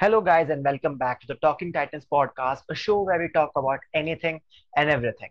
Hello, 0.00 0.20
guys, 0.20 0.48
and 0.50 0.64
welcome 0.64 0.96
back 0.96 1.20
to 1.20 1.26
the 1.26 1.34
Talking 1.36 1.72
Titans 1.72 2.06
podcast, 2.10 2.62
a 2.70 2.74
show 2.74 3.02
where 3.02 3.18
we 3.20 3.28
talk 3.28 3.52
about 3.56 3.80
anything 3.94 4.40
and 4.76 4.88
everything. 4.90 5.30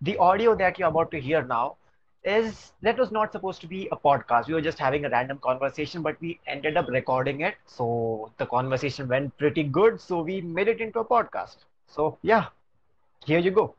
The 0.00 0.16
audio 0.18 0.54
that 0.56 0.78
you're 0.78 0.88
about 0.88 1.10
to 1.12 1.20
hear 1.20 1.42
now 1.44 1.76
is 2.24 2.72
that 2.82 2.98
was 2.98 3.12
not 3.12 3.32
supposed 3.32 3.60
to 3.62 3.66
be 3.68 3.88
a 3.92 3.96
podcast. 3.96 4.48
We 4.48 4.54
were 4.54 4.62
just 4.62 4.78
having 4.78 5.04
a 5.04 5.10
random 5.10 5.38
conversation, 5.38 6.02
but 6.02 6.20
we 6.20 6.40
ended 6.46 6.76
up 6.76 6.88
recording 6.88 7.42
it. 7.42 7.56
So 7.66 8.32
the 8.38 8.46
conversation 8.46 9.08
went 9.08 9.36
pretty 9.38 9.64
good. 9.64 10.00
So 10.00 10.22
we 10.22 10.40
made 10.40 10.68
it 10.68 10.80
into 10.80 11.00
a 11.00 11.04
podcast. 11.04 11.56
So, 11.86 12.18
yeah, 12.22 12.46
here 13.26 13.38
you 13.40 13.50
go. 13.50 13.74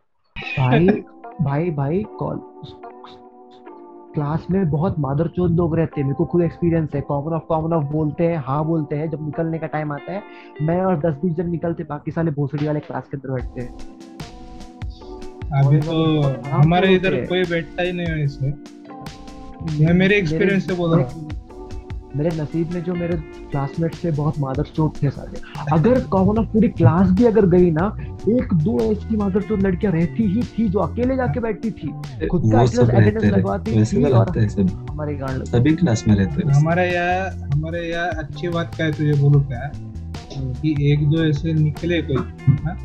Bye, 0.58 1.04
bye, 1.40 1.70
bye. 1.72 2.04
Call. 2.20 2.89
Class 4.20 4.46
में 4.52 4.70
बहुत 4.70 4.96
मादर 5.00 5.28
चोद 5.28 5.52
लोग 5.56 5.76
रहते 5.78 6.00
हैं। 6.00 6.06
मेरे 6.08 6.16
को 6.16 6.26
खुद 6.26 6.42
एक्सपीरियंस 6.44 6.96
है। 6.96 7.02
कॉमन 7.02 7.34
ऑफ़ 7.34 7.44
कॉमन 7.50 7.74
ऑफ़ 7.74 7.86
बोलते 7.92 8.24
हैं 8.24 8.38
हाँ 8.38 8.64
बोलते 8.66 8.96
हैं। 8.96 9.10
जब 9.10 9.26
निकलने 9.26 9.58
का 9.58 9.68
टाइम 9.68 9.92
आता 9.92 10.14
है 10.14 10.22
मैं 10.62 10.80
और 10.82 10.98
दस 11.00 11.16
बीस 11.22 11.34
जन 11.36 11.50
निकलते 11.50 11.84
बाकी 11.84 12.12
साले 12.12 12.32
भोसड़ी 12.32 12.66
वाले 12.68 12.80
क्लास 12.80 13.08
के 13.12 13.18
अंदर 13.18 13.34
बैठते 13.34 13.62
हैं। 13.62 13.70
अभी 15.60 15.80
तो 15.80 15.94
हमारे 16.50 16.94
इधर 16.96 17.16
कोई 17.26 17.44
बैठता 17.46 17.84
ही 17.84 17.92
नहीं 17.92 18.08
है 18.08 18.24
इसमें। 18.24 18.54
मैं 19.80 19.94
मेरे 19.94 20.18
एक्सपीरियंस 20.18 20.68
से 20.68 20.74
बोल 20.74 20.96
रहा 20.96 21.10
हूँ। 21.10 21.30
मेरे 22.16 22.30
नसीब 22.42 22.72
में 22.74 22.84
जो 22.84 22.94
मेरे 22.94 23.18
क्लासमेट 23.52 23.96
से 23.96 24.12
बहुत 24.12 24.40
मादर 24.40 24.64
चोट 24.64 25.04
थे 25.04 25.10
सारे। 25.10 25.42
अगर 25.72 26.04
कॉमन 26.04 26.38
ऑफ़ 26.38 26.48
पूरी 26.48 26.68
क्लास 26.68 27.10
भी 27.10 27.26
अगर 27.26 27.46
गई 27.46 27.72
ना 27.72 27.98
एक 28.30 28.54
दो 28.54 28.92
ऐसी 28.92 29.18
मादर 29.18 29.42
चोट 29.42 29.64
लड़कियाँ 29.64 29.94
रहती 29.94 30.24
ही 30.24 30.44
थी 30.44 30.70
जो 30.70 30.80
अकेले 30.80 31.16
जाके 31.16 31.40
बैठती 31.40 31.72
थी। 31.72 31.88
खुद 32.28 32.52
का 32.52 32.60
अटेंडेंस 32.62 33.24
लगवाती 33.24 33.86
थी 33.86 34.04
और 34.04 34.40
हमारे 34.90 35.16
गांड 35.16 35.44
सभी 35.44 35.76
क्लास 35.76 36.04
में 36.08 36.16
रहते 36.16 36.48
हैं। 36.48 36.54
हमारे 36.54 36.94
यहाँ 36.94 37.30
हमारे 37.54 37.90
यहाँ 37.90 38.10
अच्छी 38.10 38.48
बात 38.48 38.76
क्या 38.76 38.86
है 38.86 38.92
तुझे 38.92 39.14
बोलूँ 39.14 39.48
क्या? 39.48 39.72
कि 40.38 40.94
एक 40.94 41.10
दो 41.10 41.24
ऐसे 41.24 41.54
निकले 41.54 42.02
कोई 42.02 42.18
हाँ? 42.54 42.76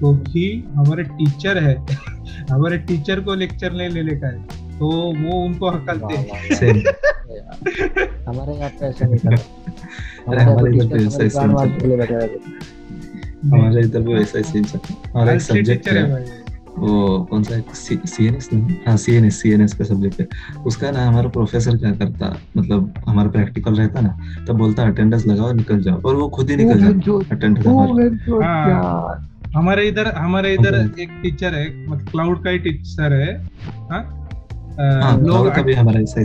तो 0.00 0.12
हमारे 0.80 1.02
टीचर 1.02 1.58
है। 1.58 1.86
हमारे 2.50 2.78
टीचर 2.78 3.20
को 3.20 3.34
लेक्चर 3.34 3.72
नहीं 3.72 3.88
लेने 3.88 4.16
का 4.16 4.26
है। 4.26 4.63
तो 4.78 4.86
वो 4.86 5.44
उनको 5.44 5.70
हकलते 5.70 6.14
हैं। 6.14 6.28
हमारे 8.28 8.54
यहाँ 8.54 8.70
पे 8.70 8.86
ऐसा 8.86 9.06
नहीं 9.06 9.18
करता 9.18 10.42
हमारे 10.42 10.76
इधर 10.76 10.98
पे 10.98 11.04
ऐसा 11.06 11.22
ही 11.22 11.30
सीन 11.30 11.50
हमारे 13.54 13.80
इधर 13.80 14.00
भी 14.00 14.14
वैसा 14.14 14.38
ही 14.38 14.44
सीन 14.44 14.64
हमारा 15.14 15.32
एक 15.32 15.40
सब्जेक्ट 15.40 15.88
है 15.88 16.44
वो 16.78 17.26
कौन 17.30 17.42
सा 17.42 17.60
सी 17.74 18.26
एन 18.26 18.34
एस 18.34 18.48
हाँ 18.88 18.96
C 18.96 19.14
N 19.14 19.24
S 19.24 19.42
C 19.42 19.50
N 19.52 19.60
S 19.60 19.74
का 19.74 19.84
सब्जेक्ट 19.84 20.20
है। 20.20 20.26
उसका 20.66 20.90
ना 20.90 21.06
हमारा 21.06 21.28
प्रोफेसर 21.28 21.76
क्या 21.76 21.90
करता? 21.90 22.36
मतलब 22.56 22.94
हमारा 23.08 23.30
प्रैक्टिकल 23.30 23.74
रहता 23.74 24.00
ना 24.00 24.18
तब 24.48 24.56
बोलता 24.58 24.82
अटेंडेंस 24.82 25.26
लगाओ 25.26 25.52
निकल 25.52 25.82
जाओ। 25.82 26.02
और 26.02 26.14
वो 26.16 26.28
खुद 26.28 26.50
ही 26.50 26.56
निकल 26.56 26.80
जाता। 26.80 27.36
अटेंडेंस 27.36 27.66
हमारे। 29.54 29.88
इधर 29.88 30.06
हमारे 30.06 30.54
इधर 30.54 30.90
एक 31.00 31.08
टीचर 31.22 31.54
है 31.54 31.86
मतलब 31.86 32.08
क्लाउड 32.08 32.44
का 32.44 32.50
ही 32.50 32.58
टीचर 32.58 33.12
है। 33.12 33.46
हाँ? 33.90 34.23
हाँ, 34.80 35.18
लोग 35.18 35.54
कभी 35.54 35.74
हमारा 35.74 36.00
ऐसा 36.00 36.20
ही 36.20 36.24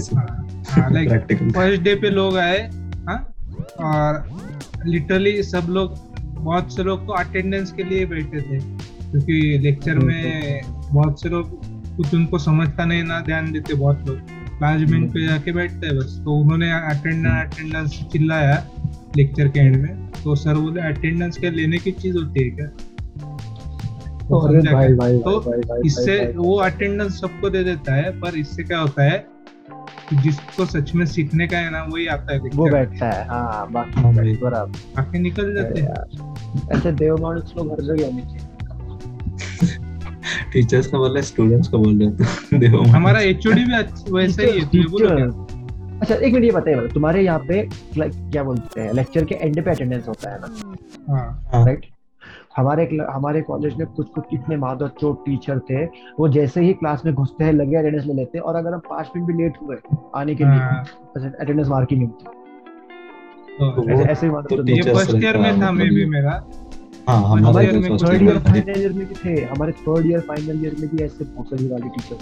फ़र्स्ट 1.52 1.82
डे 1.82 1.96
पे 1.96 2.10
लोग 2.10 2.38
आए 2.38 2.70
हाँ 3.08 3.34
और 3.80 4.30
लिटरली 4.86 5.44
सब 5.44 5.66
लोग 5.70 5.98
बहुत 6.20 6.76
से 6.76 6.84
लोग 6.84 7.06
को 7.06 7.14
अटेंडेंस 7.14 7.72
के 7.72 7.84
लिए 7.84 8.06
बैठे 8.06 8.42
थे 8.42 8.60
क्योंकि 9.12 9.60
लेक्चर 9.64 9.96
में 9.96 10.62
बहुत 10.94 11.22
से 11.22 11.30
लोग 11.30 11.62
कुछ 11.98 12.14
उनको 12.14 12.38
समझता 12.38 12.86
नहीं 12.86 13.04
ना 13.04 13.22
ध्यान 13.22 13.52
देते 13.52 13.74
बहुत 13.74 14.08
लोग। 14.08 14.18
क्लास 14.58 14.82
पे 14.90 15.28
जाके 15.28 15.52
बैठते 15.52 15.88
हैं 15.88 15.98
बस। 15.98 16.22
तो 16.26 16.32
उन्होंने 16.32 16.72
अटेंडेंस 16.72 17.54
अटेंडेंस 17.54 18.06
चिल्लाया 18.12 18.68
लेक्चर 19.18 19.48
के 19.48 19.60
एंड 19.60 19.76
में। 19.76 20.10
तो 20.24 20.36
सर 20.36 20.54
बोले 20.54 20.82
अटेंडेंस 20.82 21.38
क्या 21.38 21.52
लेने 21.52 21.78
की 21.78 21.92
चीज़ 21.92 22.18
होती 22.18 22.44
है 22.44 22.50
क्या? 22.50 22.68
तो, 24.30 24.40
भाई, 24.74 24.94
भाई, 24.94 25.18
तो 25.20 25.40
भाई, 25.40 25.60
भाई, 25.60 25.82
इससे 25.86 26.18
वो 26.36 26.56
अटेंडेंस 26.56 27.20
सबको 27.22 27.50
दे 27.50 27.64
देता 27.64 27.94
है 27.94 28.20
पर 28.20 28.36
इससे 28.38 28.64
क्या 28.64 28.80
होता 28.80 29.04
है 29.04 29.28
जिसको 30.14 30.66
सच 30.66 30.94
में 30.96 31.06
सीखने 31.06 31.48
का 31.48 31.58
है 31.58 31.70
ना 31.72 31.84
वही 31.84 32.06
आता 32.08 32.34
है 32.34 32.40
वो 32.40 32.70
बैठता 32.70 33.10
है 33.10 33.28
हाँ 33.28 33.72
बाकी 33.72 34.02
हाँ, 34.02 34.14
बाकी 34.96 35.20
निकल 35.20 35.54
जाते 35.56 35.82
हैं। 35.82 36.78
ऐसे 36.78 36.92
देव 36.92 37.18
मानुस 37.22 37.54
लोग 37.58 37.72
हर 37.72 37.82
जगह 37.82 38.06
होने 38.06 38.22
चाहिए। 38.22 38.48
टीचर्स 40.54 40.88
का 40.88 40.98
बोल 40.98 41.14
रहे 41.14 41.24
स्टूडेंट्स 41.24 41.68
को 41.68 41.78
बोल 41.78 42.04
रहे 42.04 42.58
देव 42.60 42.82
हमारा 42.86 43.20
एचओडी 43.22 43.64
भी 43.64 44.12
वैसे 44.14 44.52
ही 44.52 44.60
है 44.60 45.28
अच्छा 46.00 46.16
एक 46.16 46.34
मिनट 46.34 46.44
ये 46.46 46.52
बताइए 46.52 46.88
तुम्हारे 46.88 47.22
यहाँ 47.22 47.40
पे 47.40 47.68
क्या 47.98 48.44
बोलते 48.44 48.82
हैं 48.82 48.94
लेक्चर 48.94 49.26
के 49.26 49.36
एंड 49.36 49.64
पे 49.66 49.72
अटेंडेंस 49.72 50.08
होता 50.08 50.32
है 50.32 50.40
ना? 50.40 50.48
राइट 51.56 51.86
हाँ। 51.86 51.99
हमारे 52.58 52.84
हमारे 53.12 53.42
कॉलेज 53.42 53.76
में 53.76 53.86
कुछ 53.88 54.08
कुछ 54.10 54.34
इतने 54.34 54.56
माधव 54.58 54.88
चोट 55.02 55.26
टीचर 55.26 55.60
थे 55.60 55.86
वो 56.20 56.28
जैसे 56.30 56.62
ही 56.62 56.74
क्लास 56.74 57.02
में 57.06 57.14
घुसते 57.14 57.44
हैं 57.44 57.54
लगे 57.54 57.76
अटेंडेंस 57.76 58.06
ले 58.06 58.14
लेते 58.14 58.38
हैं 58.38 58.44
और 58.46 58.56
अगर 58.56 58.74
हम 58.74 58.80
पाँच 58.90 59.10
मिनट 59.16 59.28
भी 59.28 59.34
लेट 59.44 59.58
हुए 59.62 59.76
आने 60.16 60.36
के 60.36 60.44
लिए 60.44 61.30
अटेंडेंस 61.30 61.68
मार्क 61.68 61.88
ही 61.92 61.98
नहीं 61.98 62.08
होती। 62.08 62.38
तो 63.60 64.02
ऐसे 64.02 64.28
ही 64.28 64.32
तो 64.50 64.66
ये 64.68 64.82
फ़र्स्ट 64.94 65.16
ईयर 65.16 65.38
में 65.38 65.62
था 65.62 65.72
मे 65.72 65.90
भी 65.90 66.06
मेरा। 66.06 66.32
हाँ 67.10 67.22
हमारे 67.22 67.68
थर्ड 67.68 68.22
ईयर 68.22 68.40
फाइनल 68.40 68.80
ईयर 68.82 68.94
में 68.94 69.06
भी 69.08 69.16
थे 69.16 69.42
हमारे 69.46 69.72
थर्ड 69.82 70.06
ईयर 70.06 70.20
फाइनल 70.28 70.64
ईयर 70.64 70.76
में 70.80 70.90
भी 70.90 71.04
ऐसे 71.04 71.26
भोसड़ी 71.26 71.68
वाले 71.68 71.90
टीचर 71.90 72.18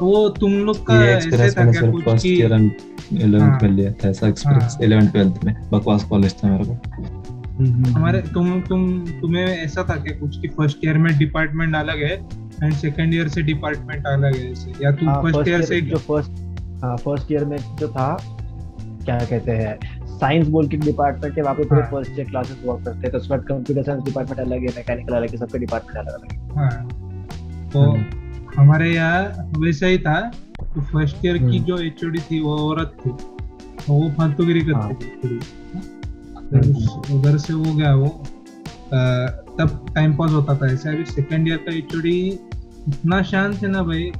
वो 0.00 0.28
तुम 0.40 0.52
लोग 0.66 0.76
का 0.86 0.94
ऐसे 1.04 1.50
था 1.50 1.70
क्या 1.70 1.90
कुछ 1.90 2.22
की 2.22 2.36
11th 2.42 3.62
में 3.62 3.70
लिया 3.70 3.92
था 3.92 4.08
ऐसा 4.08 4.28
एक्सपीरियंस 4.28 4.78
11th 4.82 5.16
12th 5.16 5.44
में 5.44 5.54
बकवास 5.72 6.04
कॉलेज 6.04 6.34
था 6.34 6.48
मेरे 6.48 6.64
को। 6.64 7.21
हमारे 7.52 8.20
तुम 8.34 8.60
तुम 8.62 8.84
तुम्हें 9.20 9.44
ऐसा 9.44 9.82
था 9.90 9.96
क्या 9.96 10.18
कुछ 10.18 10.36
कि 10.40 10.48
फ़र्स्ट 10.48 10.84
ईयर 10.84 10.98
में 10.98 11.16
डिपार्टमेंट 11.18 11.74
अलग 11.76 12.02
है 12.02 12.14
एंड 12.62 12.72
सेकंड 12.74 13.14
ईयर 13.14 13.28
से 13.28 13.42
डिपार्टमेंट 13.42 14.06
अलग 14.06 14.34
है 14.36 14.50
ऐसे? 14.52 14.72
या 14.84 14.90
तुम 14.92 15.08
फ़र्स्ट 15.12 15.36
हाँ, 15.36 15.44
ईयर 15.48 15.62
से 15.62 15.80
जो 15.80 15.96
फ़र्स्ट 15.98 16.30
हाँ 16.84 16.96
फ़र्स्ट 16.96 17.32
ईयर 17.32 17.44
में 17.44 17.56
जो 17.80 17.88
था 17.88 18.16
क्या 19.04 19.18
कहते 19.18 19.52
हैं 19.52 19.78
साइंस 20.18 20.48
बोल 20.48 20.68
के 20.68 20.76
डिपार्टमेंट 20.78 21.36
है 21.38 21.42
वहाँ 21.42 21.54
पे 21.56 21.64
पूरे 21.64 21.82
फ़र्स्ट 21.90 22.18
ईयर 22.18 22.28
क्लासेस 22.28 22.62
वर्क 22.64 22.84
करते 22.84 22.98
हैं 22.98 23.10
तो 23.12 23.18
उसके 23.18 23.30
बाद 23.30 23.44
कंप्यूटर 23.48 23.82
साइंस 23.82 24.02
डिपार्टमेंट 24.04 24.40
अलग 24.40 24.60
है 24.60 24.74
मैकेनिकल 24.76 25.14
अलग 25.14 25.30
है 25.30 25.36
सबके 25.36 25.58
डिपार्टमेंट 25.58 25.98
अलग 25.98 26.14
अलग 26.14 26.32
है। 26.32 26.38
हाँ। 26.56 26.88
तो 27.70 28.60
हमारे 28.60 28.92
यहाँ 28.92 29.50
वैसा 29.58 29.86
ही 29.86 29.98
था 29.98 30.20
तो 30.58 30.80
फ़र्स्ट 30.82 31.24
ईयर 31.24 31.38
की 31.38 31.44
हम्म। 31.44 31.64
जो 31.64 31.78
एचओडी 31.82 32.18
थी 32.30 32.40
वो 32.40 32.56
औरत 32.68 32.96
थी 33.00 33.10
तो 33.10 33.92
वो 33.92 34.10
फालतूगिरी 34.18 34.60
करती 34.60 34.94
थी। 34.94 35.40
उधर 36.54 37.36
से 37.38 37.52
हो 37.52 37.74
गया 37.74 37.94
वो 37.94 38.08
तब 39.58 39.86
टाइम 39.94 40.16
पास 40.16 40.30
होता 40.32 40.54
था 40.56 40.66
ऐसे। 40.72 40.88
अभी 40.88 41.04
सेकंड 41.06 41.48
ईयर 41.48 41.56
का 41.66 41.74
एचओडी 41.74 42.18
इतना 42.88 43.22
शांत 43.22 43.62
है 43.62 43.70
ना 43.70 43.82
भाई 43.82 44.10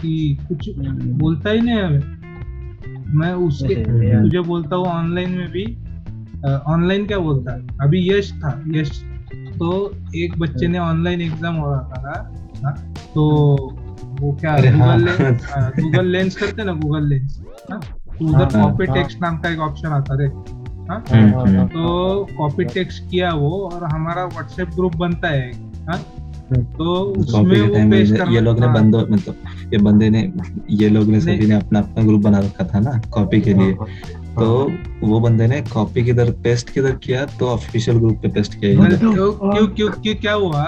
कि 0.00 0.38
कुछ 0.48 0.68
बोलता 0.78 1.50
ही 1.50 1.60
नहीं 1.60 1.80
हमें 1.80 2.14
मैं 3.14 3.32
उसके 3.46 3.74
तुझे 3.74 4.40
बोलता 4.40 4.76
हूँ 4.76 4.86
ऑनलाइन 4.86 5.30
में 5.30 5.50
भी 5.50 5.64
ऑनलाइन 6.46 7.06
क्या 7.06 7.18
बोलता 7.18 7.54
है? 7.54 7.66
अभी 7.82 8.08
यश 8.10 8.32
था 8.34 8.62
यश। 8.68 8.90
तो 9.58 9.68
एक 10.16 10.38
बच्चे 10.38 10.66
ने 10.68 10.78
ऑनलाइन 10.78 11.20
एग्ज़ाम 11.20 11.54
हो 11.56 11.70
रहा 11.72 11.82
था 11.82 12.02
ना 12.02 12.66
हाँ, 12.66 12.74
तो 13.14 13.22
वो 14.20 14.32
क्या 14.40 14.56
गूगल 14.56 15.04
लेंस 15.04 15.46
गूगल 15.78 16.06
लेंस 16.06 16.36
करते 16.36 16.64
ना 16.64 16.72
गूगल 16.74 17.08
लेंस 17.08 17.38
तो 17.70 17.76
उधर 18.26 18.44
कॉपी 18.52 18.86
टेक्स्ट 18.86 19.20
नाम 19.22 19.38
का 19.38 19.50
एक 19.50 19.58
ऑप्शन 19.60 19.88
आता 19.88 20.22
है। 20.22 20.28
हाँ? 20.88 21.02
हम्म, 21.10 21.38
हम्म। 21.38 21.66
तो 21.68 22.26
कॉपी 22.36 22.64
टेक्स्ट 22.64 23.10
किया 23.10 23.30
वो 23.34 23.58
और 23.64 23.84
हमारा 23.84 24.24
व्हाट्सएप 24.26 24.74
ग्रुप 24.74 24.96
बनता 24.96 25.28
है 25.28 25.50
हाँ? 25.88 25.98
हम्म। 26.50 26.62
तो 26.74 26.94
उसमें 27.20 27.60
वो 27.60 27.90
पेश 27.90 28.10
ये 28.10 28.40
लोग 28.40 28.60
ने 28.60 28.66
हाँ। 28.66 28.74
बंदो 28.74 29.06
मतलब 29.10 29.72
ये 29.72 29.78
बंदे 29.80 30.10
ने 30.10 30.20
ये 30.72 30.88
लोग 30.88 31.08
ने 31.08 31.20
सभी 31.20 31.46
ने 31.46 31.54
अपना 31.54 31.78
अपना 31.78 32.04
ग्रुप 32.04 32.20
बना 32.22 32.38
रखा 32.40 32.64
था 32.64 32.80
ना 32.80 33.00
कॉपी 33.14 33.40
के 33.40 33.54
लिए। 33.54 33.72
तो 34.36 34.46
वो 35.02 35.18
बंदे 35.20 35.46
ने 35.46 35.60
कॉपी 35.72 36.04
किधर 36.04 36.30
पेस्ट 36.44 36.70
किधर 36.70 36.94
किया 37.04 37.24
तो 37.38 37.46
ऑफिशियल 37.48 37.98
ग्रुप 37.98 38.18
पे 38.22 38.28
पेस्ट 38.30 38.54
किया 38.60 38.88
क्यों 38.88 39.32
क्यों 39.32 39.90
क्यों 39.90 40.14
क्या 40.14 40.32
हुआ 40.34 40.64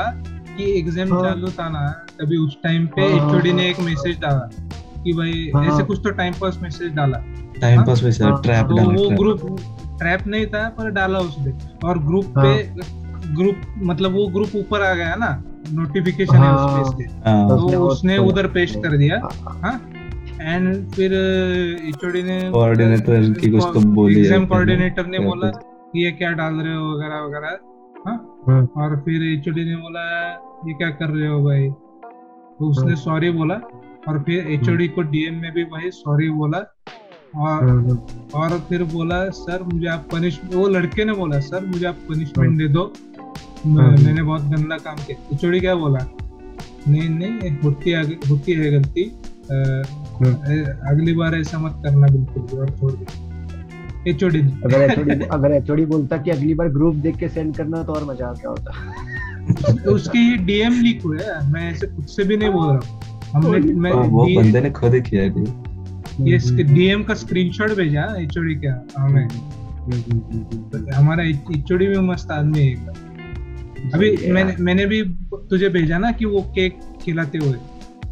कि 0.57 0.71
एग्ज़ाम 0.79 1.09
चालू 1.09 1.51
था 1.59 1.69
ना 1.69 1.87
तभी 2.21 2.37
उस 2.37 2.57
टाइम 2.63 2.87
पे 2.97 3.07
एचओडी 3.07 3.53
ने 3.53 3.69
एक 3.71 3.81
मैसेज 3.81 4.19
डाला 4.21 4.49
कि 5.05 5.13
भाई 5.13 5.67
ऐसे 5.67 5.83
कुछ 5.85 6.01
तो 6.05 6.11
टाइम 6.13 6.35
पास 6.41 6.59
मैसेज 6.63 6.95
डाला। 6.95 7.19
टाइम 7.61 7.85
पास 7.85 8.03
मैसेज 8.03 8.27
ट्रैप 8.43 8.67
डाला 8.67 8.83
वो 8.93 9.09
ग्रुप 9.11 9.61
ट्रैप 9.99 10.27
नहीं 10.27 10.47
था 10.47 10.69
पर 10.79 10.91
डाला 10.91 11.19
उसने। 11.21 11.53
और 11.85 11.99
ग्रुप 12.05 12.39
हाँ. 12.39 12.45
पे 12.47 12.97
ग्रुप 13.35 13.63
मतलब 13.83 14.13
वो 14.13 14.27
ग्रुप 14.29 14.57
ऊपर 14.57 14.83
आ 14.83 14.93
गया 14.95 15.15
ना 15.15 15.31
नोटिफिकेशन 15.71 16.37
हाँ, 16.37 16.53
है। 16.69 16.83
उस 16.83 16.93
पेज 16.93 16.95
के। 16.99 17.31
हाँ, 17.31 17.49
तो 17.49 17.87
उसने 17.87 18.19
उधर 18.19 18.47
पेश 18.49 18.75
कर 18.77 18.97
दिया। 18.97 19.21
हाँ। 19.65 19.75
एंड 20.41 20.67
हाँ। 20.67 20.75
फिर 20.91 21.13
एचओडी 21.89 22.23
ने 22.23 22.39
कोऑर्डिनेटर 22.51 23.33
की 23.41 23.51
कुछ 23.51 23.65
तो 23.65 23.81
बोली 23.91 24.21
एग्ज़ाम 24.21 24.47
कोऑर्डिनेटर 24.47 25.07
ने 25.07 25.19
बोला 25.19 25.51
कि 25.51 26.05
ये 26.05 26.11
क्या 26.13 26.31
डाल 26.33 26.55
रहे 26.55 26.75
हो 26.75 26.93
वगैरह 26.93 27.25
वगैरह। 27.25 27.59
हाँ। 28.07 28.17
हाँ 28.49 28.63
और 28.77 28.97
फिर 29.01 29.23
एचओडी 29.33 29.65
ने 29.65 29.77
बोला 29.77 30.05
ये 30.67 30.73
क्या 30.75 30.91
कर 30.91 31.09
रहे 31.09 31.29
हो 31.29 31.43
भाई? 31.45 31.69
तो 31.69 32.69
उसने 32.71 32.97
सॉरी 32.97 33.31
बोला। 33.31 33.55
और 34.09 34.23
फिर 34.23 34.47
एचओडी 34.51 34.89
को 34.89 35.03
डीएम 35.03 35.35
में 35.35 35.53
भी 35.53 35.65
भाई 35.65 35.91
सॉरी 35.91 36.31
बोला। 36.31 36.59
और 37.39 37.63
और 38.35 38.59
फिर 38.69 38.83
बोला 38.93 39.19
सर 39.33 39.63
मुझे 39.63 39.87
आप 39.89 40.07
पनिश 40.13 40.41
वो 40.55 40.69
लड़के 40.69 41.05
ने 41.05 41.13
बोला 41.15 41.41
सर 41.41 41.67
मुझे 41.67 41.87
आप 41.87 41.97
पनिशमेंट 42.09 42.59
दे 42.59 42.69
दो। 42.69 42.93
मैंने 43.67 44.23
बहुत 44.23 44.43
गंदा 44.45 44.77
काम 44.79 44.97
किया। 45.07 45.37
चोड़ी 45.37 45.61
क्या 45.61 45.75
बोला? 45.75 45.99
नहीं 46.89 47.09
नहीं 47.11 47.51
होती 47.65 47.93
होती 48.29 48.53
है 48.53 48.71
गलती। 48.73 49.05
अगली 50.91 51.15
बार 51.15 51.35
ऐसा 51.35 51.59
मत 51.59 51.81
करना 51.85 52.07
बिल्कुल 52.09 52.59
और 52.59 52.71
छोड़ 52.79 52.93
दे। 52.93 54.11
एचओडी 54.11 54.41
अगर 54.41 54.83
एचओडी 54.83 55.25
अगर 55.27 55.53
एचओडी 55.53 55.85
बोलता 55.87 56.17
कि 56.17 56.31
अगली 56.31 56.55
बार 56.55 56.69
ग्रुप 56.73 56.95
देख 57.07 57.17
के 57.17 57.29
सेंड 57.29 57.57
करना 57.57 57.83
तो 57.83 57.93
और 57.93 58.05
मज़ा 58.05 58.27
आ 58.27 58.33
क्या 58.35 58.51
होता। 58.51 59.75
तो 59.75 59.95
उसके 59.95 60.19
ये 60.19 60.37
डीएम 60.47 60.81
लीक 60.83 61.03
हुए 61.05 61.19
मैं 61.53 61.71
ऐसे 61.71 61.87
खुद 61.87 62.07
से 62.07 62.25
भी 62.25 62.37
नहीं 62.37 62.51
बोल 62.51 62.67
रहा 62.69 62.81
हमने 63.35 63.59
मैं 63.75 63.93
वो 63.93 64.25
बंदे 64.27 64.61
ने 64.61 64.71
खुद 64.71 64.95
ही 64.95 65.01
किया 65.01 65.23
है 65.23 65.31
ये 66.21 66.39
डीएम 66.65 67.03
का 67.03 67.15
स्क्रीनशॉट 67.15 67.73
भेजा 67.77 68.03
एचओडी 68.21 68.55
का। 68.65 68.73
हमें 68.99 69.29
हमारा 70.95 71.25
एचओडी 71.25 71.87
भी 71.87 71.99
मस्त 72.09 72.31
आदमी 72.31 72.67
है 72.67 72.75
अभी 73.95 74.17
मैंने 74.33 74.55
मैंने 74.61 74.87
भी 74.87 75.03
तुझे 75.51 75.69
भेजा 75.69 75.99
ना 75.99 76.11
कि 76.13 76.25
वो 76.25 76.41
केक 76.55 76.79
खिलाते 77.03 77.39
हुए। 77.39 77.53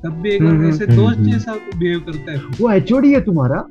तब 0.02 0.20
भी 0.22 0.30
एक 0.30 0.42
ऐसे 0.64 0.86
दोस्त 0.86 1.18
जैसा 1.20 1.54
बिहेव 1.76 2.00
करता 2.00 2.32
है। 2.32 2.38
वो 2.60 2.70
एचओडी 2.72 3.12
है 3.12 3.20
तुम्हारा? 3.20 3.64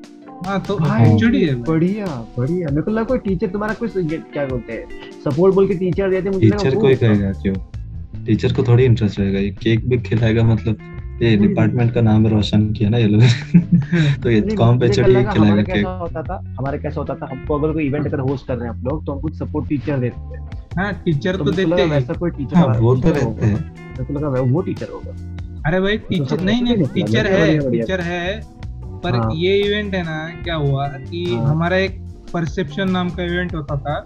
हाँ 0.45 0.59
तो 0.61 0.77
एचओडी 0.95 1.41
है 1.43 1.55
बढ़िया 1.63 2.05
बढ़िया। 2.37 2.69
मेरे 2.69 2.81
को 2.81 2.91
लगा 2.91 3.03
कोई 3.03 3.17
टीचर 3.19 3.47
तुम्हारा 3.47 3.73
कोई 3.73 3.89
क्या 4.07 4.45
बोलते 4.45 4.73
हैं 4.73 5.11
सपोर्ट 5.23 5.55
बोल 5.55 5.67
के 5.67 5.73
टीचर 5.73 6.09
देते 6.09 6.29
मुझे 6.29 6.49
टीचर 6.49 6.75
कोई 6.75 6.95
कहेगा 6.95 7.31
क्यों? 7.41 7.55
टीचर 8.25 8.53
को 8.53 8.63
थोड़ी 8.63 8.83
इंटरेस्ट 8.83 9.19
रहेगा। 9.19 9.39
ये 9.39 9.49
केक 9.61 9.87
भी 9.89 9.97
खिलाएगा 9.99 10.43
मतलब 10.43 10.77
ये 11.21 11.35
डिपार्टमेंट 11.37 11.93
का 11.93 12.01
नाम 12.01 12.27
रोशन 12.27 12.71
किया 12.73 12.89
ना 12.89 12.97
ये 12.97 13.07
लोग 13.07 13.21
तो 14.23 14.29
ये 14.29 14.41
कॉम 14.41 14.79
पे 14.79 14.89
चढ़ी 14.89 15.13
खिलाएगा 15.13 15.61
केक 15.61 15.85
होता 15.85 16.23
था 16.23 16.43
हमारे 16.59 16.77
कैसा 16.77 16.99
होता 16.99 17.15
था 17.15 17.27
हमको 17.31 17.59
अगर 17.59 17.73
कोई 17.73 17.85
इवेंट 17.85 18.07
अगर 18.07 18.19
होस्ट 18.19 18.47
कर 18.47 18.57
रहे 18.57 18.69
हैं 18.69 18.75
हम 18.75 18.83
लोग 18.83 19.05
तो 19.05 19.11
हम 19.11 19.19
कुछ 19.19 19.37
सपोर्ट 19.37 19.69
टीचर 19.69 19.97
देते 19.97 20.21
हैं 20.21 20.49
हाँ 20.77 20.93
टीचर 21.05 21.35
तो 21.35 21.43
देते 21.43 21.81
हैं। 21.81 21.89
वैसा 21.89 22.13
कोई 22.13 22.31
टीचर 22.31 22.57
हाँ, 22.57 22.67
वो 22.67 22.95
तो 22.95 23.09
रहते 23.09 23.45
हैं। 23.45 24.05
को 24.05 24.13
लगा 24.13 24.41
वो 24.41 24.61
टीचर 24.61 24.87
होगा। 24.93 25.11
अरे 25.67 25.79
भाई 25.79 25.97
टीचर 25.97 26.41
नहीं 26.41 26.61
नहीं 26.61 26.83
टीचर 26.83 27.27
है 27.27 27.71
टीचर 27.71 28.01
है 28.01 28.41
पर 29.03 29.15
हाँ। 29.15 29.31
ये 29.35 29.55
इवेंट 29.57 29.95
है 29.95 30.03
ना 30.03 30.41
क्या 30.43 30.55
हुआ 30.55 30.87
कि 30.87 31.25
हाँ। 31.35 31.45
हमारा 31.45 31.77
एक 31.77 31.99
परसेप्शन 32.33 32.91
नाम 32.91 33.09
का 33.09 33.23
इवेंट 33.23 33.55
होता 33.55 33.77
था। 33.77 34.05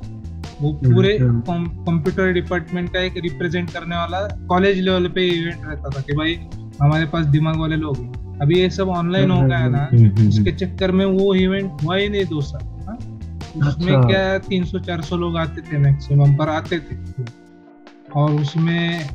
वो 0.61 0.71
हम्म, 0.71 0.93
पूरे 0.95 1.17
कंप्यूटर 1.21 2.21
हम्म। 2.21 2.33
डिपार्टमेंट 2.33 2.93
का 2.93 2.99
एक 2.99 3.13
रिप्रेजेंट 3.17 3.69
करने 3.69 3.95
वाला 3.95 4.19
कॉलेज 4.47 4.79
लेवल 4.79 5.07
पे 5.07 5.27
इवेंट 5.27 5.65
रहता 5.65 5.89
था 5.89 6.01
कि 6.01 6.13
भाई 6.13 6.39
हमारे 6.81 7.05
पास 7.05 7.25
दिमाग 7.25 7.59
वाले 7.59 7.75
लोग 7.75 7.97
हैं। 7.97 8.37
अभी 8.41 8.59
ये 8.59 8.69
सब 8.69 8.89
ऑनलाइन 8.89 9.31
हो 9.31 9.41
गया 9.41 9.57
है 9.57 9.69
ना 9.69 9.87
हम्म, 9.93 10.27
इसके 10.27 10.51
चक्कर 10.51 10.91
में 10.91 11.05
वो 11.05 11.33
इवेंट 11.35 11.81
हुआ 11.83 11.95
ही 11.95 12.09
नहीं 12.09 12.25
दोस्त 12.25 12.55
उसमें 13.57 13.93
अच्छा। 13.93 14.07
क्या 14.07 14.37
तीन 14.37 14.63
सौ 14.65 14.79
चार 14.79 15.01
सौ 15.01 15.17
लोग 15.17 15.37
आते 15.37 15.61
थे 15.61 15.77
मैक्सिमम 15.77 16.35
पर 16.37 16.49
आते 16.49 16.79
थे। 16.79 16.95
और 18.15 18.31
उसमें 18.31 19.07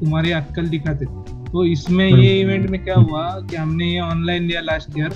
तुम्हारी 0.00 0.30
अक्कल 0.30 0.68
दिखाते 0.68 1.04
थे। 1.04 1.42
तो 1.50 1.64
इसमें 1.64 2.06
ये 2.08 2.40
इवेंट 2.40 2.68
में 2.70 2.82
क्या 2.84 2.94
हुआ 2.94 3.22
कि 3.40 3.56
हमने 3.56 3.84
ये 3.84 4.00
ऑनलाइन 4.00 4.42
लिया 4.42 4.60
लास्ट 4.60 4.98
ईयर 4.98 5.12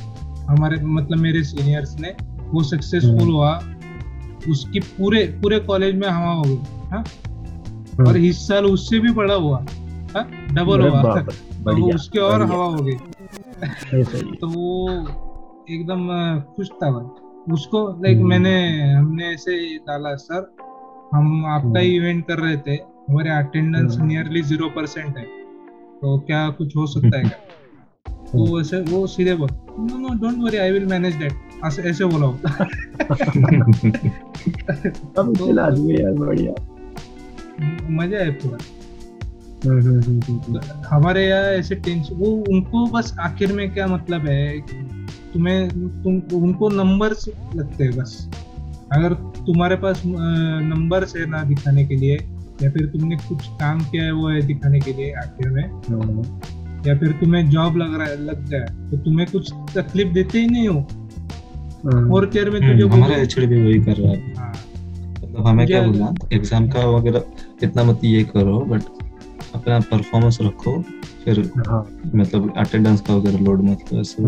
हमारे 0.48 0.76
मतलब 0.82 1.18
मेरे 1.18 1.42
सीनियर्स 1.44 1.98
ने 2.00 2.14
वो 2.50 2.62
सक्सेसफुल 2.62 3.20
हम्म। 3.20 3.32
हुआ। 3.32 3.60
उसकी 4.48 4.80
पूरे 4.80 5.24
पूरे 5.42 5.58
कॉलेज 5.60 5.94
में 5.94 6.08
हवा 6.08 6.32
हो 6.32 6.42
गई 6.42 6.88
हाँ? 6.90 7.04
और 8.06 8.16
इस 8.16 8.46
साल 8.48 8.66
उससे 8.66 8.98
भी 8.98 9.12
बड़ा 9.12 9.34
हुआ 9.34 9.58
डबल 10.52 10.88
हाँ? 10.90 11.02
हुआ। 11.02 11.24
तो 11.70 11.94
उसके 11.94 12.18
और 12.18 12.42
हवा 12.42 12.64
हो 12.64 12.82
गई। 12.82 12.94
तो 14.40 14.48
वो 14.48 14.90
एकदम 15.70 16.06
खुश 16.56 16.68
था 16.82 16.90
भाई 16.90 17.52
उसको 17.52 17.80
लाइक 18.04 18.16
हम्म। 18.18 18.28
मैंने 18.28 18.54
हमने 18.92 19.32
ऐसे 19.34 19.56
डाला 19.78 20.14
सर 20.16 20.54
हम 21.14 21.44
आपका 21.46 21.80
ही 21.80 21.96
इवेंट 21.96 22.26
कर 22.26 22.38
रहे 22.38 22.56
थे 22.56 22.74
हमारे 23.10 23.30
अटेंडेंस 23.30 23.96
नियरली 24.00 24.42
ज़ीरो 24.42 24.68
परसेंट 24.68 25.16
है। 25.16 25.24
तो 26.00 26.18
क्या 26.26 26.48
कुछ 26.58 26.76
हो 26.76 26.86
सकता 26.86 27.18
है 27.18 27.22
क्या? 27.24 27.38
तो 28.32 28.56
वैसे 28.56 28.80
वो 28.80 29.06
सीधे 29.06 29.34
बोल 29.34 29.48
no 29.80 29.98
no 29.98 30.08
don't 30.14 30.38
worry 30.44 30.56
I 30.56 30.70
will 30.70 30.86
manage 30.86 31.14
that 31.14 31.32
ऐसे 31.64 31.82
ऐसे 31.82 32.04
बोला 32.04 32.26
यार 35.52 36.12
बढ़िया। 36.14 36.52
मज़ा 37.90 38.18
है 38.18 38.30
पूरा। 38.32 38.58
हम्म, 38.58 38.58
हम्म, 38.58 38.62
हम्म, 38.62 38.77
हमारे 40.87 41.26
यहाँ 41.26 41.43
ऐसे 41.52 41.75
टेंशन 41.76 42.14
वो 42.14 42.31
उनको 42.50 42.87
बस 42.88 43.14
आखिर 43.20 43.52
में 43.52 43.70
क्या 43.75 43.87
मतलब 43.87 44.26
है 44.26 44.60
तुम्हें 45.32 45.69
तुम 46.02 46.20
उनको 46.38 46.69
नंबर 46.70 47.10
लगते 47.56 47.84
हैं 47.84 47.96
बस। 47.96 48.28
अगर 48.93 49.14
तुम्हारे 49.46 49.76
पास 49.76 50.02
नंबर 50.06 51.05
है 51.16 51.26
ना 51.31 51.43
दिखाने 51.44 51.84
के 51.87 51.96
लिए 51.96 52.16
या 52.62 52.70
फिर 52.70 52.87
तुमने 52.88 53.16
कुछ 53.19 53.46
काम 53.60 53.81
किया 53.81 54.05
है 54.05 54.12
वो 54.12 54.28
है 54.28 54.40
दिखाने 54.43 54.81
के 54.81 54.93
लिए 54.93 55.12
आखिर 55.14 55.50
में। 55.50 55.64
या 56.87 56.94
फिर 56.99 57.12
तुम्हें 57.20 57.49
जॉब 57.50 57.76
लग 57.76 57.94
रहा 57.94 58.06
है 58.08 58.16
लग 58.25 58.49
गया 58.50 58.64
तो 58.90 58.96
तुम्हें 58.99 59.26
कुछ 59.31 59.52
तकलीफ़ 59.76 60.12
देते 60.14 60.38
ही 60.38 60.46
नहीं 60.49 60.69
हो। 60.69 60.78
और 62.14 62.26
केयर 62.26 62.50
में 62.50 62.61
तुझे 62.61 62.88
हमारा 62.88 63.16
एचडी 63.16 63.46
भी 63.46 63.62
वही 63.62 63.81
कर 63.81 63.96
रहा 63.96 64.12
है। 64.12 64.34
हाँ। 64.34 64.52
मतलब 65.14 65.46
हमें 65.46 65.66
क्या 65.66 65.82
बोला 65.82 66.12
एग्ज़ाम 66.32 66.69
का 66.69 66.87
वगैरह 66.87 67.22
इतना 67.62 67.84
मत 67.84 68.00
ये 68.04 68.22
करो 68.26 68.58
बट 68.64 68.82
अपना 69.54 69.78
परफॉर्मेंस 69.90 70.38
रखो 70.42 70.80
फिर 71.24 71.40
हाँ। 71.68 71.84
मतलब 72.14 72.52
अटेंडेंस 72.56 73.00
का 73.00 73.14
वगैरह 73.14 73.44
लोड 73.44 73.62
मत 73.62 73.78
करो 73.90 74.00
ऐसे। 74.00 74.24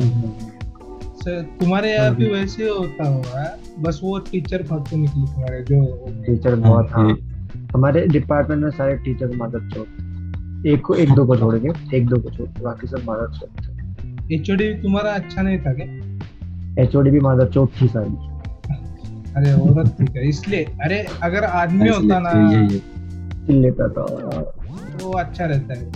सर 1.22 1.43
तुम्हारे 1.61 1.93
यहाँ 1.94 2.14
भी 2.14 2.28
वैसे 2.31 2.69
होता 2.69 3.08
होगा 3.08 3.44
बस 3.78 4.00
वो 4.02 4.19
टीचर 4.31 4.62
फालतू 4.62 4.96
निकली 4.96 5.25
तुम्हारे 5.25 5.62
जो 5.62 5.82
टीचर 6.26 6.55
बहुत 6.56 6.90
हाँ, 6.93 7.17
हमारे 7.75 8.06
डिपार्टमेंट 8.06 8.62
में 8.62 8.70
सारे 8.70 8.96
टीचर 9.05 9.37
मदद 9.37 9.69
चौक 9.75 10.67
एक 10.67 10.81
को 10.87 10.94
एक 10.94 11.11
दो 11.14 11.25
को 11.26 11.37
छोड़ 11.37 11.55
के 11.58 11.96
एक 11.96 12.06
दो 12.06 12.16
को 12.20 12.31
छोड़ 12.31 12.49
के 12.49 12.62
बाकी 12.62 12.87
सब 12.87 13.11
मदद 13.11 13.38
चौक 13.40 13.50
थे 13.66 14.34
एचओडी 14.34 14.73
तुम्हारा 14.82 15.12
अच्छा 15.12 15.43
नहीं 15.43 15.58
था 15.58 15.73
क्या? 15.73 16.82
एचओडी 16.82 17.11
भी 17.11 17.20
मदद 17.20 17.50
चौक 17.55 17.70
थी 17.81 17.87
सारी। 17.88 18.28
अरे 19.37 19.52
औरत 19.52 19.94
थी 20.00 20.05
क्या 20.05 20.23
इसलिए 20.28 20.64
अरे 20.84 20.99
अगर 21.23 21.44
आदमी 21.44 21.88
होता 21.88 22.19
ना। 22.19 22.32
लेता 23.50 23.88
था 23.88 24.05
वो 25.02 25.12
अच्छा 25.12 25.44
रहता 25.44 25.75
है। 25.75 25.90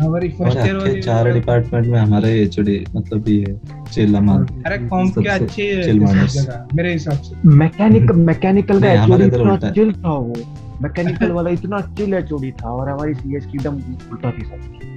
हमारी 0.00 0.28
फ़र्स्ट 0.28 0.58
ईयर 0.58 0.76
वाली 0.76 1.00
चार 1.02 1.32
डिपार्टमेंट 1.32 1.86
में 1.86 1.98
हमारे 1.98 2.32
एचओडी 2.42 2.84
मतलब 2.96 3.28
ये 3.28 3.58
चेला 3.92 4.20
मार 4.20 4.40
अरे 4.66 4.78
कॉम 4.88 5.08
के 5.10 5.28
अच्छे 5.28 5.82
चिल 5.84 6.00
मार 6.00 6.66
मेरे 6.74 6.92
हिसाब 6.92 7.18
से। 7.18 7.48
मैकेनिक 7.48 8.10
मैकेनिकल 8.12 8.80
का 8.82 8.92
एचओडी 8.92 9.24
इतना 9.24 9.56
चिल 9.70 9.92
था 9.92 10.12
वो। 10.12 10.34
मैकेनिकल 10.82 11.30
वाला 11.30 11.50
इतना 11.50 11.80
चिल 11.80 12.14
एचओडी 12.14 12.52
था 12.52 12.70
और 12.70 12.88
हमारी 12.88 13.14
सीएस 13.14 13.46
की 13.46 13.58
एकदम 13.58 13.74
उल्टा 14.12 14.30
थी 14.30 14.44
सब। 14.44 14.95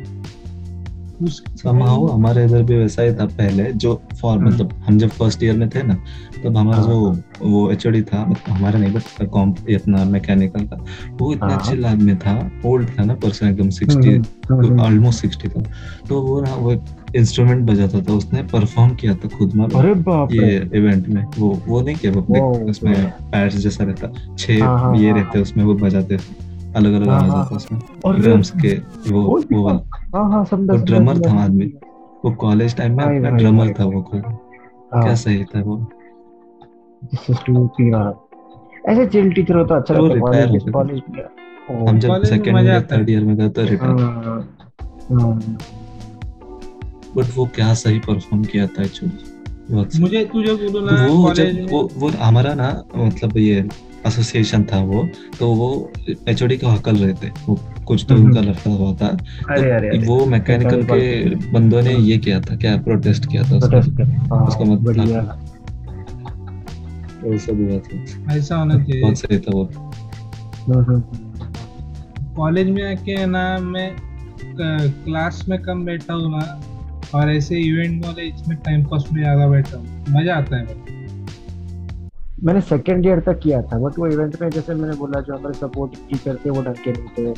समाओ 1.28 2.06
हमारे 2.08 2.46
इधर 2.46 2.64
भी 2.64 2.78
वैसा 2.78 3.02
ही 3.02 3.14
था 3.14 3.26
पहले 3.26 3.72
जो 3.74 4.02
फॉर 4.22 4.38
हाँ। 4.38 4.48
मतलब 4.48 4.74
हम 4.88 4.98
जब 4.98 5.10
फ़र्स्ट 5.10 5.44
ईयर 5.44 5.58
में 5.58 5.70
थे 5.70 5.84
ना 5.84 5.94
तब 6.44 6.58
हमारा 6.58 6.82
जो 6.82 7.10
हाँ। 7.12 7.24
वो 7.42 7.72
एच 7.72 7.88
था 7.88 8.26
मतलब 8.26 8.54
हमारा 8.56 8.80
नहीं 8.80 8.94
बट 8.94 9.28
कॉम्प 9.30 9.58
अपना 9.76 10.04
मैकेनिकल 10.06 10.66
का 10.66 10.86
वो 11.22 11.34
इतना 11.34 11.58
चिल 11.58 11.86
हाँ। 11.86 11.94
आदमी 11.94 12.16
था 12.16 12.52
ओल्ड 12.66 12.90
था 13.00 13.06
ना 13.06 13.14
पर्सन 13.14 13.48
एकदम 13.48 13.70
सिक्सटी 13.70 14.18
ऑलमोस्ट 14.82 15.22
सिक्सटी 15.22 15.50
था। 15.50 15.62
तो 16.10 16.22
वो 16.22 16.42
ना 16.42 16.56
वो 16.56 16.74
इंस्ट्रूमेंट 17.16 17.66
बजाता 17.70 18.02
था 18.02 18.14
उसने 18.14 18.44
परफॉर्म 18.44 18.96
किया 18.96 19.16
था 19.16 19.28
खुद 19.28 19.54
में 19.56 19.66
अरे 19.66 19.94
बाप 19.94 20.32
ये 20.32 20.70
इवेंट 20.76 21.08
में। 21.08 21.24
वो 21.38 21.62
वो 21.68 21.82
नहीं 21.82 21.96
किया 21.96 22.12
वो 22.12 22.54
उसमें 22.70 23.10
पैड्स 23.12 23.56
जैसा 23.56 23.84
रहता 23.84 24.36
छह 24.36 24.54
ये 24.98 25.12
रहते 25.12 25.42
उसमें 25.42 25.64
वो 25.64 25.74
बजाते 25.74 26.18
थे। 26.18 26.49
अलग 26.76 26.94
अलग 26.94 27.10
आवाज़ 27.10 27.32
आता 27.32 27.56
उसमें। 27.56 27.80
ड्रम्स 28.22 28.52
के 28.62 28.74
वो 29.12 29.22
वो 29.52 29.68
हाँ 30.16 30.30
हाँ 30.32 30.44
समझा 30.46 30.74
वो 30.74 30.84
ड्रमर 30.86 31.20
था 31.20 31.32
आदमी 31.44 31.66
वो 32.26 32.32
कॉलेज 32.36 32.76
टाइम 32.78 32.98
में 32.98 33.04
अपना 33.06 33.30
ड्रमर 33.30 33.74
था 33.80 33.86
वो 33.86 34.02
खुद 34.02 34.24
हाँ। 34.94 35.04
क्या 35.04 35.16
सही 35.16 35.44
था 35.44 35.62
वो? 35.62 35.78
ऐसे 38.90 39.06
चिल 39.06 39.32
टीचर 39.34 39.56
हो 39.58 39.64
तो 39.66 39.76
अच्छा 39.76 39.94
लगता 39.94 40.38
है 40.38 40.60
कॉलेज 40.72 41.02
में। 41.10 41.88
हम 41.88 42.00
जब 42.00 42.24
सेकंड 42.24 42.60
ईयर 42.60 42.88
थर्ड 42.92 43.10
ईयर 43.10 43.24
में 43.24 43.36
गए 43.38 43.50
तो 43.50 43.62
रिटायर 43.62 44.48
बट 47.16 47.26
वो 47.36 47.46
क्या 47.56 47.74
सही 47.74 48.00
परफॉर्म 48.00 48.44
किया 48.44 48.68
था 48.68 48.84
एक्चुअली 48.84 49.38
मुझे 50.02 50.24
तुझे 50.26 50.54
बोलो 50.54 50.80
ना 50.86 51.06
वो 51.08 51.34
जब 51.34 51.68
वो 51.72 51.88
वो 51.98 52.10
हमारा 52.20 52.54
ना 52.54 52.70
मतलब 52.96 53.38
ये 53.38 53.62
एसोसिएशन 54.08 54.64
था 54.64 54.80
वो 54.82 55.08
तो 55.40 55.48
वो 55.56 55.70
एचओडी 56.28 56.58
का 56.58 56.72
हकल 56.72 56.96
रहे 56.96 57.14
थे। 57.14 57.30
वो 57.48 57.56
कुछ 57.88 58.06
तो 58.10 58.16
उनका 58.16 58.42
लड़का 58.42 58.72
हुआ 58.72 58.94
था। 58.96 59.08
अरे, 59.50 59.90
तो 59.92 60.06
वो 60.06 60.26
मैकेनिकल 60.28 60.84
के 60.84 61.52
बंदों 61.52 61.82
ने 61.82 61.96
ये 61.96 62.18
किया 62.18 62.40
था 62.42 62.56
क्या 62.58 62.76
प्रोटेस्ट 62.84 63.26
किया 63.26 63.44
था 63.44 63.58
उसका? 63.58 63.78
हाँ, 64.34 64.46
उसका 64.48 64.66
मतलब 64.66 65.48
वो 67.24 67.38
सब 67.38 67.58
हुआ 67.62 67.80
था। 67.80 68.36
ऐसा 68.36 68.56
होना 68.56 68.76
चाहिए। 68.76 69.02
बहुत 69.02 69.18
सही 69.18 69.38
था 69.40 69.52
वो। 69.54 69.64
कॉलेज 72.36 72.70
में 72.70 72.84
आके 72.86 73.26
ना 73.28 73.58
मैं 73.60 73.90
क्लास 74.60 75.44
में 75.50 75.58
कम 75.62 75.84
बैठा 75.86 76.14
हूँ 76.14 76.32
ना 76.32 76.60
और 77.16 77.30
ऐसे 77.32 77.60
इवेंट 77.60 78.06
वाले 78.06 78.24
इसमें 78.24 78.58
टाइम 78.58 78.84
पास 78.86 79.06
में 79.14 79.22
ज़्यादा 79.22 79.48
बैठा 79.48 79.78
हूँ। 79.78 79.86
मज़ा 80.10 80.36
आता 80.36 80.58
है 80.58 80.64
मेरे 80.64 80.99
मैंने 82.44 82.62
सेकेंड 82.62 83.06
ईयर 83.06 83.20
तक 83.20 83.40
किया 83.40 83.62
था 83.62 83.78
बट 83.80 83.98
वो 84.00 84.08
इवेंट 84.08 84.42
में 84.42 84.50
जैसे 84.50 84.74
मैंने 84.76 84.96
बोला 84.98 85.22
जो 85.22 85.36
हमारे 85.36 85.54
सपोर्ट 85.56 85.96
टीचर 86.10 86.38
थे 86.46 86.50
वो 86.50 86.62
ढंग 86.64 86.84
के 86.84 86.92
नहीं 86.92 87.10
थे। 87.18 87.34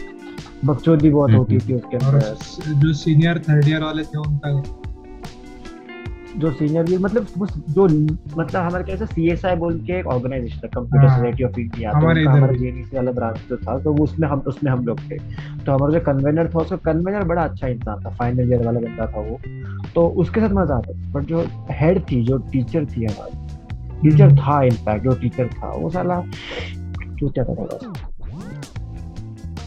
बकचोदी 0.66 1.10
बहुत 1.10 1.32
होती 1.32 1.58
थी 1.60 1.74
उसके 1.74 1.98
अंदर। 1.98 2.80
जो 2.82 2.94
सीनियर 2.96 3.40
थर्ड 3.50 3.68
ईयर 3.70 3.84
वाले 3.84 4.04
थे 4.04 4.18
उनका 4.20 4.62
जो 6.38 6.52
सीनियर 6.52 6.84
भी 6.86 6.98
मतलब 6.98 7.26
जो 7.70 7.86
मतलब 7.86 8.56
हमारे 8.56 8.84
कैसे 8.84 9.06
सी 9.06 9.30
एस 9.32 9.46
आई 9.46 9.56
बोल 9.56 9.80
के 9.88 9.98
एक 10.00 10.08
ऑर्गेनाइजेशन 10.08 10.60
है। 10.64 10.70
कंप्यूटर 10.76 11.10
सोसाइटी 11.10 11.44
ऑफ़ 11.44 11.60
इंडिया 11.60 11.92
हमारे 11.96 12.24
हमारे 12.24 12.58
जेएनसी 12.60 12.96
वाला 12.98 13.12
ब्रांच 13.12 13.40
जो 13.50 13.58
था 13.58 13.78
तो 13.80 13.94
वो 13.94 14.04
उसमें 14.04 14.28
हम 14.28 14.44
उसमें 14.48 14.72
हम 14.72 14.86
लोग 14.86 15.00
थे। 15.10 15.18
तो 15.66 15.72
हमारा 15.72 15.94
जो 15.94 16.00
कन्वेनर 16.06 16.50
था 16.50 16.60
उसका 16.60 16.76
कन्वेनर 16.86 17.24
बड़ा 17.26 17.44
अच्छा 17.44 17.68
इंसान 17.68 18.04
था 18.06 18.10
फाइनल 18.20 18.52
ईयर 18.52 18.66
वाला 18.66 18.80
बंदा 18.80 19.06
था 19.08 19.22
वो। 19.22 19.40
तो 19.96 20.08
उसके 20.24 20.42
साथ 20.42 20.54
मज़ा 20.56 20.76
आता 20.76 20.94
बट 21.12 21.24
जो 21.28 21.46
हेड 21.72 22.02
थी 22.12 22.24
जो 22.26 22.38
टीचर 22.52 22.86
थी 22.88 23.06
हमारी 23.06 23.41
टीचर 24.02 24.24
हम्म। 24.24 24.38
था 24.38 24.62
इनफैक्ट 24.64 25.04
जो 25.04 25.14
टीचर 25.22 25.48
था 25.54 25.74
वो 25.74 25.90
साला 25.90 26.22
चूतिया 27.20 27.46
था 27.46 27.56
थोड़ा 27.56 27.94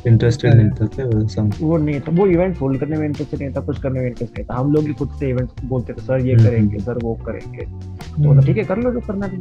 इंटरेस्टेड 0.06 0.54
नहीं 0.54 0.70
था 0.70 0.86
क्या? 0.94 1.04
वैसा 1.06 1.42
वो 1.60 1.76
नहीं 1.78 2.00
था। 2.00 2.12
वो 2.12 2.26
इवेंट 2.26 2.60
होल्ड 2.60 2.78
करने 2.80 2.96
में 2.96 3.04
इंटरेस्टेड 3.06 3.40
नहीं 3.40 3.52
था 3.54 3.60
कुछ 3.66 3.78
करने 3.82 4.00
में 4.00 4.06
इंटरेस्ट 4.06 4.32
नहीं 4.32 4.46
था। 4.46 4.54
हम 4.54 4.72
लोग 4.72 4.84
भी 4.84 4.92
खुद 4.94 5.10
से 5.20 5.28
इवेंट 5.30 5.62
बोलते 5.64 5.92
थे 5.92 6.02
सर 6.02 6.26
ये 6.26 6.34
हम्म, 6.34 6.44
करेंगे 6.44 6.78
सर 6.78 6.90
हम्म। 6.90 7.06
वो 7.06 7.14
करेंगे। 7.26 7.64
तो 7.64 8.30
हम्म। 8.30 8.44
ठीक 8.46 8.56
है 8.56 8.64
कर 8.64 8.78
लो 8.78 8.92
जो 8.92 9.00
करना 9.06 9.26
भी 9.26 9.36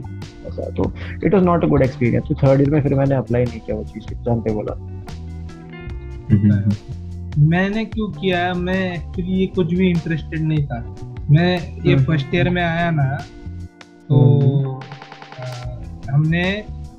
ऐसा 0.47 0.69
तो 0.77 0.91
it 1.25 1.33
was 1.33 1.43
not 1.43 1.63
a 1.63 1.67
good 1.67 1.81
experience 1.83 2.27
तो 2.27 2.35
थर्ड 2.43 2.61
ईयर 2.61 2.69
में 2.69 2.81
फिर 2.83 2.95
मैंने 2.95 3.15
अप्लाई 3.15 3.43
नहीं 3.43 3.59
किया 3.59 3.77
वो 3.77 3.83
चीज़ 3.83 4.13
एग्ज़ाम 4.13 4.41
पे 4.41 4.53
बोला। 4.53 4.75
मैंने 7.39 7.85
क्यों 7.85 8.07
किया? 8.11 8.53
मैं 8.53 8.93
एक्चुअली 8.93 9.31
ये 9.31 9.47
कुछ 9.55 9.73
भी 9.73 9.89
इंटरेस्टेड 9.89 10.41
नहीं 10.41 10.65
था। 10.67 10.83
मैं 11.31 11.51
ये 11.85 11.95
फ़र्स्ट 12.05 12.35
ईयर 12.35 12.49
में 12.49 12.63
आया 12.63 12.89
ना 12.91 13.17
तो 14.09 14.79
हमने 16.11 16.43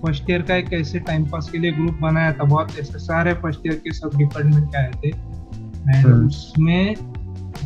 फ़र्स्ट 0.02 0.30
ईयर 0.30 0.42
का 0.42 0.54
एक 0.56 0.72
ऐसे 0.72 0.98
टाइम 1.00 1.24
पास 1.24 1.50
के 1.50 1.58
लिए 1.58 1.72
ग्रुप 1.72 1.98
बनाया 2.00 2.32
था 2.32 2.44
बहुत 2.44 2.78
ऐसे 2.80 2.98
सारे 2.98 3.34
फ़र्स्ट 3.34 3.66
ईयर 3.66 3.76
के 3.76 3.92
सब 3.92 4.10
डिपार्टमेंट 4.16 4.68
के 4.70 4.78
आए 4.78 4.90
थे। 5.04 5.08
And 5.08 6.06
hmm. 6.06 6.26
उसमें 6.26 6.94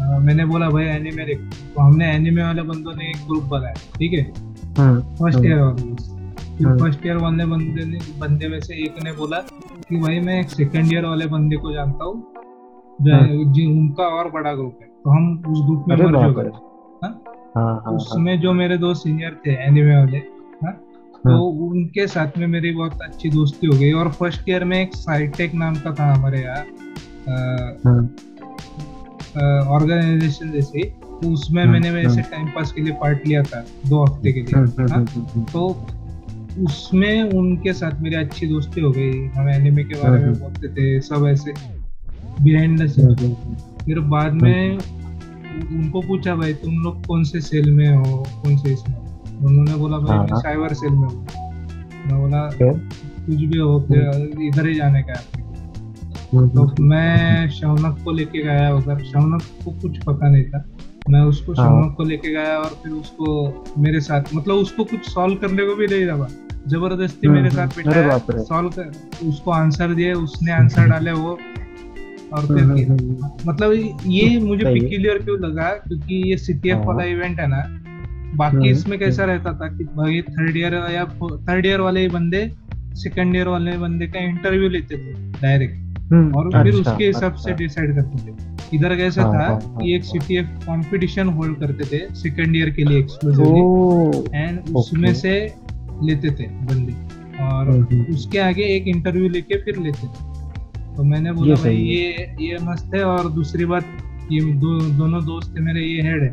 आ, 0.01 0.19
मैंने 0.19 0.45
बोला 0.45 0.69
भाई 0.71 0.85
एनिमे 0.85 1.25
देख। 1.25 1.39
तो 1.75 1.81
हमने 1.81 2.13
एनिमे 2.15 2.43
वाले 2.43 2.63
बंदों 2.63 2.93
ने 2.95 3.05
एक 3.11 3.17
ग्रुप 3.27 3.45
बनाया 3.45 3.75
ठीक 3.97 4.13
है? 4.13 4.25
फ़र्स्ट 5.17 5.45
ईयर 5.45 5.59
वाले 5.59 5.95
फिर 6.59 6.77
फ़र्स्ट 6.79 7.07
ईयर 7.07 7.17
वाले 7.17 7.45
बंदे 7.47 7.85
ने 7.85 7.99
बंदे 8.19 8.49
में 8.49 8.61
से 8.61 8.75
एक 8.85 9.03
ने 9.05 9.13
बोला 9.13 9.39
कि 9.89 9.97
भाई 9.97 10.21
मैं 10.21 10.41
एक 10.41 10.51
सेकंड 10.51 10.93
ईयर 10.93 11.05
वाले 11.05 11.27
बंदे 11.27 11.57
को 11.57 11.73
जानता 11.73 12.05
हूँ 12.05 12.15
हम्म। 13.01 13.53
जी 13.53 13.67
उनका 13.67 14.05
और 14.19 14.31
बड़ा 14.31 14.55
ग्रुप 14.55 14.79
है। 14.83 14.89
तो 14.89 15.11
हम 15.11 15.45
उस 15.49 15.61
ग्रुप 15.65 15.85
में 15.89 15.97
मर्ज 15.97 16.25
हो 16.25 16.33
गए। 16.33 16.51
हाँ? 17.57 17.65
हाँ, 17.65 17.83
हाँ, 17.85 17.93
उसमें 17.93 18.41
जो 18.41 18.53
मेरे 18.53 18.77
दो 18.79 18.95
सीनियर 18.95 19.41
थे 19.47 19.55
एनिमे 19.67 19.97
वाले 19.97 20.21
तो 21.19 21.31
हाँ। 21.31 21.41
उनके 21.67 22.07
साथ 22.07 22.37
में 22.39 22.47
मेरी 22.47 22.71
बहुत 22.73 23.01
अच्छी 23.03 23.29
दोस्ती 23.31 23.67
हो 23.67 23.79
गई 23.79 23.93
और 23.93 24.09
फ़र्स्ट 24.13 24.49
ईयर 24.49 24.65
में 24.65 24.77
एक 24.81 24.95
साइटेक 24.95 25.55
नाम 25.55 25.75
का 25.77 25.93
था 25.95 26.13
हमारे 26.13 26.41
यहाँ 26.41 26.63
ऑर्गेनाइजेशन। 29.69 30.51
जैसे 30.53 30.83
तो 30.83 31.31
उसमें 31.33 31.65
मैंने 31.65 31.91
वैसे 31.91 32.23
टाइम 32.31 32.47
पास 32.55 32.73
के 32.73 32.83
लिए 32.83 32.93
पार्ट 33.01 33.27
लिया 33.27 33.43
था 33.43 33.65
दो 33.89 34.05
हफ़्ते 34.05 34.33
के 34.33 34.41
लिए 34.43 35.45
तो 35.53 35.69
उसमें 36.65 37.23
उनके 37.23 37.73
साथ 37.73 38.01
मेरी 38.03 38.17
अच्छी 38.17 38.47
दोस्ती 38.47 38.81
हो 38.81 38.91
गई। 38.91 39.27
हम 39.35 39.49
एनिमे 39.49 39.85
के 39.85 40.03
बारे 40.03 40.25
में 40.25 40.39
बोलते 40.41 40.69
थे 40.69 41.01
सब 41.01 41.27
ऐसे 41.27 41.53
बिहाइंड 42.43 42.81
द 42.81 42.89
फिर 43.85 44.01
बाद 44.15 44.33
में 44.43 44.79
उनको 45.61 46.01
पूछा 46.01 46.35
भाई 46.37 46.53
तुम 46.53 46.79
लोग 46.79 47.07
कौन 47.07 47.25
से 47.25 47.41
सेल 47.41 47.71
में 47.71 47.97
हो? 47.97 48.27
कौन 48.43 48.57
से 48.57 48.73
इसमें? 48.73 48.97
उन्होंने 49.45 49.75
बोला 49.75 49.99
भाई 49.99 50.19
मैं 50.19 50.41
साइबर 50.41 50.67
हाँ, 50.67 50.75
सेल 50.75 50.91
हाँ। 50.91 51.01
में 51.01 51.09
हूँ। 51.09 51.27
मैं 52.07 52.21
बोला 52.21 52.49
कुछ 53.27 53.37
भी 53.37 53.59
हो 53.59 53.79
हम्म। 53.79 54.43
इधर 54.43 54.67
ही 54.67 54.75
जाने 54.75 55.03
का 55.03 55.21
हम्म, 56.33 56.49
तो 56.49 56.63
हम्म, 56.63 56.85
मैं 56.85 57.51
शौनक 57.51 57.99
को 58.05 58.13
लेके 58.13 58.43
गया 58.43 58.75
उधर। 58.75 59.05
शौनक 59.05 59.43
को 59.65 59.71
कुछ 59.71 59.99
पता 59.99 60.29
नहीं 60.29 60.45
था। 60.45 60.65
मैं 61.11 61.21
उसको 61.21 61.53
हाँ। 61.53 61.69
शौनक 61.69 61.97
को 61.97 62.05
लेके 62.05 62.31
गया 62.31 62.59
और 62.59 62.81
फिर 62.83 62.93
उसको 62.93 63.65
मेरे 63.79 64.01
साथ 64.01 64.35
मतलब 64.35 64.55
उसको 64.55 64.85
कुछ 64.85 65.11
सॉल्व 65.11 65.35
करने 65.35 65.67
को 65.67 65.75
भी 65.75 65.87
नहीं 65.87 66.05
रहा। 66.05 66.29
ज़बरदस्ती 66.69 67.29
मेरे 67.29 67.51
साथ 67.51 67.67
बैठा 67.67 68.19
सॉल्व 68.39 68.69
कर 68.69 68.91
उसको 69.29 69.51
आंसर 69.51 69.95
दिए 69.95 70.13
उसने 70.13 70.53
आंसर 70.53 70.87
डाले 70.87 71.13
वो 71.13 71.39
और 72.33 72.47
फिर 72.47 72.65
मतलब 73.47 73.73
ये 74.07 74.39
मुझे 74.39 74.65
पिक्यूलियर 74.65 75.19
क्यों 75.19 75.39
लगा? 75.41 75.69
क्योंकि 75.87 76.23
ये 76.31 76.37
सीटीएफ 76.37 76.79
वाला 76.87 77.05
इवेंट 77.05 77.41
है। 77.41 77.47
ना 77.47 77.63
बाकी 78.37 78.57
हम्म, 78.57 78.67
इसमें 78.67 78.99
कैसा 78.99 79.23
हम्म। 79.23 79.33
रहता 79.33 79.53
था 79.53 79.77
कि 79.77 79.85
भाई 79.97 80.21
थर्ड 80.23 80.57
ईयर 80.57 80.75
या 80.95 81.05
थर्ड 81.49 81.67
ईयर 81.67 81.81
वाले 81.81 82.09
बंदे 82.09 82.51
सेकंड 82.95 83.37
ईयर 83.37 83.49
वाले 83.49 83.77
बंदे 83.79 84.07
का 84.07 84.21
इंटरव्यू 84.21 84.69
लेते 84.69 84.97
थे 84.97 85.13
डायरेक्ट 85.43 85.77
हम्म, 86.13 86.35
और 86.35 86.51
फिर 86.51 86.75
अच्छा, 86.75 86.91
उसके 86.93 87.07
हिसाब 87.07 87.35
से 87.35 87.53
डिसाइड 87.55 87.99
अच्छा। 87.99 88.03
करते 88.03 88.33
थे। 88.33 88.77
इधर 88.77 88.97
कैसा 88.97 89.23
हाँ, 89.23 89.33
था 89.35 89.39
हाँ, 89.39 89.61
हाँ, 89.61 89.77
कि 89.77 89.95
एक 89.95 90.05
सीटीएफ 90.05 90.47
कंपटीशन 90.63 91.29
होल्ड 91.29 91.59
करते 91.61 91.85
थे 91.85 92.15
सेकंड 92.15 92.57
ईयर 92.57 92.71
के 92.71 92.85
लिए 92.85 92.99
एक्सक्लूसिवली 92.99 94.39
एंड 94.39 94.77
उसमें 94.77 95.13
से 95.15 95.33
लेते 96.03 96.31
थे 96.31 96.47
बंदे। 96.67 96.95
और 97.45 97.71
उसके 98.11 98.39
आगे 98.39 98.63
एक 98.77 98.87
इंटरव्यू 98.87 99.29
लेके 99.29 99.59
फिर 99.59 99.79
लेते 99.79 100.07
थे। 100.07 100.38
तो 100.99 101.05
मैंने 101.05 101.33
बोला 101.33 101.55
ये 101.55 101.55
भाई 101.55 101.77
ये 101.77 102.37
ये 102.41 102.57
मस्त 102.63 102.95
है 102.95 103.05
और 103.05 103.29
दूसरी 103.33 103.65
बात 103.65 103.85
ये 104.33 104.41
दो, 104.41 104.81
दोनों 104.81 105.25
दोस्त 105.25 105.57
थे 105.57 105.61
मेरे 105.61 105.81
ये 105.81 106.03
हेड 106.03 106.23
है। 106.23 106.29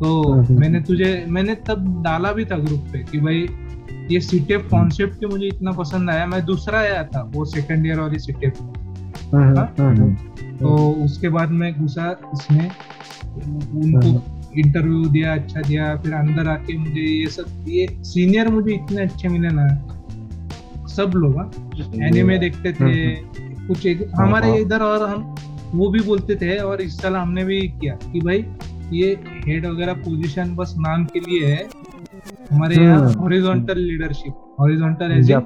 तो 0.00 0.32
हम्म, 0.32 0.44
हम्म, 0.44 0.60
मैंने। 0.60 0.80
तुझे 0.80 1.24
मैंने 1.28 1.54
तब 1.54 2.02
डाला 2.02 2.32
भी 2.32 2.44
था 2.44 2.56
ग्रुप 2.58 2.84
पे 2.92 2.98
कि 2.98 3.20
भाई 3.20 3.46
ये 4.10 4.20
सीटेप 4.20 4.68
कॉन्सेप्ट 4.70 5.20
के 5.20 5.26
मुझे 5.26 5.46
इतना 5.46 5.72
पसंद 5.72 6.10
आया? 6.10 6.26
मैं 6.26 6.44
दूसरा 6.44 6.78
आया 6.78 7.02
था 7.04 7.22
वो 7.34 7.44
सेकंड 7.44 7.86
ईयर 7.86 8.00
वाली 8.00 8.18
सीटेप 8.18 8.54
तो 10.60 10.90
उसके 11.04 11.28
बाद 11.28 11.50
मैं 11.50 11.72
घुसा 11.74 12.10
इसमें 12.34 12.70
उनको 13.74 14.22
इंटरव्यू 14.58 15.04
दिया 15.04 15.34
अच्छा 15.34 15.60
दिया 15.60 15.96
फिर 15.96 16.12
अंदर 16.12 16.48
आके 16.48 16.78
मुझे 16.78 17.00
ये 17.00 17.26
सब 17.26 17.64
ये 17.68 17.86
सीनियर 18.04 18.48
मुझे 18.48 18.74
इतने 18.74 19.02
अच्छे 19.02 19.28
मिले 19.28 19.48
ना 19.52 19.66
सब 20.86 21.10
लोग 21.14 21.36
एनिमे 22.02 22.34
हाँ, 22.34 22.40
देखते 22.40 22.72
थे 22.72 23.47
कुछ 23.68 23.86
एक 23.86 24.08
हमारे 24.16 24.48
हाँ। 24.48 24.58
इधर 24.58 24.82
और 24.82 25.08
हम 25.08 25.34
वो 25.74 25.88
भी 25.90 26.00
बोलते 26.00 26.36
थे 26.36 26.56
और 26.58 26.80
इस 26.80 27.00
साल 27.02 27.16
हमने 27.16 27.44
भी 27.44 27.60
किया 27.80 27.94
कि 28.12 28.20
भाई 28.20 28.44
ये 28.92 29.12
हेड 29.46 29.66
वगैरह 29.66 29.94
पोजीशन 30.04 30.54
बस 30.56 30.74
नाम 30.78 31.04
के 31.06 31.20
लिए 31.20 31.46
है। 31.46 31.68
हमारे 32.50 32.76
यहाँ 32.76 33.12
हॉरिजॉन्टल 33.14 33.78
लीडरशिप 33.78 34.56
हॉरिजॉन्टल 34.60 35.12
ऐसे 35.12 35.40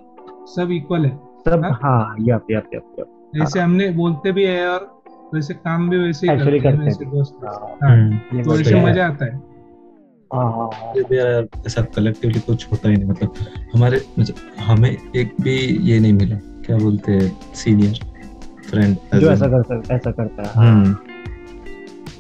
सब 0.54 0.70
इक्वल 0.72 1.04
है। 1.06 1.16
सब 1.46 1.64
हाँ? 1.82 2.16
यप 2.20 2.46
यप 2.50 2.68
यप 2.74 2.96
यप 2.98 3.40
ऐसे 3.42 3.60
हमने 3.60 3.88
बोलते 3.92 4.32
भी 4.32 4.44
है 4.44 4.66
और 4.68 4.90
वैसे 5.34 5.54
काम 5.54 5.88
भी 5.90 5.98
वैसे 5.98 6.30
ही 6.30 6.38
करते 6.38 6.68
हैं 6.68 6.78
वैसे 6.78 7.04
दोस्त। 7.04 7.40
हाँ, 7.44 7.76
हम्म, 7.82 8.42
तो 8.42 8.58
ऐसे 8.60 8.84
मज़ा 8.84 9.06
आता 9.06 9.24
है। 9.24 9.40
हाँ, 10.30 10.50
हाँ, 10.52 10.70
ऐसा 11.66 11.82
कलेक्टिवली 11.96 12.40
कुछ 12.40 12.70
होता 12.72 12.88
ही 12.88 12.96
नहीं 12.96 13.08
मतलब 13.08 13.34
हमारे 13.74 14.00
मतलब 14.18 14.62
हमें 14.66 14.90
एक 14.90 15.34
भी 15.40 15.56
ये 15.90 15.98
नहीं 16.00 16.12
मिला 16.12 16.36
क्या 16.66 16.76
बोलते 16.78 17.12
हैं 17.12 17.54
सीनियर 17.54 17.98
फ्रेंड 18.72 18.96
जो 19.14 19.30
ऐसा 19.30 19.46
कर 19.46 19.62
सकता 19.62 19.94
ऐसा 19.94 20.10
करता 20.10 20.42
है 20.42 20.68
हम्म। 20.68 20.96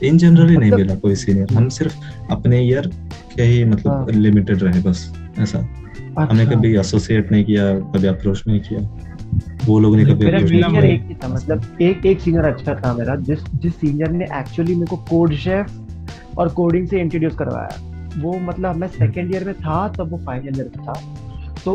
इन 0.06 0.18
जनरल 0.18 0.48
ही 0.48 0.56
नहीं 0.56 0.70
मतलब 0.70 0.80
मिला 0.80 0.94
कोई 1.00 1.14
सीनियर 1.16 1.52
हम 1.56 1.68
सिर्फ़ 1.68 1.96
अपने 2.32 2.60
ईयर 2.60 2.86
के 3.36 3.42
ही 3.42 3.64
मतलब 3.64 4.10
लिमिटेड 4.10 4.62
हाँ। 4.62 4.70
रहे 4.70 4.82
बस 4.82 5.12
ऐसा। 5.38 5.58
अच्छा। 5.58 6.22
हमने 6.22 6.46
कभी 6.46 6.74
एसोसिएट 6.78 7.30
नहीं 7.32 7.44
किया 7.44 7.72
कभी 7.92 8.06
अप्रोच 8.06 8.42
नहीं 8.48 8.60
किया। 8.60 8.80
वो 9.66 9.78
लोग 9.80 9.96
ने 9.96 10.04
कभी 10.04 10.26
अप्रोच 10.26 10.50
नहीं 10.50 10.62
किया। 10.62 10.82
एक 10.82 11.06
ही 11.08 11.14
था 11.14 11.28
मतलब 11.28 11.78
एक 11.82 12.06
एक 12.06 12.20
सीनियर 12.20 12.44
अच्छा 12.44 12.74
था 12.74 12.92
मेरा 12.94 13.14
जिस 13.28 13.44
जिस 13.54 13.74
सीनियर 13.76 14.10
ने 14.10 14.24
एक्चुअली 14.38 14.74
मेरे 14.74 14.86
को 14.86 14.96
कोड 15.10 15.34
शेफ 15.44 16.38
और 16.38 16.48
कोडिंग 16.54 16.86
से 16.88 17.00
इंट्रोड्यूस 17.00 17.34
करवाया। 17.34 18.20
वो 18.22 18.38
मतलब 18.40 18.76
मैं 18.76 18.88
सेकेंड 18.88 19.34
ईयर 19.34 19.44
में 19.44 19.54
था 19.54 19.86
तब 19.88 20.10
वो 20.10 20.18
फाइनल 20.26 20.58
ईयर 20.58 20.70
में 20.76 20.84
था। 20.86 21.00
तो 21.64 21.74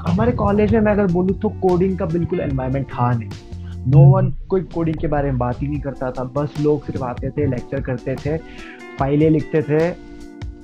हमारे 0.00 0.32
कॉलेज 0.32 0.72
में 0.74 0.80
मैं 0.80 0.92
अगर 0.92 1.12
बोलूँ 1.12 1.38
तो 1.40 1.48
कोडिंग 1.62 1.96
का 1.98 2.06
बिल्कुल 2.08 2.40
एनवायरमेंट 2.40 2.86
था 2.88 3.12
नहीं। 3.12 3.28
नो 3.86 4.00
वन 4.08 4.30
कोई 4.48 4.60
कोडिंग 4.74 4.96
के 4.96 5.06
बारे 5.06 5.30
में 5.30 5.38
बात 5.38 5.62
ही 5.62 5.68
नहीं 5.68 5.80
करता 5.80 6.10
था। 6.10 6.24
बस 6.36 6.54
लोग 6.60 6.84
सिर्फ़ 6.86 7.02
आते 7.04 7.30
थे 7.30 7.46
लेक्चर 7.46 7.80
करते 7.80 8.16
थे 8.16 8.36
फाइलें 8.98 9.28
लिखते 9.30 9.62
थे 9.62 10.12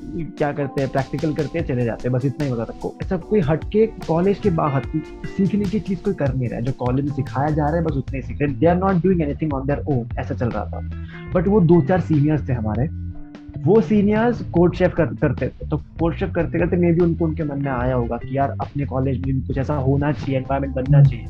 क्या 0.08 0.50
करते 0.52 0.80
हैं 0.82 0.90
प्रैक्टिकल 0.90 1.32
करते 1.34 1.58
हैं 1.58 1.66
चले 1.66 1.84
जाते 1.84 2.08
हैं 2.08 2.12
बस 2.12 2.24
इतना 2.24 2.44
ही 2.44 2.50
होता 2.50 2.64
था। 2.64 2.78
को 2.82 2.92
ऐसा 3.02 3.16
कोई 3.18 3.40
हटके 3.40 3.86
कॉलेज 4.06 4.38
के 4.38 4.50
बाहर 4.50 4.82
सीखने 5.26 5.64
की 5.64 5.80
चीज़ 5.80 6.02
कोई 6.02 6.14
कर 6.14 6.34
नहीं 6.34 6.48
रहा 6.48 6.58
है। 6.58 6.64
जो 6.64 6.72
कॉलेज 6.78 7.04
में 7.04 7.12
सिखाया 7.12 7.50
जा 7.50 7.66
रहा 7.66 7.76
है 7.76 7.82
बस 7.84 7.96
उतने 7.96 8.18
ही 8.18 8.22
सीख 8.22 8.40
रहे 8.42 8.52
they 8.52 8.66
are 8.66 8.76
not 8.76 9.02
doing 9.02 9.20
anything 9.22 9.54
on 9.54 9.66
their 9.66 9.84
own 9.88 10.08
ऐसा 10.18 10.34
चल 10.34 10.48
रहा 10.48 10.64
था। 10.64 10.80
बट 11.34 11.48
वो 11.48 11.60
दो 11.60 11.80
चार 11.80 12.00
सीनियर्स 12.00 12.48
थे 12.48 12.52
हमारे। 12.52 12.88
वो 13.62 13.80
सीनियर्स 13.80 14.42
कोड 14.50 14.74
शेफ 14.74 14.94
कर, 14.94 15.06
करते 15.06 15.48
थे। 15.48 15.68
तो 15.68 15.76
कोड 16.00 16.14
शेफ 16.14 16.32
करते 16.34 16.58
करते 16.58 16.76
मे 16.76 16.92
भी 16.92 17.00
उनको 17.00 17.24
उनके 17.24 17.44
मन 17.44 17.62
में 17.62 17.70
आया 17.70 17.94
होगा 17.94 18.16
कि 18.16 18.36
यार 18.38 18.56
अपने 18.60 18.86
कॉलेज 18.86 19.26
में 19.26 19.46
कुछ 19.46 19.58
ऐसा 19.58 19.74
होना 19.76 20.12
चाहिए 20.12 20.38
एनवायरमेंट 20.38 20.74
बनना 20.74 21.02
चाहिए। 21.02 21.26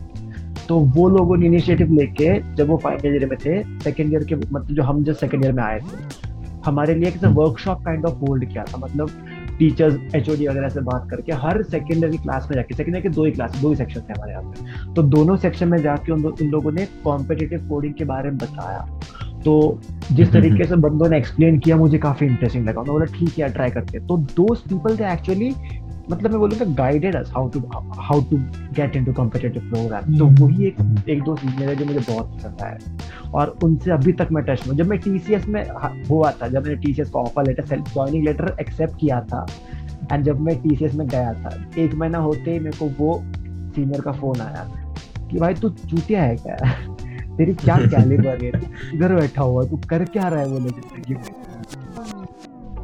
तो 0.68 0.78
वो 0.96 1.08
लोगों 1.08 1.36
ने 1.36 1.46
इनिशिएटिव 1.46 1.92
लेके 1.92 2.38
जब 2.54 2.68
वो 2.68 2.76
फाइनल 2.76 3.14
ईयर 3.14 3.26
में 3.26 3.38
थे 3.44 3.62
सेकेंड 3.84 4.12
ईयर 4.12 4.24
के 4.24 4.36
मतलब 4.36 4.74
जो 4.76 4.82
हम 4.82 5.02
जब 5.04 5.14
सेकेंड 5.16 5.44
ईयर 5.44 5.52
में 5.52 5.62
आए 5.62 5.78
थे 5.78 6.26
हमारे 6.64 6.94
लिए 6.94 7.08
एक 7.08 7.24
वर्कशॉप 7.24 7.84
काइंड 7.84 8.06
ऑफ़ 8.06 8.14
होल्ड 8.18 8.48
किया 8.48 8.64
था। 8.64 8.78
मतलब 8.78 9.10
टीचर्स 9.58 10.14
एच 10.14 10.28
वगैरह 10.30 10.68
से 10.68 10.80
बात 10.80 11.06
करके 11.10 11.32
हर 11.34 11.62
सेकेंडरी 11.62 12.16
क्लास 12.16 12.46
में 12.50 12.54
जाके 12.56 12.74
सेकेंडरी 12.74 13.02
के 13.02 13.08
दो 13.08 13.24
ही 13.24 13.30
क्लास 13.32 13.56
दो 13.62 13.68
ही 13.68 13.76
सेक्शन 13.76 14.00
थे 14.00 14.12
हमारे 14.12 14.32
यहाँ 14.32 14.42
पे। 14.42 14.92
तो 14.94 15.02
दोनों 15.04 15.36
सेक्शन 15.36 15.68
में 15.68 15.78
जाके 15.78 16.12
उन, 16.12 16.24
उन 16.24 16.46
लोगों 16.46 16.72
ने 16.72 16.86
कॉम्पिटेटिव 17.04 17.66
कोडिंग 17.68 17.94
के 17.94 18.04
बारे 18.04 18.30
में 18.30 18.38
बताया। 18.38 18.86
तो 19.44 19.80
जिस 20.12 20.32
तरीके 20.32 20.64
से 20.64 20.76
बंदों 20.76 21.08
ने 21.08 21.18
एक्सप्लेन 21.18 21.58
किया 21.58 21.76
मुझे 21.76 21.98
काफ़ी 21.98 22.26
इंटरेस्टिंग 22.26 22.68
लगा। 22.68 22.80
उन्होंने 22.80 23.06
बोला 23.06 23.18
ठीक 23.18 23.38
है 23.38 23.52
ट्राई 23.52 23.70
करते 23.70 24.00
तो 24.00 24.16
दोज 24.16 24.60
पीपल 24.62 24.96
थे 24.98 25.12
एक्चुअली 25.12 25.50
मतलब 26.10 26.30
मैं 26.30 26.38
बोलूँगा 26.40 26.64
guided 26.74 27.16
us 27.16 27.30
how 27.32 27.48
to 27.48 27.60
how 27.98 28.20
to 28.30 28.36
get 28.74 28.96
into 28.96 29.12
competitive 29.12 29.62
program 29.70 30.18
तो 30.18 30.24
हम्म। 30.24 30.42
वही 30.42 30.66
एक 30.66 31.08
एक 31.08 31.22
दो 31.22 31.36
सीनियर 31.36 31.68
है 31.68 31.74
जो 31.76 31.84
मुझे 31.84 32.00
बहुत 32.00 32.34
पसंद 32.34 32.62
आया 32.62 33.30
और 33.34 33.56
उनसे 33.64 33.90
अभी 33.90 34.12
तक 34.12 34.28
मैं 34.32 34.44
टच 34.44 34.66
में 34.68 34.76
जब 34.76 34.86
मैं 34.86 34.98
टीसीएस 34.98 35.46
में 35.48 35.62
हुआ 36.10 36.30
था 36.32 36.48
जब 36.48 36.64
मैंने 36.64 36.76
टीसीएस 36.76 37.10
का 37.10 37.20
offer 37.20 37.46
letter 37.46 37.66
self 37.66 37.92
joining 37.92 38.24
letter 38.24 38.56
accept 38.60 38.98
किया 39.00 39.20
था 39.24 39.46
एंड 40.12 40.24
जब 40.24 40.40
मैं 40.40 40.56
टीसीएस 40.62 40.94
में 40.94 41.06
गया 41.08 41.32
था 41.34 41.56
एक 41.78 41.94
महीना 41.94 42.18
होते 42.18 42.52
ही 42.52 42.58
मेरे 42.58 42.78
को 42.78 42.88
वो 42.98 43.18
सीनियर 43.74 44.00
का 44.00 44.12
फ़ोन 44.12 44.40
आया 44.40 44.68
कि 45.30 45.38
भाई 45.38 45.54
तू 45.54 45.68
चूतिया 45.70 46.22
है 46.22 46.36
क्या? 46.36 46.56
तेरी 47.36 47.54
क्या 47.54 47.76
कैलिबर 47.88 48.44
है? 48.44 48.52
इधर 48.94 49.14
बैठा 49.14 49.42
हुआ 49.42 49.64
तू 49.64 49.76
कर 49.88 50.04
क्या 50.06 50.28
रहा 50.28 50.40
है 50.40 50.48
बोले 50.48 50.68
ज़िंदगी 50.70 51.14
में 51.14 51.47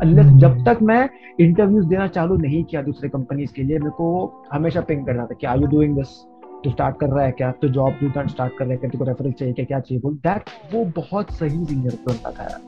अनलेस 0.03 0.27
हम्म। 0.27 0.39
जब 0.39 0.65
तक 0.65 0.79
मैं 0.83 1.09
इंटरव्यूज़ 1.41 1.87
देना 1.87 2.07
चालू 2.07 2.37
नहीं 2.37 2.65
किया 2.65 2.83
दूसरे 2.83 3.09
कंपनीज़ 3.09 3.53
के 3.53 3.63
लिए 3.63 3.79
मेरे 3.79 3.91
को 3.91 4.07
हमेशा 4.53 4.81
पिंग 4.81 5.07
करना 5.07 5.27
था 5.27 5.35
कि 5.41 5.47
आर 5.47 5.61
यू 5.61 5.67
डूइंग 5.67 5.97
दिस 5.97 6.09
तू 6.65 6.71
स्टार्ट 6.71 6.97
कर 7.01 7.07
रहा 7.07 7.25
है 7.25 7.33
क्या? 7.33 7.51
तो 7.53 7.69
जॉब 7.69 7.93
तू 7.93 8.09
स्टार्ट 8.09 8.53
कर 8.59 8.65
रहा 8.65 8.73
है 8.73 8.77
क्या? 8.77 8.91
तुझको 8.91 9.05
रेफरेंस 9.05 9.35
चाहिए 9.35 9.55
क्या? 9.55 9.65
क्या 9.65 9.81
चाहिए? 9.81 10.01
बोल 10.01 10.15
दैट 10.27 10.51
वो 10.75 10.85
बहुत 10.97 11.31
सही 11.31 11.65
सीनियर 11.65 11.99
बनता 12.09 12.31
था 12.31 12.43
यार. 12.43 12.61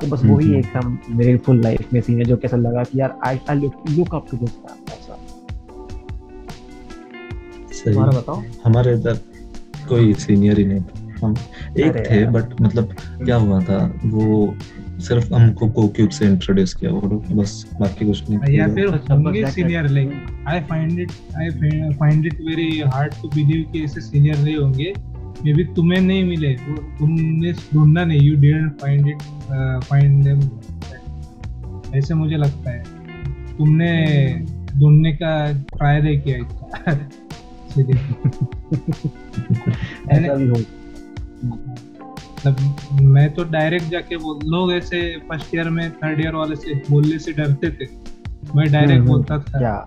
तो 0.00 0.06
बस 0.06 0.24
वही 0.24 0.46
हम्म। 0.46 0.58
एकदम 0.58 0.98
मेरे 1.16 1.36
फुल 1.36 1.60
लाइफ 1.60 1.92
में 1.92 2.00
सीनियर 2.00 2.26
जो 2.26 2.36
कैसा 2.36 2.56
लगा 2.56 2.82
कि 2.82 3.00
यार 3.00 3.18
I 3.26 3.38
I 3.50 3.60
look 3.60 3.74
look 3.90 4.14
up 4.14 4.26
to 4.30 4.36
this 4.36 4.58
सही। 7.84 7.94
हमारा 7.94 8.18
बताओ। 8.18 8.42
हमारे 8.64 8.92
इधर 8.94 9.14
कोई 9.88 10.12
सीनियर 10.14 10.58
ही 10.58 10.64
नहीं 10.64 10.80
था। 10.80 11.26
हम 11.26 11.34
एक 11.78 11.96
थे 12.10 12.24
बट 12.30 12.60
मतलब 12.60 12.94
क्या 13.24 13.36
हुआ 13.36 13.60
था 13.60 13.78
वो 14.04 14.54
सिर्फ़ 15.00 15.34
हमको 15.34 15.70
को 15.70 15.88
क्यूब 15.88 16.10
से 16.10 16.26
इंट्रोड्यूस 16.26 16.74
किया 16.74 16.90
वो 16.90 17.24
बस 17.30 17.66
बाकी 17.80 18.06
कुछ 18.06 18.30
नहीं 18.30 18.58
या 18.58 18.74
फिर 18.74 18.86
होंगे 18.86 19.46
senior 19.46 19.88
like 19.88 20.12
I 20.48 20.60
find 20.60 21.00
it 21.00 21.10
I 21.36 21.50
find 21.92 22.26
it 22.26 22.34
very 22.34 22.80
hard 22.80 23.12
to 23.12 23.28
believe 23.28 23.72
कि 23.72 23.84
ऐसे 23.84 24.00
सीनियर 24.00 24.38
नहीं 24.38 24.56
होंगे। 24.56 24.94
मे 25.44 25.54
बी 25.54 25.64
तुम्हें 25.64 26.00
नहीं 26.00 26.24
मिले 26.24 26.54
तुमने 26.54 27.52
ढूंढना 27.52 28.04
नहीं 28.04 28.20
you 28.20 28.36
didn't 28.36 28.80
find 28.80 29.08
it 29.08 29.18
find 29.84 30.24
them 30.24 30.40
ऐसे 31.94 32.14
मुझे 32.14 32.36
लगता 32.36 32.70
है। 32.70 32.84
तुमने 33.58 34.26
ढूँढने 34.80 35.12
का 35.12 35.52
ट्राई 35.52 36.02
नहीं 36.02 36.20
किया 36.20 36.36
इसका। 36.36 37.08
ऐसा 40.10 40.34
भी 40.34 40.48
हो। 40.48 40.54
मतलब 42.46 42.76
मैं 43.02 43.34
तो 43.34 43.44
डायरेक्ट 43.44 43.90
जाके 43.90 44.16
बोल 44.16 44.50
लोग 44.50 44.72
ऐसे 44.72 45.18
फ़र्स्ट 45.18 45.54
ईयर 45.54 45.70
में 45.70 45.90
थर्ड 45.90 46.20
ईयर 46.20 46.34
वाले 46.34 46.56
से 46.56 46.82
बोलने 46.90 47.18
से 47.18 47.32
डरते 47.32 47.70
थे। 47.70 47.88
मैं 48.56 48.72
डायरेक्ट 48.72 48.76
हम्म, 48.76 48.92
हम्म। 48.92 49.06
बोलता 49.06 49.38
था 49.38 49.58
क्या? 49.58 49.84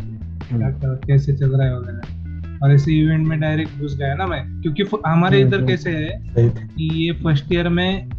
क्या 0.53 0.93
कैसे 1.07 1.33
चल 1.33 1.57
रहा 1.57 1.67
है 1.67 1.79
वगैरह। 1.79 2.27
और 2.63 2.73
ऐसे 2.73 2.93
इवेंट 2.93 3.27
में 3.27 3.39
डायरेक्ट 3.39 3.79
घुस 3.79 3.97
गया 3.97 4.13
ना 4.15 4.25
मैं 4.25 4.61
क्योंकि 4.61 4.83
हमारे 5.07 5.41
हम्म, 5.41 5.55
इधर 5.55 5.65
कैसे 5.65 5.91
है 5.91 6.23
कि 6.49 7.05
ये 7.05 7.11
फ़र्स्ट 7.11 7.53
ईयर 7.53 7.69
में 7.69 8.09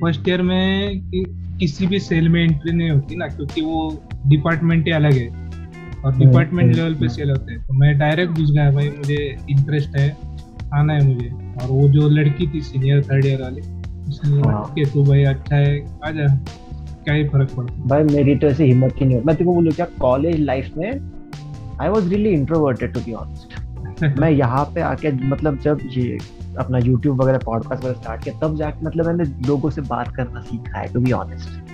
फ़र्स्ट 0.00 0.28
ईयर 0.28 0.42
में 0.42 0.98
कि, 1.00 1.24
किसी 1.60 1.86
भी 1.86 1.98
सेल 1.98 2.28
में 2.28 2.44
एंट्री 2.44 2.72
नहीं 2.72 2.90
होती 2.90 3.16
ना 3.16 3.26
क्योंकि 3.26 3.60
वो 3.60 4.08
डिपार्टमेंट 4.26 4.86
ही 4.86 4.92
अलग 4.92 5.12
है। 5.12 5.48
और 6.04 6.18
डिपार्टमेंट 6.18 6.76
लेवल 6.76 6.94
पे 6.94 7.08
सेल 7.08 7.30
होते 7.30 7.52
हैं। 7.52 7.66
तो 7.66 7.74
मैं 7.74 7.98
डायरेक्ट 7.98 8.32
घुस 8.32 8.50
गया 8.50 8.70
भाई 8.70 8.90
मुझे 8.90 9.36
इंटरेस्ट 9.50 9.96
है। 9.96 10.27
आना 10.74 10.92
है 10.92 11.06
मुझे। 11.06 11.28
और 11.62 11.70
वो 11.70 11.88
जो 11.88 12.08
लड़की 12.08 12.46
थी 12.46 12.60
सीनियर 12.60 13.02
थर्ड 13.02 13.26
ईयर 13.26 13.42
वाली 13.42 13.60
उसने 14.08 14.40
हाँ। 14.40 14.64
के 14.74 14.84
तो 14.84 15.04
भाई 15.04 15.24
अच्छा 15.24 15.56
है 15.56 15.98
आ 16.04 16.10
जा। 16.10 16.26
क्या 17.04 17.14
ही 17.14 17.28
फ़र्क 17.28 17.50
पड़ता? 17.56 17.82
भाई 17.86 18.04
मेरी 18.04 18.36
तो 18.36 18.46
ऐसी 18.46 18.64
हिम्मत 18.64 18.94
ही 18.96 19.06
नहीं 19.06 19.14
होती 19.14 19.26
मैं 19.26 19.36
तेको 19.36 19.54
बोलूँ 19.54 19.72
क्या 19.72 19.86
कॉलेज 20.00 20.40
लाइफ 20.40 20.76
में 20.76 20.90
I 21.80 21.88
was 21.88 22.08
really 22.08 22.30
introverted 22.30 22.92
to 22.92 23.00
be 23.00 23.12
honest 23.12 24.18
मैं 24.18 24.30
यहाँ 24.30 24.64
पे 24.74 24.80
आके 24.80 25.12
मतलब 25.12 25.58
जब 25.58 25.78
ये 25.90 26.18
अपना 26.58 26.78
यूट्यूब 26.78 27.22
वगैरह 27.22 27.38
पॉडकास्ट 27.38 27.84
वगैरह 27.84 28.00
स्टार्ट 28.00 28.24
किया 28.24 28.38
तब 28.38 28.56
जाके 28.56 28.86
मतलब 28.86 29.06
मैंने 29.06 29.48
लोगों 29.48 29.70
से 29.70 29.80
बात 29.80 30.14
करना 30.16 30.40
सीखा 30.40 30.78
है 30.78 30.92
टू 30.92 31.00
बी 31.00 31.12
ऑनेस्ट 31.12 31.67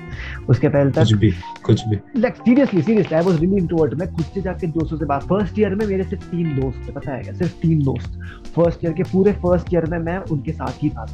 उसके 0.49 0.69
पहले 0.69 0.91
तक। 0.91 1.01
कुछ 1.01 1.13
भी 1.15 1.31
कुछ 1.65 1.87
भी। 1.89 1.97
Like 2.17 2.37
seriously 2.37 2.83
seriously 2.83 3.17
I 3.17 3.25
was 3.25 3.41
really 3.41 3.57
introvert 3.57 3.95
मैं 3.95 4.13
खुद 4.15 4.25
से 4.25 4.43
जाके 4.43 4.67
दोस्तों 4.69 4.97
से 4.97 5.05
बात 5.05 5.23
फ़र्स्ट 5.25 5.59
ईयर 5.59 5.75
में 5.75 5.87
मेरे 5.87 6.05
सिर्फ़ 6.05 6.25
तीन 6.25 6.55
दोस्त 6.61 6.89
थे 6.89 6.93
पता 6.93 7.13
है 7.13 7.23
क्या? 7.23 7.35
सिर्फ़ 7.35 7.61
तीन 7.63 7.83
दोस्त। 7.85 8.19
फ़र्स्ट 8.55 8.85
ईयर 8.85 8.93
के 8.93 9.03
पूरे 9.13 9.33
फ़र्स्ट 9.45 9.75
ईयर 9.75 9.87
में 9.91 9.99
मैं 10.01 10.19
उनके 10.19 10.53
साथ 10.53 10.83
ही 10.83 10.89
था। 10.89 11.07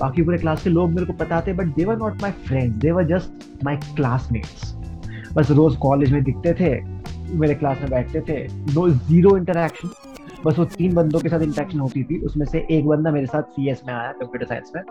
बाकी 0.00 0.22
पूरे 0.22 0.38
क्लास 0.38 0.62
के 0.64 0.70
लोग 0.70 0.90
मेरे 0.90 1.06
को 1.06 1.12
पता 1.14 1.40
थे 1.40 1.52
but 1.52 1.74
they 1.76 1.84
were 1.84 1.96
not 1.98 2.22
my 2.22 2.30
friends 2.46 2.76
they 2.76 2.90
were 2.92 3.04
just 3.08 3.64
my 3.64 3.76
classmates 3.96 4.74
बस 5.34 5.50
रोज 5.50 5.76
कॉलेज 5.76 6.12
में 6.12 6.22
दिखते 6.24 6.52
थे 6.54 6.70
मेरे 7.38 7.54
क्लास 7.54 7.78
में 7.80 7.90
बैठते 7.90 8.20
थे। 8.20 8.36
नो 8.74 8.88
ज़ीरो 8.90 9.36
इंटरेक्शन 9.36 9.88
बस 10.46 10.58
वो 10.58 10.64
तीन 10.66 10.94
बंदों 10.94 11.20
के 11.20 11.28
साथ 11.28 11.40
इंटरेक्शन 11.40 11.78
होती 11.78 12.02
थी। 12.02 12.18
उसमें 12.26 12.44
से 12.46 12.66
एक 12.70 12.86
बंदा 12.86 13.10
मेरे 13.10 13.26
साथ 13.26 13.42
सीएस 13.52 13.82
में 13.86 13.92
आया 13.94 14.12
कंप्यूटर 14.12 14.46
साइंस 14.46 14.72
में। 14.76 14.82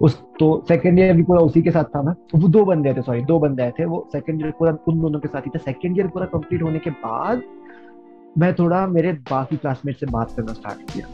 उस 0.00 0.20
तो 0.40 0.64
सेकेंड 0.68 0.98
ईयर 0.98 1.12
भी 1.16 1.22
पूरा 1.22 1.40
उसी 1.40 1.62
के 1.62 1.70
साथ 1.70 1.84
था 1.94 2.02
मैं 2.02 2.14
वो 2.34 2.48
दो 2.48 2.64
बंदे 2.64 2.94
थे 2.94 3.02
सॉरी 3.02 3.24
दो 3.24 3.38
बंदे 3.38 3.62
आए 3.62 3.72
थे। 3.78 3.84
वो 3.84 4.06
सेकंड 4.12 4.42
ईयर 4.42 4.50
पूरा 4.58 4.76
उन 4.88 5.00
दोनों 5.00 5.20
के 5.20 5.28
साथ 5.28 5.46
ही 5.46 5.50
था। 5.50 5.58
सेकंड 5.58 5.98
ईयर 5.98 6.06
पूरा 6.08 6.26
कंप्लीट 6.26 6.62
होने 6.62 6.78
के 6.78 6.90
बाद 7.04 7.42
मैं 8.38 8.52
थोड़ा 8.54 8.86
मेरे 8.86 9.12
बाकी 9.30 9.56
क्लासमेट 9.56 9.96
से 9.96 10.06
बात 10.06 10.32
करना 10.36 10.52
स्टार्ट 10.52 10.90
किया। 10.92 11.06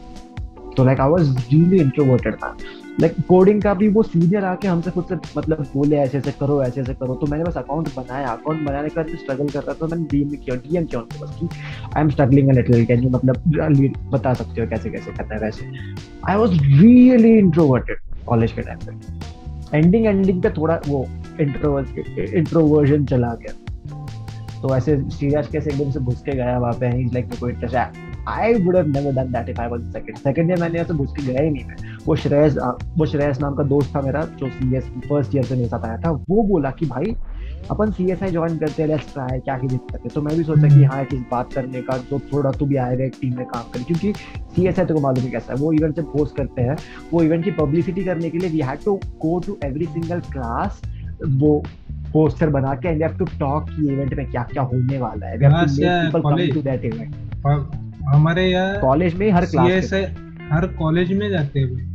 तो 0.77 0.85
like 0.85 0.99
I 0.99 1.09
was 1.09 1.37
really 1.39 1.79
introverted 1.81 2.35
था। 2.35 2.55
लाइक 3.01 3.15
कोडिंग 3.27 3.61
का 3.61 3.73
भी 3.73 3.87
वो 3.87 4.01
सीनियर 4.03 4.43
आके 4.45 4.67
हमसे 4.67 4.91
खुद 4.91 5.05
से 5.09 5.15
मतलब 5.37 5.65
बोले, 5.73 5.95
ऐसे 5.97 6.17
ऐसे 6.17 6.31
करो, 6.39 6.61
ऐसे 6.63 6.81
ऐसे 6.81 6.93
करो। 6.93 7.15
तो 7.15 7.27
मैंने 7.27 7.43
बस 7.43 7.57
अकाउंट 7.57 7.89
बनाया। 7.95 8.27
अकाउंट 8.27 8.61
बनाने 8.67 8.89
का 8.89 9.03
जो 9.03 9.17
स्ट्रगल 9.17 9.47
कर 9.49 9.63
रहा 9.63 9.73
था 9.73 9.87
मैंने 9.87 10.05
डीएम 10.11 10.29
किया 10.29 10.55
डीएम 10.55 10.85
किया 10.85 11.01
उनको 11.01 11.25
बस 11.25 11.35
कि 11.39 11.47
I 11.95 12.01
am 12.01 12.09
struggling 12.09 12.49
a 12.49 12.53
little 12.53 12.85
can 12.85 13.03
you 13.03 13.09
मतलब 13.09 14.09
बता 14.11 14.33
सकते 14.33 14.61
हो 14.61 14.67
कैसे 14.67 14.89
कैसे 14.89 15.11
करना 15.11 15.35
है 15.35 15.41
वैसे? 15.41 15.65
I 16.29 16.35
was 16.35 16.57
really 16.63 17.37
introverted 17.37 17.97
college 18.27 18.51
के 18.51 18.61
टाइम 18.61 18.79
पे। 18.79 19.77
एंडिंग 19.77 20.05
एंडिंग 20.05 20.41
पे 20.43 20.49
थोड़ा 20.49 20.79
वो 20.87 21.05
इंट्रोवर्जन 21.41 23.05
चला 23.05 23.35
गया। 23.41 23.53
तो 24.61 24.75
ऐसे 24.75 24.97
सीरियस 25.09 25.47
कैसे 25.47 25.69
एकदम 25.69 25.91
से 25.91 25.99
घुस 25.99 26.21
के 26.21 26.31
गया 26.31 26.57
वहाँ 26.59 26.73
पे 26.73 26.89
लाइक 27.05 27.39
कोई 27.39 27.51
interest 27.51 27.75
I 28.27 28.53
would 28.55 28.75
have 28.75 28.87
never 28.87 29.11
done 29.13 29.31
that 29.31 29.49
if 29.49 29.61
I 29.61 29.67
was 29.69 29.81
second 29.93 30.17
second 30.17 30.49
year 30.49 30.59
मैंने 30.61 30.79
ऐसे 30.79 30.93
घुस 30.93 31.13
के 31.17 31.25
गया 31.25 31.41
ही 31.41 31.49
नहीं 31.49 31.65
मैं। 31.65 31.97
वो 32.05 32.15
श्रेयस 32.15 32.57
वो 32.97 33.05
श्रेयस 33.05 33.41
नाम 33.41 33.55
का 33.55 33.63
दोस्त 33.63 33.95
था 33.95 34.01
मेरा 34.01 34.21
जो 34.39 34.49
सी 34.49 34.75
एस 34.77 34.91
फ़र्स्ट 35.07 35.35
ईयर 35.35 35.43
से 35.43 35.55
मेरे 35.55 35.67
साथ 35.67 35.85
आया 35.85 35.97
था 35.97 36.11
वो 36.29 36.43
बोला 36.47 36.71
कि 36.71 36.85
भाई 36.85 37.15
अपन 37.71 37.91
सी 37.91 38.09
एस 38.11 38.23
आई 38.23 38.31
ज्वाइन 38.31 38.57
करते 38.57 38.81
हैं 38.81 38.89
लेट्स 38.89 39.13
ट्राई 39.13 39.39
क्या 39.39 39.55
ही 39.55 39.67
दिक्कत 39.67 40.01
है। 40.03 40.09
तो 40.13 40.21
मैं 40.21 40.35
भी 40.37 40.43
सोचा 40.43 40.67
कि। 40.67 40.83
हाँ 40.83 41.01
एक 41.01 41.13
बात 41.31 41.53
करने 41.53 41.81
का 41.81 41.97
जो 42.09 42.19
थोड़ा 42.33 42.51
तू 42.51 42.65
भी 42.65 42.75
आएगा 42.75 43.03
एक 43.03 43.13
टीम 43.21 43.35
में 43.37 43.45
काम 43.45 43.69
करे। 43.73 43.83
क्योंकि 43.83 44.13
सी 44.55 44.67
एस 44.67 44.79
आई 44.79 44.85
तो 44.85 44.99
मालूम 44.99 45.23
ही 45.25 45.31
कैसा 45.31 45.53
है। 45.53 45.59
वो 45.59 45.71
इवेंट 45.73 45.95
जब 45.95 46.11
पोस्ट 46.13 46.35
करते 46.37 46.61
हैं 46.61 46.75
वो 47.13 47.21
इवेंट 47.23 47.43
की 47.45 47.51
पब्लिसिटी 47.51 48.03
करने 48.03 48.29
के 48.29 48.37
लिए 48.37 48.49
we 48.49 48.61
had 48.61 48.83
to 48.85 48.95
go 49.21 49.39
to 49.47 49.57
every 49.65 49.85
single 49.85 50.19
class 50.31 50.81
वो 51.25 51.63
पोस्टर 52.13 52.49
बना 52.49 52.73
के 52.75 52.87
एंड 52.87 53.03
हैव 53.03 53.17
टू 53.17 53.25
टॉक 53.39 53.69
कि 53.69 53.87
इवेंट 53.93 54.13
में 54.13 54.29
क्या 54.31 54.43
क्या 54.51 54.63
होने 54.63 54.97
वाला 54.97 55.27
है। 55.27 55.37
We 55.37 55.45
have 55.45 55.53
to 55.53 55.81
make 55.81 56.05
people 56.05 56.29
come 56.29 56.53
to 56.53 56.61
that 56.61 56.85
event 56.85 57.81
हमारे 58.05 58.45
यहाँ 58.47 58.79
कॉलेज 58.79 59.15
में 59.15 59.29
हर 59.31 59.45
क्लास 59.45 59.93
हर 60.51 60.67
कॉलेज 60.79 61.11
में 61.17 61.29
जाते 61.29 61.59
हैं। 61.59 61.91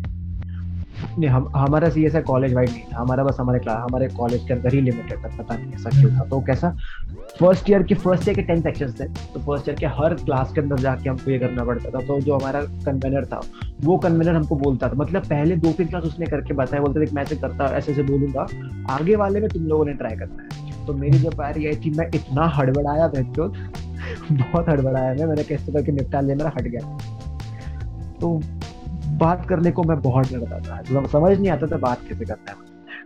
नहीं 1.19 1.29
हम 1.31 1.49
हमारा 1.55 1.89
C 1.91 2.05
S 2.07 2.15
I 2.17 2.23
college 2.23 2.55
wide 2.55 2.69
नहीं 2.69 2.83
था। 2.83 2.99
हमारा 2.99 3.25
बस 3.25 3.37
हमारे 3.41 3.59
क्लास 3.59 3.77
हमारे 3.81 4.07
कॉलेज 4.09 4.45
के 4.47 4.53
अंदर 4.55 4.75
ही 4.75 4.81
लिमिटेड 4.81 5.19
था 5.19 5.29
पता 5.37 5.57
नहीं 5.57 5.73
ऐसा 5.75 5.91
क्यों 5.91 6.11
था। 6.11 6.25
तो 6.29 6.41
कैसा? 6.47 6.71
फ़र्स्ट 7.41 7.71
ईयर 7.71 7.83
के 7.83 7.95
फ़र्स्ट 7.95 8.29
ईयर 8.29 8.37
के 8.37 8.43
टेन 8.43 8.61
सेक्शन 8.63 8.93
थे। 9.01 9.05
तो 9.35 9.41
फ़र्स्ट 9.41 9.69
ईयर 9.69 9.79
के 9.79 9.87
हर 9.99 10.15
क्लास 10.15 10.53
के 10.53 10.61
अंदर 10.61 10.79
जाके 10.79 11.09
हमको 11.09 11.31
ये 11.31 11.39
करना 11.39 11.65
पड़ता 11.65 11.91
था। 11.91 12.07
तो 12.07 12.21
जो 12.21 12.35
हमारा 12.35 12.63
कन्वेनर 12.87 13.25
था 13.25 13.41
वो 13.85 13.97
कन्वेनर 13.99 14.37
हमको 14.37 14.57
बोलता 14.57 14.89
था। 14.89 14.95
मतलब 14.95 15.27
पहले 15.27 15.57
दो 15.57 15.73
तीन 15.73 15.87
क्लास 15.87 16.05
उसने 16.05 16.27
करके 16.27 16.55
बताया। 16.55 16.83
बोलते 16.83 17.07
थे 17.07 17.15
मैं 17.15 17.23
ऐसे 17.23 17.37
करता 17.37 17.67
ऐसे 17.77 17.93
ऐसे 17.93 18.03
बोलूँगा। 18.03 18.47
आगे 18.95 19.17
वाले 19.17 19.41
में 19.41 19.49
तुम 19.51 19.67
लोगों 19.67 19.85
ने 19.85 19.93
ट्राई 19.95 20.17
करना 20.17 20.43
है। 20.43 20.87
तो 20.87 20.95
मेरी 20.95 21.19
जो 21.19 21.31
पारी 21.31 21.67
आई 21.67 21.77
थी 21.77 21.91
मैं 21.91 22.09
इतना 22.15 22.47
हड़बड़ाया 22.57 23.07
बहचोद 23.09 23.57
बहुत 24.33 24.69
हड़बड़ाया 24.69 25.13
मैं 25.15 25.27
मैंने 25.27 25.45
कैसे 25.45 25.73
करके 25.73 25.93
निपटा 25.93 26.21
लिया 26.21 26.37
मेरा 26.37 26.53
हट 26.57 26.69
गया। 26.69 26.81
तो 28.21 28.41
बात 29.19 29.47
करने 29.49 29.71
को 29.71 29.83
मैं 29.83 30.01
बहुत 30.03 30.33
डरता 30.33 30.59
था। 30.61 30.81
तो 30.83 31.07
समझ 31.09 31.39
नहीं 31.39 31.51
आता 31.51 31.67
था 31.67 31.77
बात 31.79 32.01
कैसे 32.09 32.25
करना 32.25 32.51
है। 32.51 32.57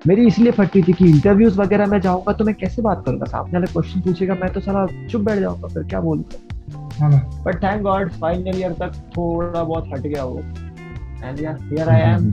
मेरी 0.07 0.27
इसलिए 0.27 0.53
फटती 0.53 0.83
थी 0.83 0.93
कि 0.93 1.09
इंटरव्यूज़ 1.09 1.59
वगैरह 1.61 1.87
में 1.87 2.01
जाऊँगा 2.01 2.33
तो 2.33 2.45
मैं 2.45 2.55
कैसे 2.55 2.83
बात 2.83 3.03
करूँगा? 3.07 3.25
सामने 3.27 3.53
वाले 3.53 3.67
क्वेश्चन 3.73 4.01
पूछेगा 4.01 4.35
मैं 4.35 4.53
तो 4.53 4.61
सारा 4.61 4.87
चुप 5.09 5.21
बैठ 5.21 5.39
जाऊँगा 5.41 5.69
फिर 5.69 5.83
क्या 5.85 6.01
बोलूँगा 6.01 7.43
but 7.45 7.63
thank 7.63 7.83
God 7.83 8.11
final 8.13 8.59
year 8.61 8.73
तक 8.81 8.93
थोड़ा 9.17 9.63
बहुत 9.63 9.89
हट 9.93 10.01
गया 10.01 10.25
वो। 10.25 10.39
एंड 10.39 11.39
हियर 11.39 11.89
आई 11.89 12.01
एम 12.01 12.33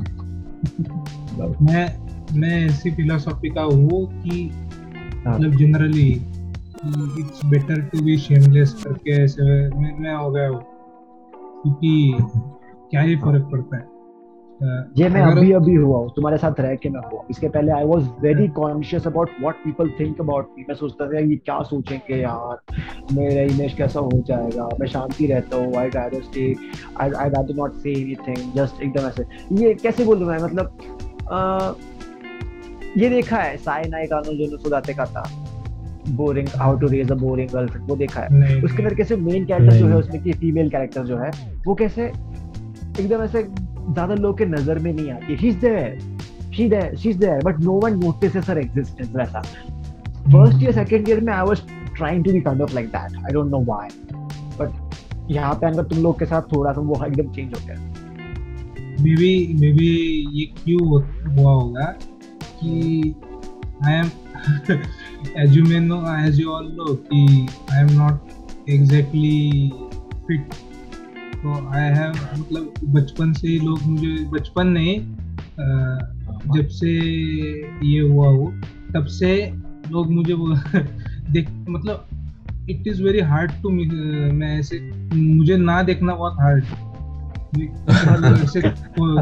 मैं 1.61 1.85
मैं 2.39 2.65
ऐसी 2.65 2.91
फिलोसॉफी 2.91 3.49
का 3.49 3.61
हूँ 3.61 4.05
कि 4.23 4.49
हाँ। 5.25 5.33
मतलब 5.33 5.55
generally 5.57 6.09
it's 6.79 7.45
better 7.45 7.81
to 7.91 8.01
be 8.03 8.17
shameless 8.17 8.73
करके 8.83 9.23
ऐसे 9.23 9.43
मैं, 9.69 9.93
मैं 9.99 10.15
हो 10.15 10.29
गया 10.31 10.47
हूँ। 10.49 10.61
क्योंकि 11.61 12.17
क्या 12.91 13.01
ही 13.01 13.15
फ़र्क 13.15 13.49
पड़ता 13.51 13.77
है? 13.77 13.87
ये 14.97 15.07
मैं 15.09 15.21
अभी 15.21 15.51
अभी 15.51 15.75
हुआ 15.75 15.97
हूँ 15.97 16.09
तुम्हारे 16.15 16.37
साथ 16.37 16.59
रह 16.59 16.75
के 16.75 16.89
मैं 16.89 17.01
हुआ 17.11 17.21
इसके 17.31 17.49
पहले 17.49 17.71
I 17.71 17.83
was 17.85 18.07
very 18.21 18.47
conscious 18.55 19.07
about 19.07 19.29
what 19.41 19.55
people 19.55 19.89
think 19.99 20.19
about 20.21 20.49
me 20.57 20.65
मैं 20.69 20.75
सोचता 20.75 21.07
था 21.07 21.19
ये 21.19 21.35
क्या 21.35 21.61
सोचेंगे 21.63 22.21
यार? 22.21 22.57
मेरा 23.13 23.41
इमेज 23.53 23.73
कैसा 23.73 23.99
हो 23.99 24.23
जाएगा? 24.27 24.67
मैं 24.79 24.87
शांति 24.87 25.27
रहता 25.27 25.57
हूँ 25.57 25.75
I 25.77 25.89
rather 25.89 26.21
stay 26.21 26.53
I 27.01 27.09
I 27.09 27.29
rather 27.29 27.55
not 27.55 27.75
say 27.83 27.91
anything 27.91 28.51
just 28.55 28.81
एकदम 28.83 29.07
ऐसे। 29.07 29.25
ये 29.63 29.73
कैसे 29.83 30.05
बोलूँ 30.05 30.27
मैं? 30.27 30.37
मतलब 30.43 30.65
आ, 31.31 31.73
ये 32.97 33.09
देखा 33.09 33.37
है 33.37 33.57
साई 33.57 33.89
नायकानो 33.89 34.33
जो 34.37 34.57
सुदाते 34.57 34.93
का 34.93 35.05
था। 35.05 35.23
Boring 36.15 36.47
how 36.57 36.77
to 36.79 36.87
raise 36.87 37.11
a 37.11 37.15
boring 37.15 37.49
girlfriend 37.49 37.89
वो 37.89 37.95
देखा 37.95 38.21
है। 38.21 38.61
उसके 38.63 38.83
अंदर 38.83 38.95
कैसे 38.95 39.15
मेन 39.17 39.45
कैरेक्टर 39.45 39.77
जो 39.77 39.87
है 39.87 39.95
उसमें 39.95 40.21
की 40.23 40.33
फीमेल 40.33 40.69
कैरेक्टर 40.69 41.03
जो 41.05 41.17
है 41.17 41.29
वो 41.65 41.75
कैसे 41.75 42.05
एकदम 42.05 43.23
ऐसे 43.23 43.43
ज़्यादा 43.43 44.15
लोग 44.15 44.37
के 44.37 44.45
नज़र 44.45 44.79
में 44.79 44.91
नहीं 44.93 45.11
आती। 45.11 45.35
He 45.35 45.47
is 45.47 45.57
there 45.59 45.99
she 46.55 46.69
there 46.69 46.95
she 46.95 47.09
is 47.09 47.19
there 47.19 47.43
but 47.43 47.59
no 47.61 47.79
one 47.83 47.99
notices 47.99 48.49
her 48.49 48.57
existence 48.59 49.09
वैसा 49.15 49.41
फ़र्स्ट 49.41 50.63
ईयर 50.63 50.71
सेकंड 50.73 51.09
ईयर 51.09 51.21
में 51.21 51.33
I 51.33 51.45
was 51.47 51.61
trying 51.97 52.23
to 52.25 52.31
be 52.33 52.41
kind 52.41 52.61
of 52.61 52.73
like 52.75 52.87
that 52.87 53.17
I 53.17 53.33
don't 53.33 53.51
know 53.51 53.59
why 53.65 53.89
but 54.59 55.31
यहाँ 55.31 55.53
पे 55.53 55.67
अगर 55.67 55.83
तुम 55.87 56.03
लोग 56.03 56.19
के 56.19 56.25
साथ 56.25 56.41
थोड़ा 56.53 56.71
सा 56.73 56.81
वो 56.81 57.03
एकदम 57.05 57.31
चेंज 57.33 57.53
हो 57.53 57.59
गया। 57.65 57.75
मे 59.01 59.15
बी 59.15 59.57
मे 59.59 59.71
बी 59.73 59.89
ये 60.33 60.45
क्यों 60.55 60.87
हुआ 60.87 61.51
होगा 61.51 61.85
कि 62.61 63.13
I 63.85 63.93
am 63.93 64.09
as 65.35 65.55
you 65.55 65.63
may 65.63 65.79
know, 65.79 66.05
as 66.05 66.39
you 66.39 66.51
all 66.51 66.63
know, 66.63 66.95
कि 67.11 67.47
I 67.71 67.81
am 67.83 67.95
not 67.97 68.19
exactly 68.67 69.71
fit. 70.27 70.57
तो 71.43 71.53
आई 71.69 71.81
हैव 71.81 72.13
मतलब 72.39 72.73
बचपन 72.83 73.33
से 73.33 73.47
ही 73.47 73.59
लोग 73.59 73.81
मुझे, 73.81 74.23
बचपन 74.31 74.67
नहीं 74.67 74.99
जब 76.55 76.67
से 76.67 76.89
ये 77.87 77.99
हुआ 77.99 78.27
हो, 78.27 78.53
तब 78.93 79.05
से 79.05 79.53
लोग 79.91 80.11
मुझे 80.11 80.33
वो 80.33 80.47
देख 81.31 81.49
मतलब 81.69 82.07
it 82.69 82.87
is 82.87 83.03
very 83.03 83.19
hard 83.19 83.51
to 83.51 83.69
मैं 83.69 84.59
ऐसे, 84.59 84.79
मुझे 85.15 85.57
ना 85.57 85.81
देखना 85.83 86.15
बहुत 86.15 86.33
हार्ड 86.39 86.63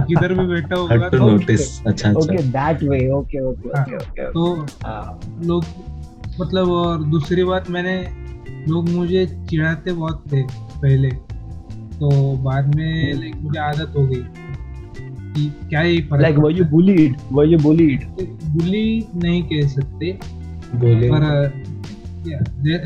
किधर 0.08 0.34
भी 0.34 0.48
बैठा 0.48 0.76
होगा 0.76 1.10
तो 1.10 1.18
नोटिस 1.18 1.86
अच्छा 1.88 2.10
अच्छा 2.10 2.20
okay 2.20 2.38
that 2.38 2.84
way 2.84 3.12
okay 3.12 3.42
okay 3.42 3.70
okay 3.70 3.96
okay 3.96 4.32
तो 4.32 4.66
हाँ। 4.86 5.20
लोग 5.44 5.63
मतलब 6.42 6.70
और 6.70 7.04
दूसरी 7.04 7.44
बात 7.44 7.70
मैंने 7.70 8.08
लोग 8.68 8.90
मुझे 8.90 9.26
चिढ़ाते 9.50 9.92
बहुत 9.92 10.24
थे 10.34 10.44
पहले। 10.82 11.10
तो 12.00 12.38
बाद 12.38 12.76
में 12.76 13.13
लाइक 13.13 13.36
मुझे 13.36 13.60
आदत 13.60 13.94
हो 13.98 14.08
गई 14.08 14.24
कि 15.34 15.54
क्या 15.70 15.80
ही 15.80 16.02
फ़र्क 16.02 16.22
like 16.22 16.36
were 16.38 16.52
you 16.52 16.66
bullied 16.66 17.16
were 17.32 17.46
you 17.46 17.58
bullied 17.58 18.04
bully 18.46 19.08
नहीं 19.16 19.44
कह 19.44 19.68
सकते 19.68 20.20
बोले 20.76 21.10
पर 21.12 21.52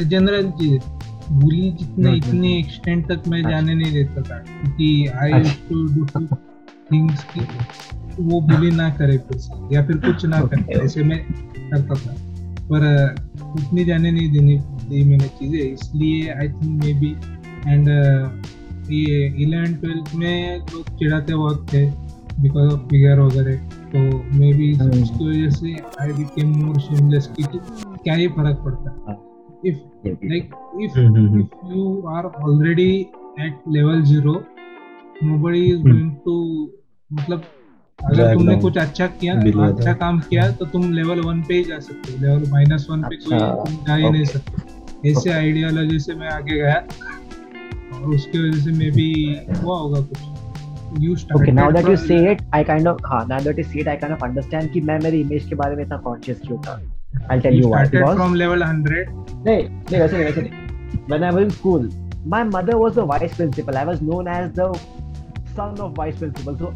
जनरल 0.04 0.52
चीज़ 0.52 0.82
बुली 1.32 1.72
जितने 1.72 2.16
इतने 2.16 2.58
एक्सटेंट 2.60 3.12
हम्म। 3.12 3.16
तक 3.16 3.28
मैं 3.28 3.42
जाने 3.42 3.76
नहीं 3.76 3.92
देता 3.92 4.22
था 4.22 4.38
क्योंकि 4.38 5.08
आई 5.08 5.44
टू 5.70 5.86
डू 5.86 6.06
थिंग्स 6.92 7.24
की 7.24 7.42
वो 8.24 8.42
बुली 8.42 8.72
ना 8.72 8.90
करे 8.90 9.18
फिर 9.18 9.74
या 9.74 9.86
फिर 9.88 9.98
कुछ 9.98 10.26
ना 10.26 10.42
करे 10.42 10.80
ऐसे 10.84 11.04
मैं 11.04 11.20
करता 11.72 11.96
था। 11.96 12.16
पर 12.72 13.16
उतनी 13.42 13.86
जाने 13.86 14.12
नहीं 14.12 14.32
देनी 14.32 14.58
दी 14.90 15.04
मैंने 15.04 15.28
चीज़ें 15.28 15.60
इसलिए 15.60 16.30
I 16.30 16.48
think 16.48 16.84
may 16.84 16.94
be 16.94 17.12
and 17.68 17.88
ये 18.92 19.26
इलेवन 19.44 19.74
ट्वेल्थ 19.74 20.16
में 20.16 20.58
लोग 20.58 20.98
चिढ़ाते 21.00 21.36
बहुत 21.36 21.74
थे 21.74 21.86
बिकॉज़ 22.42 22.74
ऑफ़ 22.74 22.88
फिगर 22.90 23.20
वगैरह 23.20 23.56
तो 23.90 24.00
मे 24.40 24.54
बी 24.54 24.74
हम्म। 24.74 25.04
उसकी 25.04 25.30
वजह 25.30 25.50
से 25.50 25.76
आई 26.02 26.14
बिकेम 26.14 26.56
मोर 26.56 26.80
शेमलेस 26.80 27.30
क्योंकि 27.36 27.60
क्या 28.04 28.14
ही 28.14 28.28
फ़र्क 28.28 28.62
पड़ता? 28.66 28.96
है। 29.10 29.31
If 29.64 29.78
like 30.04 30.52
if 30.76 30.94
mm-hmm. 30.94 31.42
if 31.42 31.50
you 31.70 32.04
are 32.08 32.28
already 32.38 33.12
at 33.38 33.54
level 33.68 34.04
zero 34.04 34.46
nobody 35.22 35.72
is 35.72 35.80
mm. 35.80 35.92
going 35.92 36.14
to 36.26 36.36
मतलब 37.12 37.44
अगर 38.00 38.34
तुमने 38.34 38.56
कुछ 38.60 38.78
अच्छा 38.78 39.08
किया 39.08 39.34
अच्छा 39.68 39.94
काम 39.94 40.20
किया 40.30 40.50
तो 40.60 40.66
तुम 40.66 40.92
लेवल 40.94 41.20
वन 41.22 41.42
पे 41.48 41.54
ही 41.54 41.64
जा 41.64 41.80
सकते 41.80 42.12
हो 42.12 42.20
लेवल 42.22 42.50
माइनस 42.52 42.88
वन 42.90 43.02
पे 43.04 43.16
कोई 43.16 43.38
अच्छा, 43.38 43.86
जा 43.88 43.96
ही 43.96 44.10
नहीं 44.10 44.24
सकते 44.26 45.10
ऐसे 45.10 45.32
आइडियोलॉजी 45.34 46.00
से 46.00 46.16
मैं 46.16 46.30
आगे 46.30 46.58
गया 46.58 46.76
और 47.94 48.16
उसकी 48.16 48.40
वजह 48.40 48.60
से 48.64 48.72
मे 48.78 48.90
बी 48.92 49.12
हुआ 49.64 49.78
होगा 49.80 50.02
कुछ 50.02 50.30
you 51.00 51.16
started 51.16 51.42
okay 51.42 51.52
now 51.52 51.68
that 51.72 51.86
you 51.88 51.98
say 51.98 52.16
it 52.32 52.42
i 52.54 52.64
kind 52.64 52.88
of 52.88 52.98
हाँ 53.10 53.26
now 53.28 53.38
that 53.44 53.60
you 53.60 53.64
say 53.64 53.80
it 53.82 53.92
i 53.92 53.96
kind 54.00 54.16
of 54.16 54.24
understand 54.28 54.72
कि 54.74 54.82
मैं 54.90 55.00
मेरी 55.04 55.22
इमेज 55.22 55.46
के 55.50 55.56
बारे 55.56 55.76
में 55.76 55.84
इतना 55.84 55.98
कॉन्शियस 56.08 56.42
क्यों 56.48 56.58
था 56.62 56.80
I'll 57.30 57.42
tell 57.42 57.54
you, 57.54 57.62
you 57.62 57.70
why. 57.70 57.86
Because 57.86 58.18
from 58.18 58.34
level 58.36 58.60
100. 58.60 59.10
नहीं 59.46 59.64
नहीं 59.92 60.00
वैसे 60.00 60.18
नहीं 60.18 60.26
वैसे 60.26 60.42
नहीं. 60.42 60.52
When 61.12 61.24
I 61.24 61.32
was 61.36 61.44
in 61.44 61.52
school, 61.58 61.88
my 62.26 62.44
mother 62.44 62.78
was 62.78 62.96
the 62.96 63.06
vice 63.12 63.34
principal. 63.36 63.78
I 63.78 63.86
was 63.90 64.02
known 64.02 64.28
as 64.28 64.52
the 64.54 64.68
son 65.56 65.80
of 65.80 65.96
vice 65.96 66.18
principal. 66.18 66.58
So 66.58 66.74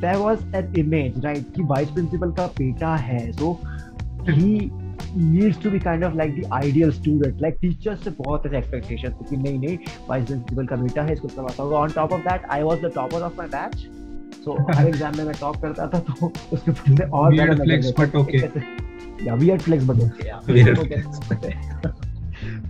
there 0.00 0.18
was 0.22 0.42
an 0.52 0.72
image, 0.84 1.20
right? 1.24 1.44
कि 1.54 1.66
vice 1.74 1.90
principal 1.98 2.34
का 2.40 2.46
बेटा 2.58 2.94
है. 3.04 3.20
So 3.38 3.58
he 4.26 4.70
needs 5.14 5.58
to 5.66 5.70
be 5.70 5.80
kind 5.80 6.04
of 6.04 6.16
like 6.22 6.34
the 6.40 6.46
ideal 6.62 6.92
student. 6.92 7.40
Like 7.46 7.60
teachers 7.60 8.02
से 8.04 8.10
बहुत 8.22 8.46
ऐसे 8.46 8.60
expectations 8.60 9.28
कि 9.30 9.36
नहीं 9.36 9.58
नहीं 9.58 9.78
vice 10.08 10.26
principal 10.32 10.68
का 10.68 10.76
बेटा 10.82 11.02
है 11.02 11.12
इसको 11.12 11.28
होगा. 11.40 11.76
On 11.84 11.96
top 12.00 12.18
of 12.18 12.24
that, 12.30 12.50
I 12.50 12.62
was 12.70 12.80
the 12.80 12.90
topper 12.98 13.22
of 13.30 13.36
my 13.42 13.48
batch. 13.58 13.86
So 14.44 14.56
हर 14.74 14.88
एग्ज़ाम 14.88 15.16
में 15.16 15.24
मैं 15.24 15.34
टॉप 15.40 15.56
करता 15.62 15.86
था 15.92 15.98
तो 16.08 16.32
उसके 16.52 16.70
बाद 16.70 17.10
और 17.12 17.54
फ्लेक्स 17.62 17.92
बट 17.98 18.14
ओके 18.16 18.38
या 19.24 19.34
वियर्ड 19.34 19.62
फ्लेक्स 19.62 19.84
बट 19.86 20.00
ओके 20.04 20.28
या 20.28 20.40
वियर्ड 20.48 20.78
फ्लेक्स 20.78 21.20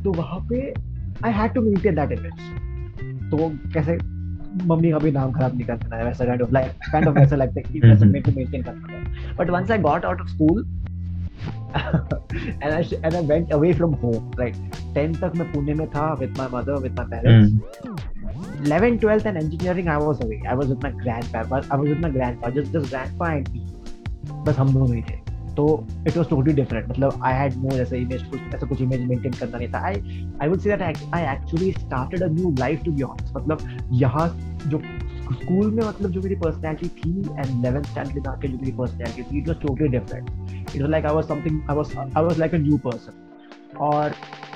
तो 0.05 0.13
वहाँ 0.13 0.41
पे 0.51 0.73
I 1.25 1.33
had 1.33 1.55
to 1.55 1.63
maintain 1.63 1.95
that 1.95 2.13
image 2.19 3.31
तो 3.31 3.49
कैसे 3.75 3.99
मम्मी 4.67 4.91
का 4.91 4.99
भी 4.99 5.11
नाम 5.13 5.33
खराब 5.33 5.55
नहीं 5.55 5.67
करना 5.67 5.97
है 5.97 6.05
वैसा 6.05 6.25
kind 6.25 6.43
of 6.43 6.53
like 6.53 6.91
kind 6.93 7.09
of 7.09 7.19
ऐसा 7.19 7.37
लगता 7.37 7.61
है 7.61 7.73
कि 7.73 7.81
वैसे 7.89 8.07
मेरे 8.07 8.31
को 8.31 8.37
मेंटेन 8.39 8.63
करना 8.63 8.97
है 8.97 9.35
but 9.39 9.51
once 9.51 9.71
I 9.71 9.79
got 9.89 10.05
out 10.05 10.21
of 10.21 10.29
school 10.29 10.65
and 11.77 12.75
I 12.75 12.83
and 13.05 13.15
I 13.15 13.21
went 13.21 13.53
away 13.53 13.73
from 13.73 13.95
home. 14.03 14.31
Right, 14.39 14.57
10 14.95 15.17
तक 15.21 15.33
मैं 15.37 15.51
पुणे 15.53 15.75
में 15.75 15.87
था 15.91 16.05
with 16.21 16.39
my 16.39 16.47
mother, 16.49 16.77
with 16.85 16.95
my 17.01 17.05
parents. 17.05 17.53
Mm. 17.85 17.97
11, 18.67 18.99
12th 18.99 19.27
and 19.27 19.41
engineering 19.43 19.89
I 19.89 19.99
was 19.99 20.23
away. 20.27 20.41
I 20.49 20.55
was 20.55 20.69
with 20.69 20.83
my 20.83 20.91
grandpa. 21.03 21.43
I 21.71 21.77
was 21.77 21.89
with 21.89 22.01
my 22.01 22.11
grandpa. 22.11 22.51
Just 22.51 22.73
just 22.73 22.91
grandpa 22.91 23.31
and 23.37 23.53
me. 23.53 23.65
बस 24.47 24.57
हम 24.59 24.73
दोनों 24.75 24.95
ही 24.95 25.03
थे. 25.03 25.26
तो 25.57 25.65
इट 26.07 26.17
वॉज़ 26.17 26.29
टोटली 26.29 26.53
डिफरेंट 26.55 26.89
मतलब 26.91 27.21
I 27.25 27.35
had 27.35 27.55
no 27.65 27.77
ऐसा 27.79 27.97
image 27.97 28.23
कुछ, 28.23 28.41
ऐसा 28.55 28.67
कुछ 28.67 28.81
इमेज 28.83 29.01
मेंटेन 29.09 29.33
करना 29.33 29.59
नहीं 29.59 29.69
था. 29.73 29.79
I 29.79 29.95
I 30.43 30.49
would 30.49 30.61
say 30.61 30.77
that 30.77 31.03
I 31.15 31.23
actually 31.35 31.71
started 31.73 32.23
a 32.23 32.29
new 32.33 32.55
life 32.59 32.83
to 32.85 32.93
be 32.93 33.03
honest 33.03 33.37
मतलब 33.37 33.91
यहाँ 34.03 34.29
जो 34.67 34.81
स्कूल 35.33 35.71
में 35.71 35.83
मतलब 35.85 36.11
जो 36.11 36.21
मेरी 36.23 36.35
पर्सनैलिटी 36.41 36.89
थी 36.99 37.11
एंड 37.21 37.47
इलेवेंथ 37.47 37.85
स्टैंडर्ड 37.85 38.27
में 38.27 38.33
आके 38.33 38.49
जो 38.49 38.59
मेरी 38.59 38.73
पर्सनैलिटी 38.79 39.23
थी 39.23 39.39
it 39.39 39.49
was 39.49 39.59
totally 39.59 39.89
different 39.89 40.31
it 40.75 40.81
was 40.81 40.91
like 40.91 41.07
I 41.07 41.15
was 41.15 41.27
something 41.27 41.61
I 41.71 41.77
was 41.77 41.97
I 41.99 42.23
was 42.25 42.39
like 42.41 42.55
a 42.55 42.59
new 42.59 42.77
person 42.87 43.79
और 43.81 44.15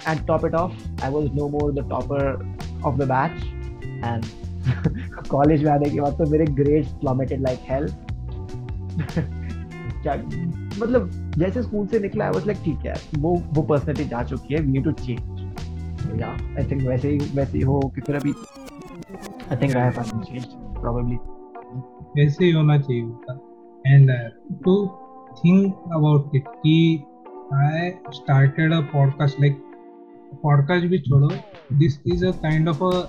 and 0.09 0.27
top 0.27 0.45
it 0.47 0.55
off 0.55 1.05
I 1.05 1.11
was 1.11 1.33
no 1.35 1.49
more 1.49 1.73
the 1.75 1.89
topper 1.91 2.83
of 2.85 2.99
the 2.99 3.09
batch 3.09 3.43
and 4.05 4.25
college 5.29 5.65
में 5.65 5.71
आने 5.73 5.91
के 5.91 6.01
बाद 6.01 6.19
तो 6.19 6.31
मेरे 6.31 6.45
grades 6.55 6.93
प्लॉमेटेड 7.01 7.41
like 7.43 7.59
health 7.71 8.09
क्या 10.03 10.15
मतलब 10.81 11.11
जैसे 11.38 11.62
स्कूल 11.62 11.87
से 11.87 11.99
निकला 11.99 12.31
वाज 12.31 12.47
लाइक 12.47 12.59
ठीक 12.64 12.87
है 12.87 12.95
वो 13.19 13.35
वो 13.55 13.62
पर्सनालिटी 13.62 14.09
जा 14.09 14.23
चुकी 14.23 14.55
है 14.55 14.61
वी 14.61 14.73
नीड 14.73 14.85
टू 14.85 14.93
चेंज 14.93 16.21
या 16.21 16.29
आई 16.59 16.71
थिंक 16.71 16.83
वैसे 16.83 17.09
ही 17.09 17.19
वैसे 17.35 17.59
ही 17.59 17.64
हो 17.64 17.81
कि 17.95 18.01
फिर 18.01 18.16
अभी 18.16 18.33
I 19.51 19.57
think 19.57 19.77
I 19.77 19.83
have 19.83 20.03
to 20.11 20.19
change 20.19 20.45
probably 20.81 21.16
वैसे 22.16 22.45
ही 22.45 22.51
होना 22.51 22.79
चाहिए 22.79 23.03
होता? 23.03 23.38
And 23.87 24.11
to 24.64 24.75
think 25.37 25.75
about 25.93 26.37
it 26.37 26.45
कि 26.49 27.05
I 27.55 27.90
started 28.14 28.73
a 28.73 28.81
podcast 28.93 29.40
like 29.40 29.62
podcast 30.43 30.87
भी 30.87 30.99
छोड़ो 30.99 31.31
this 31.73 32.01
is 32.07 32.27
a 32.27 32.31
kind 32.43 32.69
of 32.69 32.85
a 32.85 33.09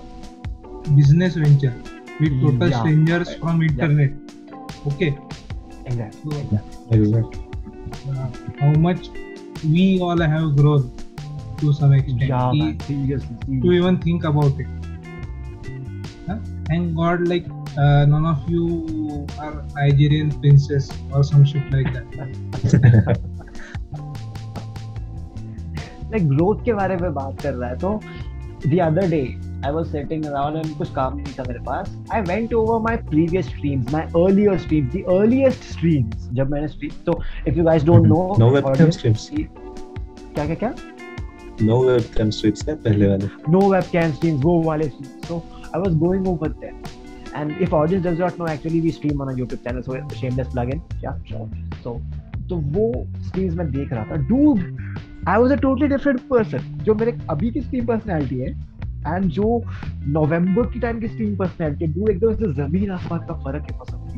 business 0.90 1.38
venture 1.38 1.74
with 2.22 2.42
total 2.42 2.72
strangers 2.72 3.38
from 3.40 3.64
internet 3.64 4.20
okay 4.88 5.10
exactly, 5.86 6.48
exactly. 6.90 7.51
Uh, 7.92 8.28
how 8.60 8.72
much 8.88 9.10
we 9.64 10.00
all 10.02 10.20
have 10.20 10.56
grown 10.56 10.92
to 11.58 11.72
some 11.74 11.94
extent 11.94 12.22
yeah, 12.22 12.52
seriously, 12.52 12.78
seriously. 12.88 13.62
to 13.62 13.72
even 13.72 13.98
think 14.00 14.24
about 14.24 14.60
it 14.60 14.68
huh? 16.28 16.38
thank 16.68 16.96
god 16.96 17.28
like 17.28 17.46
uh, 17.78 18.06
none 18.06 18.26
of 18.26 18.50
you 18.50 19.28
are 19.40 19.64
Nigerian 19.76 20.32
princess 20.40 20.90
or 21.14 21.24
some 21.24 21.46
shit 21.46 21.64
like 21.72 21.94
that. 21.94 23.20
like 26.12 26.28
growth 26.28 26.64
के 26.66 26.74
बारे 26.74 26.98
में 26.98 27.14
बात 27.14 27.42
कर 27.42 27.54
रहा 27.54 27.70
है 27.70 27.78
तो 27.80 28.00
the 28.66 28.82
other 28.88 29.08
day 29.08 29.26
I 29.64 29.72
was 29.72 29.90
sitting 29.94 30.26
around 30.28 30.58
and 30.60 30.78
कुछ 30.78 30.94
काम 30.94 31.18
नहीं 31.18 31.34
था 31.40 31.44
मेरे 31.48 31.60
पास 31.66 31.92
I 32.18 32.22
went 32.30 32.54
over 32.60 32.78
my 32.86 32.96
previous 33.10 33.50
streams 33.54 33.92
my 33.96 34.04
earlier 34.22 34.58
streams 34.66 34.94
the 34.94 35.04
earliest 35.16 35.68
streams 35.74 36.30
जब 36.40 36.52
मैंने 36.52 36.68
stream 36.76 36.94
तो 37.06 37.20
if 37.52 37.60
you 37.60 37.68
guys 37.70 37.86
don't 37.90 38.10
know 38.14 38.24
no 38.44 38.50
webcam 38.56 38.96
streams 39.00 39.28
क्या 39.34 40.46
क्या 40.46 40.56
क्या 40.64 40.74
no 41.68 41.82
webcam 41.90 42.32
streams 42.40 42.68
है 42.70 42.76
पहले 42.88 43.08
वाले 43.10 43.30
no 43.58 43.68
webcam 43.76 44.18
streams 44.18 44.44
वो 44.46 44.62
वाले 44.64 44.90
streams 44.90 45.30
so 45.32 45.44
I 45.74 45.84
was 45.86 46.02
going 46.06 46.28
over 46.34 46.50
there 46.64 46.76
and 47.36 47.62
if 47.66 47.74
audience 47.74 48.04
does 48.04 48.20
not 48.20 48.40
know 48.40 48.48
actually 48.54 48.82
we 48.82 48.92
stream 48.92 49.22
on 49.26 49.30
a 49.34 49.36
youtube 49.42 49.64
channel 49.68 49.84
so 49.84 50.00
shameless 50.22 50.50
plugin 50.56 50.82
yeah 51.04 51.22
sure 51.30 51.48
so 51.86 52.00
तो 52.50 52.56
वो 52.72 52.86
streams 53.26 53.54
मैं 53.56 53.70
देख 53.72 53.92
रहा 53.94 54.04
था 54.06 54.16
dude 54.30 54.60
I 55.30 55.40
was 55.42 55.52
a 55.52 55.56
totally 55.62 55.88
different 55.88 56.20
person 56.30 56.64
जो 56.86 56.96
मेरे 56.96 57.18
अभी 57.30 57.52
की 57.52 57.62
स्ट्रीम 57.62 57.86
पर्सनालिटी 57.86 58.40
है 58.40 58.50
एंड 59.08 59.30
जो 59.32 59.62
नवंबर 60.10 60.66
की 60.72 60.80
टाइम 60.80 61.00
की 61.00 61.08
स्ट्रीम 61.08 61.36
पर्सनालिटी 61.36 61.88
डूड 61.90 62.10
एकदम 62.10 62.36
से 62.36 62.54
ज़मीन 62.54 62.92
आसमान 62.92 63.26
का 63.28 63.34
फ़र्क 63.36 63.72
है 63.72 63.78
पसंद 63.80 64.12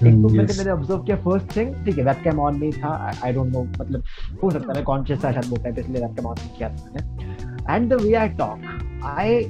एक 0.00 0.14
तो 0.14 0.28
मैंने 0.28 0.54
मैंने 0.54 0.70
ऑब्ज़र्व 0.70 1.02
किया 1.02 1.16
फ़र्स्ट 1.18 1.56
थिंग 1.56 1.74
ठीक 1.84 1.98
है 1.98 2.04
वेबकैम 2.04 2.38
ऑन 2.40 2.58
नहीं 2.58 2.72
था 2.72 2.90
आई 3.24 3.32
डोंट 3.32 3.52
नो 3.52 3.62
मतलब 3.62 4.02
हो 4.42 4.50
सकता 4.50 4.78
है 4.78 4.82
कॉन्शियस 4.84 5.24
था 5.24 5.32
शायद 5.32 5.46
वो 5.46 5.56
टाइम 5.56 5.78
इसलिए 5.78 6.02
वेबकैम 6.02 6.26
ऑन 6.26 6.36
नहीं 6.38 6.56
किया 6.56 6.68
था 6.68 7.74
and 7.74 7.92
the 7.92 8.00
way 8.02 8.14
I 8.14 8.28
talk 8.38 9.04
I 9.08 9.42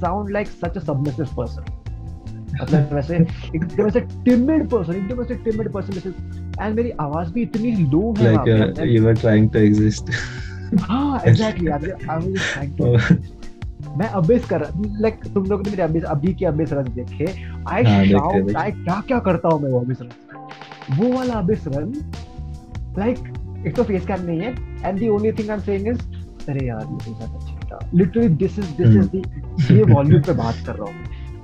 sound 0.00 0.30
like 0.30 0.48
such 0.48 0.76
a 0.76 0.80
submissive 0.80 1.34
person 1.36 1.80
मतलब 2.52 2.92
वैसे 2.92 3.16
एकदम 3.16 3.86
ऐसे 3.86 4.00
टिमिड 4.24 4.68
पर्सन 4.70 4.94
एकदम 4.94 5.22
ऐसे 5.22 5.34
टिमिड 5.44 5.72
पर्सन 5.72 5.92
जैसे 5.92 6.08
एंड 6.60 6.74
मेरी 6.76 6.90
आवाज़ 7.00 7.32
भी 7.32 7.42
इतनी 7.42 7.76
लो 7.84 8.14
है 8.18 8.32
like 8.34 8.78
you 8.86 9.04
were 9.04 9.14
trying 9.16 9.50
to 9.50 9.58
exist 9.58 10.10
हाँ 10.80 11.20
exactly 11.26 11.70
I 11.70 11.94
was 12.08 12.34
trying 12.34 12.76
to 12.76 13.40
मैं 13.98 14.08
अबिस 14.18 14.44
कर 14.46 14.62
लाइक 15.00 15.24
तुम 15.34 15.44
लोग 15.46 15.64
ने 15.64 15.70
मेरे 15.70 15.82
अबिस 15.82 16.04
अभी 16.14 16.32
के 16.34 16.46
अबिस 16.46 16.72
रन 16.72 16.92
देखे। 16.94 17.26
आई 17.68 18.08
शाउट 18.10 18.56
आई 18.56 18.70
क्या 18.72 19.00
क्या 19.08 19.18
करता 19.28 19.48
हूँ 19.48 19.60
मैं 19.62 19.70
वो 19.70 19.80
अबिस 19.80 20.00
रन? 20.00 20.08
वो 20.98 21.12
वाला 21.16 21.34
अबिस 21.34 21.66
रन 21.68 21.92
लाइक 22.98 23.18
एक 23.66 23.74
तो 23.76 23.82
फेस 23.84 24.06
कैम 24.06 24.22
नहीं 24.26 24.40
है 24.40 24.50
and 24.84 25.00
the 25.00 25.08
only 25.08 25.32
thing 25.32 25.50
I 25.50 25.56
am 25.56 25.62
saying 25.62 25.88
is 25.88 26.00
अरे 26.50 26.66
यार 26.66 26.80
ये 26.82 26.98
तो 26.98 27.14
ज़्यादा 27.14 27.38
अच्छा 27.38 27.54
था। 27.68 27.78
Literally 27.94 28.28
this 28.44 28.58
is 28.58 28.70
this 28.76 28.96
is 28.96 29.08
the 29.10 29.16
ये 29.72 29.82
वॉल्यूम 29.92 30.22
पे 30.22 30.32
बात 30.34 30.54
कर 30.66 30.74
रहा 30.76 30.84
हूँ 30.84 30.94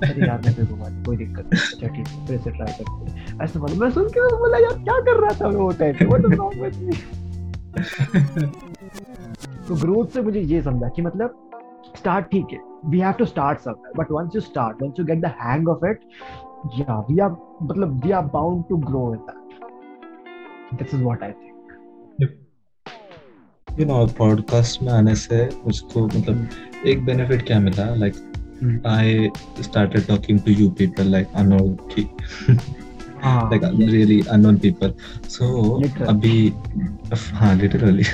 अरे 0.03 0.27
यार 0.27 0.41
मैं 0.45 1.03
कोई 1.03 1.17
दिक्कत 1.17 1.45
नहीं। 1.45 1.61
अच्छा 1.61 1.87
ठीक 1.87 2.07
है 2.07 2.25
फिर 2.27 2.37
से 2.37 2.51
ट्राई 2.51 2.73
करते 2.79 3.11
हैं। 3.11 3.39
ऐसे 3.43 3.59
बोला 3.59 3.75
मैं 3.79 3.89
सुन 3.91 4.07
के 4.17 4.19
बोला 4.37 4.57
यार 4.57 4.77
क्या 4.83 4.99
कर 5.07 5.19
रहा 5.21 5.33
था 5.41 5.49
मैं 5.49 5.59
वो 5.59 5.71
टाइम 5.79 5.93
पे? 5.95 6.05
What 6.05 6.25
is 6.25 6.33
wrong 6.33 6.61
with 6.63 6.75
me 6.83 6.93
तो 9.67 9.75
ग्रोथ 9.75 10.13
से 10.13 10.21
मुझे 10.21 10.39
ये 10.39 10.61
समझा 10.61 10.87
कि 10.95 11.01
मतलब 11.01 11.48
स्टार्ट 11.97 12.25
ठीक 12.25 12.47
है. 12.53 12.59
We 12.85 12.99
have 12.99 13.11
to 13.11 13.25
start 13.25 13.59
somewhere 13.59 13.97
but 13.97 14.11
once 14.11 14.35
you 14.35 14.41
start 14.41 14.81
once 14.83 14.93
you 14.99 15.05
get 15.05 15.21
the 15.21 15.25
hang 15.25 15.69
of 15.69 15.85
it 15.85 15.99
या 16.79 16.99
वी 17.09 17.19
आर 17.19 17.35
मतलब 17.63 18.05
we 18.05 18.11
are 18.11 18.25
bound 18.25 18.63
to 18.69 18.77
grow 18.77 19.13
in 19.13 19.19
that 19.19 20.83
this 20.83 20.93
is 20.93 21.03
what 21.03 21.23
I 21.23 21.31
think 21.31 21.45
you 23.79 23.85
know 23.85 24.05
podcast 24.17 24.83
में 24.83 24.93
आने 24.93 25.15
से 25.15 25.49
मुझको 25.65 26.05
मतलब 26.05 26.47
एक 26.87 27.05
benefit 27.05 27.45
क्या 27.47 27.59
मिला? 27.59 27.95
Like 27.95 28.13
like, 28.13 28.29
mm. 28.63 28.77
I 28.85 29.63
started 29.63 30.07
talking 30.07 30.39
to 30.39 30.51
you 30.51 30.69
people 30.71 31.05
like 31.05 31.27
unknown 31.33 31.77
ah, 33.23 33.49
like 33.51 33.61
yes. 33.61 33.91
really 33.91 34.23
unknown 34.27 34.59
people. 34.59 34.93
So 35.27 35.45
अभी 36.07 36.53
हाँ 37.13 37.55
literally. 37.57 38.05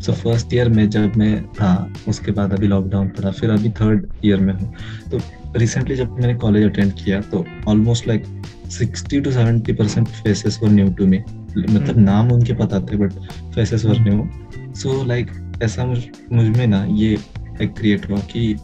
सो 0.00 0.12
फ़र्स्ट 0.12 0.54
ईयर 0.54 0.68
में 0.68 0.90
जब 0.90 1.16
मैं 1.16 1.46
था 1.46 1.92
उसके 2.08 2.32
बाद 2.32 2.52
अभी 2.52 2.66
लॉकडाउन 2.66 3.08
पड़ा 3.08 3.30
फिर 3.30 3.50
अभी 3.50 3.70
थर्ड 3.70 4.06
ईयर 4.24 4.40
में 4.40 4.54
हूँ। 4.54 4.74
तो 5.10 5.20
रिसेंटली 5.56 5.96
जब 5.96 6.12
मैंने 6.12 6.34
कॉलेज 6.34 6.64
अटेंड 6.64 6.92
किया 6.92 7.20
तो 7.20 7.46
almost 7.68 8.08
like 8.08 8.24
sixty 8.70 9.20
to 9.20 9.32
seventy 9.32 9.72
percent 9.72 10.08
faces 10.08 10.60
were 10.62 10.68
new 10.68 10.88
to 10.88 11.06
me 11.06 11.18
मतलब 11.56 11.86
hmm. 11.86 11.96
नाम 11.96 12.32
उनके 12.32 12.52
पता 12.52 12.80
थे 12.80 12.96
but 12.96 13.12
faces 13.54 13.84
were 13.84 13.98
new 13.98 14.28
so 14.74 15.04
like 15.04 15.30
ऐसा 15.62 15.84
मुझ 15.84 15.98
मुझमें 16.32 16.66
ना 16.66 16.84
ये 16.84 17.18
एक 17.62 17.74
क्रिएट 17.78 18.10
हुआ 18.10 18.18
कि 18.18 18.56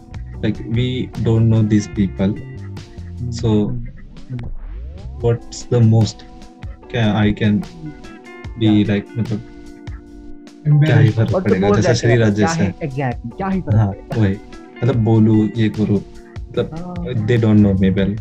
we 0.42 1.10
don't 1.18 1.48
know 1.50 1.62
these 1.62 1.88
people 1.88 2.34
so 3.30 3.72
what's 5.20 5.64
the 5.64 5.80
most 5.80 6.24
can 6.88 7.16
i 7.16 7.32
can 7.32 7.60
be 8.58 8.66
yeah. 8.66 9.18
मतलब 9.18 9.42
क्या 10.66 10.98
ही 10.98 11.10
फ़र्क 11.10 11.32
पड़ेगा 11.44 11.68
जैसे 11.76 11.94
श्री 11.94 12.16
राज 12.16 12.34
जैसे 12.34 12.62
एग्जैक्टली 12.82 13.30
क्या 13.36 13.48
ही 13.48 13.60
फ़र्क 13.60 13.76
हाँ 13.76 13.92
वही। 14.16 14.32
मतलब 14.82 14.96
बोलू 15.04 15.44
ये 15.56 15.68
करो 15.68 15.94
मतलब 15.94 17.24
they 17.26 17.36
don't 17.36 17.58
know 17.58 17.72
me 17.74 17.90
well 17.90 18.16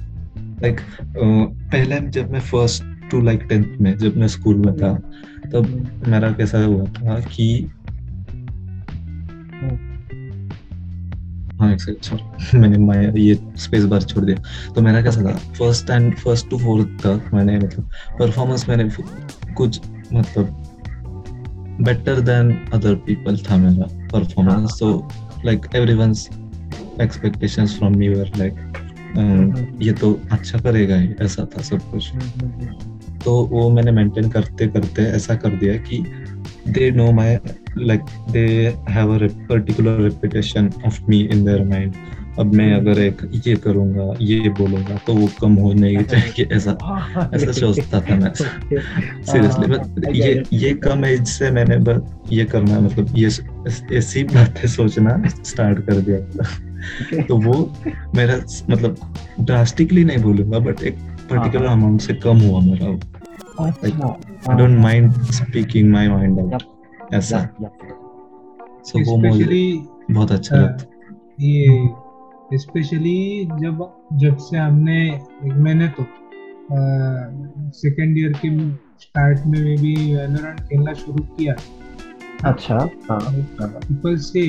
like 0.62 0.80
पहले 1.18 2.00
जब 2.10 2.32
मैं 2.32 2.40
फ़र्स्ट 2.40 2.84
टू 3.12 3.22
लाइक 3.22 3.44
टेंथ 3.50 3.78
में 3.82 3.98
जब 3.98 4.18
मैं 4.18 4.28
स्कूल 4.28 4.56
में 4.56 4.76
था 4.78 4.94
तब. 5.54 6.04
मेरा 6.08 6.32
कैसा 6.32 6.64
हुआ 6.64 6.86
था 6.86 7.20
कि 7.20 7.70
हाँ 11.60 11.72
एक 11.74 11.82
सॉरी 11.82 12.58
मैंने 12.60 13.22
ये 13.22 13.34
स्पेस 13.58 13.86
बार 13.86 14.02
छोड़ 14.02 14.24
दिया। 14.26 14.72
तो 14.76 14.82
मेरा 14.82 15.02
कैसा 15.02 15.22
था? 15.22 15.36
First 15.58 15.90
and 15.90 16.16
first 16.18 16.50
to 16.50 16.58
fourth 16.60 16.88
तक 17.06 17.30
मैंने 17.34 17.58
मतलब 17.60 17.90
परफॉर्मेंस 18.20 18.68
मैंने 18.70 18.90
कुछ 19.54 19.80
मतलब 20.14 20.69
बेटर 21.82 22.20
देन 22.22 22.52
अदर 22.74 22.96
पीपल 23.06 23.38
था 23.50 23.58
मेरा 23.58 23.88
परफॉर्मेंस 24.14 24.78
तो 24.80 25.08
like 25.46 25.66
everyone's 25.76 26.30
expectations 27.02 27.78
from 27.78 27.98
me 27.98 28.10
were 28.10 28.32
like 28.38 29.78
ये 29.82 29.94
तो 29.94 30.20
अच्छा 30.32 30.60
करेगा 30.60 30.96
ही 30.96 31.10
ऐसा 31.22 31.46
था 31.46 31.62
सब 31.62 31.92
कुछ। 31.92 32.12
तो 33.24 33.32
वो 33.52 33.70
मैंने 33.70 33.92
मेंटेन 33.92 34.30
करते 34.30 34.68
करते 34.68 35.04
ऐसा 35.04 35.36
कर 35.36 35.56
दिया 35.60 35.74
कि 35.88 36.04
they 36.68 36.92
know 36.92 37.08
my 37.12 37.30
like 37.78 38.02
they 38.32 38.46
have 38.90 39.12
a 39.16 39.30
particular 39.50 39.96
reputation 40.04 40.70
of 40.86 41.00
me 41.10 41.20
in 41.30 41.44
their 41.46 41.66
mind. 41.66 41.96
अब 42.40 42.54
मैं 42.54 42.74
अगर 42.74 43.00
एक 43.00 43.42
ये 43.48 43.56
करूँगा 43.56 44.18
ये 44.22 44.50
बोलूँगा 44.50 44.96
तो 45.08 45.14
वो 45.14 45.30
कम 45.42 45.54
होने 45.54 46.04
चाहिए 46.04 46.50
ऐसा 46.54 46.72
ऐसा 47.34 47.52
सोचता 47.52 48.02
था 48.02 48.16
मैं। 48.16 48.34
सीरियसली 49.24 49.68
बट 49.68 50.16
ये 50.16 50.44
ये 50.54 50.74
कम 50.74 51.06
एज 51.06 51.28
से 51.28 51.52
मैंने 51.52 51.78
बस 51.78 52.16
ये 52.32 52.46
करना 52.46 52.80
मतलब 52.80 53.18
ये 53.18 53.28
ऐसी 53.98 54.24
बातें 54.24 54.68
सोचना 54.68 55.24
स्टार्ट 55.28 55.80
कर 55.80 55.94
दिया। 55.94 56.20
था 56.20 57.24
तो 57.24 57.38
वो 57.38 57.76
मेरा 58.16 58.36
मतलब 58.70 59.16
ड्रास्टिकली 59.40 60.04
नहीं 60.04 60.18
बोलूँगा 60.18 60.60
बट 60.60 60.84
एक 60.84 60.98
पर्टिकुलर 61.30 61.66
अमाउंट 61.66 62.02
से 62.02 62.14
कम 62.14 62.38
हुआ 62.38 62.62
मेरा 62.62 63.00
like 63.60 63.98
I 64.48 64.56
don't 64.56 64.80
mind 64.80 65.12
speaking 65.32 65.90
my 65.92 66.08
mind 66.08 66.40
out. 66.40 66.64
ऐसा। 67.14 67.50
so 68.88 69.08
वो 69.08 69.18
मुझे 69.18 69.74
बहुत 70.12 70.32
अच्छा 70.32 70.56
लगता। 70.56 70.86
ये 71.42 71.88
स्पेशली 72.58 73.46
जब 73.62 73.82
जब 74.22 74.38
से 74.42 74.58
हमने 74.58 75.00
एक 75.10 75.54
मैंने 75.66 75.88
तो 75.98 76.06
सेकेंड 77.80 78.18
ईयर 78.18 78.32
के 78.46 78.50
स्टार्ट 79.02 79.46
में 79.48 79.62
भी 79.82 79.94
वैलोरेंट 79.96 80.60
खेलना 80.70 80.94
शुरू 80.94 81.24
किया। 81.36 81.54
अच्छा 82.50 82.78
पीपल 83.04 84.16
से 84.18 84.44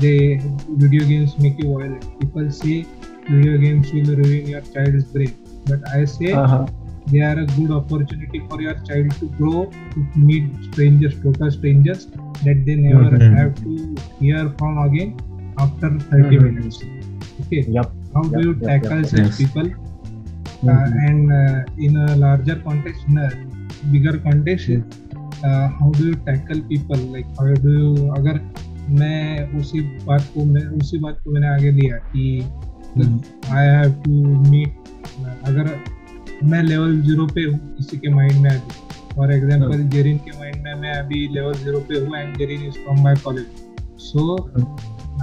they 0.00 0.16
video 0.38 1.06
games 1.08 1.34
make 1.40 1.60
you 1.64 1.76
violent 1.76 2.04
people 2.20 2.48
से 2.60 2.78
video 3.30 3.58
games 3.60 3.92
will 3.94 4.14
ruin 4.14 4.48
your 4.50 4.62
child's 4.74 5.12
brain 5.12 5.30
but 5.70 5.88
I 5.94 6.06
say 6.06 6.32
they 7.10 7.20
are 7.24 7.38
a 7.38 7.46
good 7.56 7.70
opportunity 7.76 8.38
for 8.48 8.62
your 8.62 8.80
child 8.86 9.14
to 9.20 9.26
grow 9.38 9.64
to 9.94 10.06
meet 10.24 10.52
strangers 10.64 11.22
total 11.22 11.48
strangers 11.58 12.06
that 12.16 12.64
they 12.66 12.76
never 12.76 13.22
have 13.22 13.52
to 13.62 13.76
hear 14.22 14.48
from 14.58 14.82
again 14.84 15.16
after 15.58 15.88
30 15.88 16.22
mm-hmm. 16.22 16.44
minutes 16.44 16.82
okay 17.42 17.62
yep. 17.68 17.90
how 18.14 18.22
yep. 18.24 18.32
do 18.32 18.40
you 18.40 18.54
yep. 18.54 18.66
tackle 18.68 18.98
yep. 18.98 19.06
such 19.06 19.20
yes. 19.20 19.38
people 19.38 19.62
mm-hmm. 19.64 20.68
uh, 20.68 21.06
and 21.06 21.32
uh, 21.32 21.64
in 21.78 21.96
a 21.96 22.16
larger 22.16 22.56
context 22.56 23.02
in 23.08 23.18
a 23.18 23.28
bigger 23.92 24.18
context 24.18 24.70
uh, 25.44 25.68
how 25.78 25.90
do 25.98 26.08
you 26.10 26.16
tackle 26.26 26.60
people 26.62 27.00
like 27.14 27.26
how 27.38 27.48
do 27.64 27.72
you 27.78 28.12
अगर 28.18 28.40
मैं 29.00 29.58
उसी 29.58 29.80
बात 30.06 30.30
को 30.34 30.44
मैं 30.44 30.64
उसी 30.80 30.98
बात 30.98 31.20
को 31.24 31.30
मैंने 31.32 31.48
आगे 31.48 31.70
दिया 31.72 31.96
कि 32.06 32.24
आई 33.50 33.66
हैव 33.66 33.92
टू 34.02 34.12
मीट 34.50 34.88
अगर 35.48 35.70
मैं 36.44 36.62
लेवल 36.62 37.00
ज़ीरो 37.02 37.26
पे 37.26 37.44
हूँ 37.44 37.58
किसी 37.76 37.98
के 37.98 38.08
माइंड 38.14 38.40
में 38.42 38.50
अभी 38.50 39.14
फॉर 39.14 39.32
एग्ज़ाम्पल 39.32 39.82
जेरिन 39.90 40.18
के 40.18 40.38
माइंड 40.38 40.62
में 40.62 40.74
मैं 40.80 40.92
अभी 40.94 41.26
लेवल 41.34 41.54
ज़ीरो 41.54 41.80
पे 41.88 41.98
हूँ 42.04 42.16
and 42.16 42.36
Jerin 42.38 42.66
is 42.66 42.78
from 42.84 43.02
my 43.04 43.16
college 43.24 43.46
so 44.04 44.36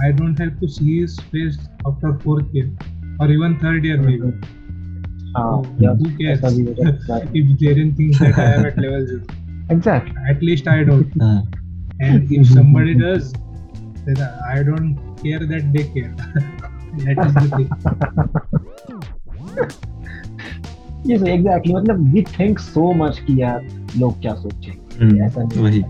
I 0.04 0.12
don't 0.12 0.40
have 0.40 0.50
to 0.60 0.66
see 0.76 0.98
his 0.98 1.20
face 1.32 1.58
after 1.88 2.16
fourth 2.24 2.56
year 2.56 3.16
और 3.20 3.32
इवन 3.32 3.54
थर्ड 3.64 3.86
ईयर 3.86 4.00
में 4.00 4.18
हाँ, 5.36 5.62
so, 5.80 5.94
who 5.96 6.08
cares 6.16 6.42
if 6.44 7.58
Jaren 7.60 7.96
thinks 7.96 8.18
that 8.18 8.38
I 8.38 8.54
am 8.54 8.66
at 8.66 8.76
level 8.78 9.06
zero? 9.06 9.22
Exactly. 9.70 10.14
At 10.28 10.42
least 10.42 10.68
I 10.68 10.84
don't. 10.84 11.14
and 12.00 12.30
if 12.30 12.46
somebody 12.48 12.94
does, 12.94 13.32
then 14.04 14.20
I 14.46 14.62
don't 14.62 14.98
care 15.22 15.38
that 15.38 15.72
they 15.72 15.84
care. 15.94 16.14
that 16.98 17.16
is 17.26 17.34
the 17.34 17.48
thing. 17.56 17.68
yes, 21.04 21.22
exactly. 21.22 21.74
मतलब 21.74 22.12
we 22.12 22.24
think 22.36 22.58
so 22.58 22.92
much 23.02 23.18
कि 23.26 23.40
यार 23.42 23.66
लोग 23.96 24.20
क्या 24.20 24.34
सोचेंगे 24.34 25.24
ऐसा 25.24 25.42
नहीं 25.42 25.62
वही 25.62 25.82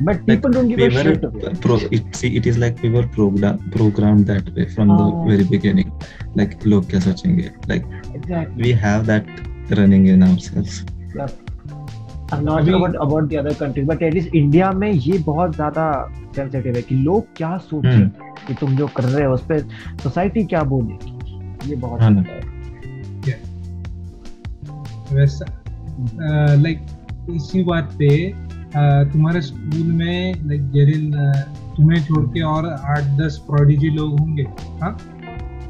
but 0.00 0.24
people 0.26 0.50
like, 0.50 0.52
don't 0.52 0.68
give 0.68 0.78
we 0.78 0.86
a 0.86 0.90
shit 0.90 1.60
pro, 1.60 1.76
it, 1.90 2.16
see 2.16 2.36
it 2.36 2.46
is 2.46 2.58
like 2.58 2.80
we 2.82 2.90
were 2.90 3.06
program, 3.08 3.58
programmed 3.70 4.26
that 4.26 4.54
way 4.54 4.68
from 4.68 4.88
the 4.88 5.24
very 5.28 5.44
beginning 5.44 5.92
like 6.34 6.64
log 6.64 6.84
kya 6.84 7.00
sochenge 7.00 7.48
like 7.68 7.84
exactly. 8.14 8.62
we 8.62 8.72
have 8.72 9.06
that 9.06 9.26
running 9.70 10.06
in 10.06 10.22
ourselves 10.22 10.84
yeah. 11.14 11.28
I'm 12.32 12.46
not 12.46 12.64
sure 12.64 12.76
about 12.76 12.94
about 13.04 13.28
the 13.28 13.36
other 13.38 13.54
countries 13.54 13.86
but 13.86 14.02
at 14.02 14.14
least 14.14 14.30
India 14.32 14.72
में 14.72 14.90
ये 14.92 15.18
बहुत 15.24 15.54
ज़्यादा 15.56 15.86
sensitive 16.36 16.76
है 16.76 16.82
कि 16.82 16.94
लोग 16.94 17.26
क्या 17.36 17.56
सोचें 17.70 18.08
कि 18.46 18.54
तुम 18.60 18.76
जो 18.76 18.86
कर 18.96 19.04
रहे 19.04 19.24
हो 19.24 19.34
उस 19.34 19.44
पर 19.50 19.60
सोसाइटी 20.02 20.44
क्या 20.52 20.62
बोलेगी 20.72 21.70
ये 21.70 21.76
बहुत 21.76 22.02
हाँ 22.02 22.50
वैसा 25.12 25.46
लाइक 26.62 26.86
इसी 27.30 27.62
बात 27.64 27.94
पे 27.98 28.08
तुम्हारे 28.74 29.40
स्कूल 29.40 29.92
में 29.92 30.46
लाइक 30.48 30.70
जेरिन 30.72 31.10
तुम्हें 31.76 32.02
छोड़ 32.04 32.24
के 32.26 32.42
और 32.50 32.66
आठ 32.66 33.16
दस 33.18 33.36
प्रोडिजी 33.46 33.90
लोग 33.96 34.18
होंगे 34.20 34.42
हाँ? 34.82 34.96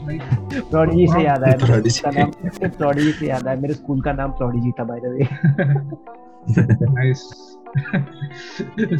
प्रोडिजी 0.04 1.06
से 1.06 1.22
याद 1.24 1.44
आया 1.44 1.56
प्रोडिजी 1.56 2.68
प्रोडिजी 2.68 3.12
से 3.12 3.26
याद 3.28 3.48
आया 3.48 3.60
मेरे 3.60 3.74
स्कूल 3.74 4.00
का 4.00 4.12
नाम 4.12 4.30
प्रोडिजी 4.40 4.70
था 4.78 4.84
by 4.84 5.00
the 5.00 5.12
way 5.12 5.24
nice 6.92 7.28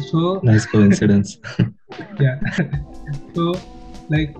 so 0.03 0.41
nice 0.41 0.65
coincidence. 0.65 1.37
Yeah. 2.19 2.39
So 3.35 3.51
like 4.09 4.37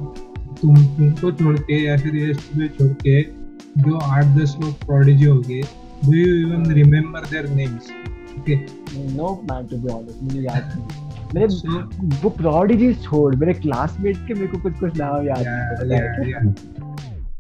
तुम 0.56 0.76
तुमको 0.96 1.32
छोड़ 1.32 1.58
के 1.60 1.78
या 1.84 1.96
फिर 1.98 2.16
ये 2.16 2.34
तुम्हें 2.34 2.68
छोड़ 2.70 2.92
के 2.98 3.22
जो 3.84 3.98
आठ 3.98 4.26
दस 4.38 4.56
लोग 4.62 4.74
प्रोडिजी 4.86 5.26
हो 5.26 5.40
गए 5.40 5.62
do 6.06 6.14
you 6.14 6.36
even 6.38 6.72
remember 6.72 7.26
their 7.30 7.48
names 7.50 7.90
no 8.50 9.34
man 9.52 9.68
to 9.68 9.78
be 9.78 9.94
honest 9.94 10.24
मुझे 10.24 10.42
याद 10.42 10.72
नहीं। 10.76 10.86
मेरे 11.36 11.48
वो 12.24 12.30
प्रोडिजी 12.30 12.94
छोड़ 13.04 13.36
मेरे 13.36 13.54
क्लासमेट 13.54 14.18
के 14.28 14.34
मेरे 14.34 14.48
को 14.48 14.58
कुछ 14.58 14.74
कुछ 14.80 14.98
नाम 14.98 15.28
याद 15.28 15.44
नहीं 15.48 16.54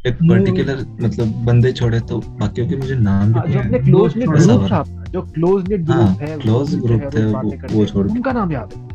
एक 0.07 0.15
पर्टिकुलर 0.15 0.85
मतलब 1.01 1.27
बंदे 1.45 1.71
छोड़े 1.71 1.99
तो 1.99 2.19
बाकियों 2.39 2.67
के 2.69 2.75
मुझे 2.75 2.95
नाम 2.95 3.33
भी 3.33 3.53
जो 3.53 3.59
अपने 3.59 3.79
क्लोज 3.79 4.17
नेट 4.17 4.29
ग्रुप 4.29 4.67
था 4.71 4.83
जो 5.11 5.21
क्लोज 5.21 5.69
नेट 5.69 5.81
ग्रुप 5.81 6.21
है 6.21 6.37
क्लोज 6.39 6.75
ग्रुप 6.75 7.01
थे 7.13 7.23
वो 7.75 7.85
छोड़ 7.85 8.07
उनका 8.07 8.31
नाम 8.31 8.51
याद 8.51 8.73
है। 8.73 8.92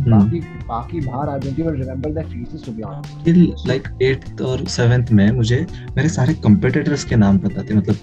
बाकी 0.00 0.40
बाकी 0.40 1.00
बाहर 1.00 1.28
आ 1.28 1.36
but 1.36 1.70
remember 1.70 2.10
the 2.10 2.24
faces 2.26 2.64
to 2.66 2.72
be 2.72 2.82
honest 2.82 3.24
till 3.24 3.54
like 3.66 3.82
8th 4.02 4.42
और 4.42 4.64
7th 4.64 5.10
में 5.10 5.30
मुझे 5.30 5.66
मेरे 5.96 6.08
सारे 6.08 6.34
कंपटीटर्स 6.34 7.04
के 7.04 7.16
नाम 7.16 7.38
पता 7.38 7.62
थे 7.62 7.74
मतलब 7.74 7.96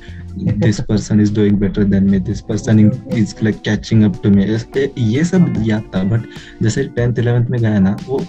this 0.60 0.82
person 0.82 1.22
is 1.22 1.36
doing 1.36 1.58
better 1.58 1.84
than 1.84 2.10
me 2.10 2.20
this 2.20 2.42
person 2.42 2.80
is 3.14 3.36
like 3.44 3.62
catching 3.66 4.04
up 4.04 4.22
to 4.24 4.30
me 4.30 4.44
ये 4.98 5.24
सब 5.24 5.54
याद 5.60 5.84
था 5.96 6.04
बट 6.04 6.22
जैसे 6.64 6.84
10th 6.84 7.20
11th 7.20 7.50
में 7.50 7.60
गया 7.60 7.80
ना 7.80 7.98
वो 8.08 8.26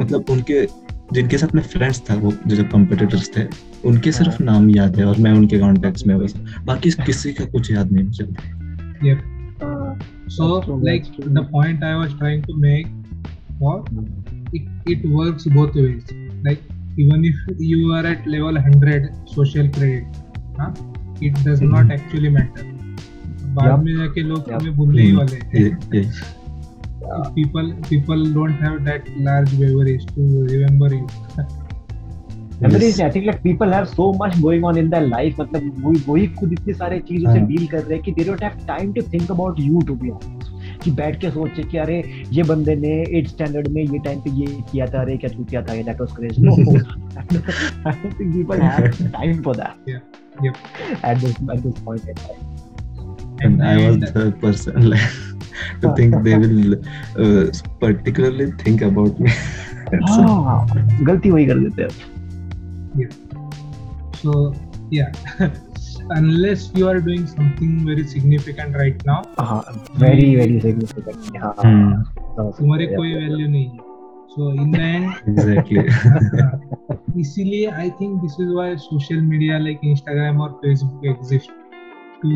मतलब 0.00 0.24
उनके 0.30 0.66
जिनके 1.12 1.38
साथ 1.38 1.54
मैं 1.54 1.62
फ्रेंड्स 1.62 2.02
था 2.10 2.14
वो 2.14 2.32
जो 2.46 2.64
कंपटीटर्स 2.64 3.30
थे 3.36 3.46
उनके 3.84 4.12
सिर्फ़ 4.12 4.42
नाम 4.42 4.70
याद 4.70 4.96
है 4.96 5.04
और 5.04 5.18
मैं 5.18 5.32
उनके 5.32 5.58
कॉन्टेक्ट्स 5.58 6.06
में 6.06 6.18
बस 6.18 6.34
बाकी 6.64 6.90
किसी 6.90 7.32
का 7.32 7.44
कुछ 7.44 7.70
याद 7.70 7.92
नहीं 7.92 8.04
मुझे। 8.04 9.35
yep. 10.25 10.27
so 10.27 10.45
like 10.89 11.05
the 11.39 11.43
point 11.51 11.83
i 11.83 11.95
was 11.95 12.13
trying 12.15 12.41
to 12.49 12.55
make 12.55 12.87
was 13.59 13.85
it, 14.53 14.63
it 14.87 15.07
works 15.09 15.45
both 15.45 15.75
ways 15.75 16.03
like 16.43 16.61
even 16.97 17.23
if 17.25 17.35
you 17.59 17.93
are 17.93 18.05
at 18.05 18.27
level 18.27 18.53
100 18.53 19.13
social 19.25 19.67
credit 19.69 20.03
huh, 20.59 20.71
it 21.21 21.33
does 21.43 21.59
mm-hmm. 21.59 21.73
not 21.75 21.91
actually 21.91 22.29
matter 22.29 22.67
बाद 23.55 23.79
में 23.83 23.95
जाके 23.95 24.21
लोग 24.23 24.49
तुम्हें 24.49 24.75
भूलने 24.75 25.03
ही 25.03 25.11
वाले 25.15 25.39
हैं 25.53 26.03
yeah. 27.03 27.23
people 27.35 27.71
people 27.89 28.21
don't 28.35 28.61
have 28.65 28.75
that 28.85 29.09
large 29.27 29.53
memories 29.61 30.05
to 30.15 30.27
remember 30.51 30.89
you 30.93 31.07
memories 32.60 33.00
I 33.00 33.10
think 33.10 33.26
like 33.26 33.42
people 33.42 33.70
have 33.70 33.88
so 33.88 34.12
much 34.12 34.40
going 34.40 34.64
on 34.64 34.78
in 34.82 34.90
their 34.90 35.06
life 35.06 35.40
मतलब 35.40 35.84
वही 35.84 36.02
वही 36.08 36.26
खुद 36.38 36.52
इतने 36.52 36.74
सारे 36.74 36.98
चीज़ों 37.08 37.32
से 37.34 37.40
डील 37.52 37.66
कर 37.66 37.82
रहे 37.82 37.94
हैं 37.94 38.02
कि 38.02 38.12
they 38.18 38.28
don't 38.28 38.44
have 38.48 38.58
time 38.70 38.94
to 38.98 39.02
think 39.14 39.32
about 39.36 39.58
you 39.68 39.82
to 39.90 39.96
be 40.04 40.12
honest 40.16 40.54
कि 40.84 40.90
बैठ 40.98 41.20
के 41.20 41.30
सोचे 41.30 41.62
कि 41.70 41.78
अरे 41.78 41.96
ये 42.32 42.42
बंदे 42.48 42.74
ने 42.76 42.92
एट 43.18 43.28
स्टैंडर्ड 43.28 43.68
में 43.72 43.82
ये 43.82 43.98
टाइम 44.04 44.20
पे 44.20 44.30
ये 44.40 44.46
किया 44.70 44.86
था 44.94 45.00
अरे 45.00 45.16
क्या 45.16 45.30
तू 45.36 45.44
किया 45.44 45.62
था 45.68 45.74
ये 45.74 45.82
that 45.84 46.00
was 46.00 46.12
crazy 46.16 46.42
no 46.42 46.54
I 46.54 47.96
don't 48.02 48.20
think 48.20 48.32
people 48.34 48.60
have 48.62 48.86
time 49.12 49.42
for 49.42 49.56
that 49.56 49.88
yeah 49.92 50.00
yep 50.44 50.56
at 51.10 51.20
this 51.20 51.36
at 51.52 51.62
this 51.66 51.78
point 51.84 52.08
in 52.12 52.18
time 52.24 52.42
and 53.46 53.62
I 53.68 53.76
was 53.84 53.96
the 54.16 54.24
person 54.42 54.90
like 54.90 55.14
to 55.84 55.92
think 56.00 56.18
they 56.26 56.36
will 56.42 56.74
uh, 57.24 57.46
particularly 57.80 58.50
think 58.64 58.84
about 58.90 59.24
me 59.26 59.38
हाँ 60.08 60.66
गलती 61.06 61.30
वही 61.30 61.46
कर 61.46 61.58
देते 61.58 61.82
हैं 61.82 62.15
yeah 62.96 63.10
so 64.20 64.54
yeah 64.90 65.10
unless 66.18 66.70
you 66.74 66.88
are 66.88 67.00
doing 67.00 67.26
something 67.26 67.72
very 67.86 68.06
significant 68.14 68.76
right 68.76 69.04
now 69.06 69.18
हाँ 69.38 69.62
very 70.04 70.28
very 70.36 70.60
significant 70.60 71.34
yeah 71.34 71.52
हाँ 71.58 72.52
तुम्हारी 72.58 72.86
कोई 72.94 73.14
वैल्यू 73.14 73.48
नहीं 73.48 73.68
है 73.68 73.84
so 74.36 74.46
in 74.62 74.72
the 74.72 74.80
end 74.86 75.28
exactly 75.32 75.84
इसीलिए 77.20 77.70
I 77.82 77.90
think 77.98 78.22
this 78.22 78.34
is 78.44 78.50
why 78.56 78.66
social 78.86 79.22
media 79.28 79.58
like 79.58 79.84
Instagram 79.92 80.42
or 80.46 80.50
Facebook 80.64 81.06
exist 81.12 81.54
to 82.22 82.32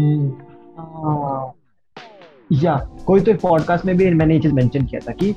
या 2.53 2.77
कोई 3.07 3.21
तो 3.21 3.35
पॉडकास्ट 3.43 3.85
में 3.87 3.97
भी 3.97 4.11
मैंने 4.11 4.35
ये 4.35 4.41
चीज़ 4.41 4.53
मेंशन 4.55 4.87
किया 4.87 5.01
था 5.09 5.13
कि 5.21 5.35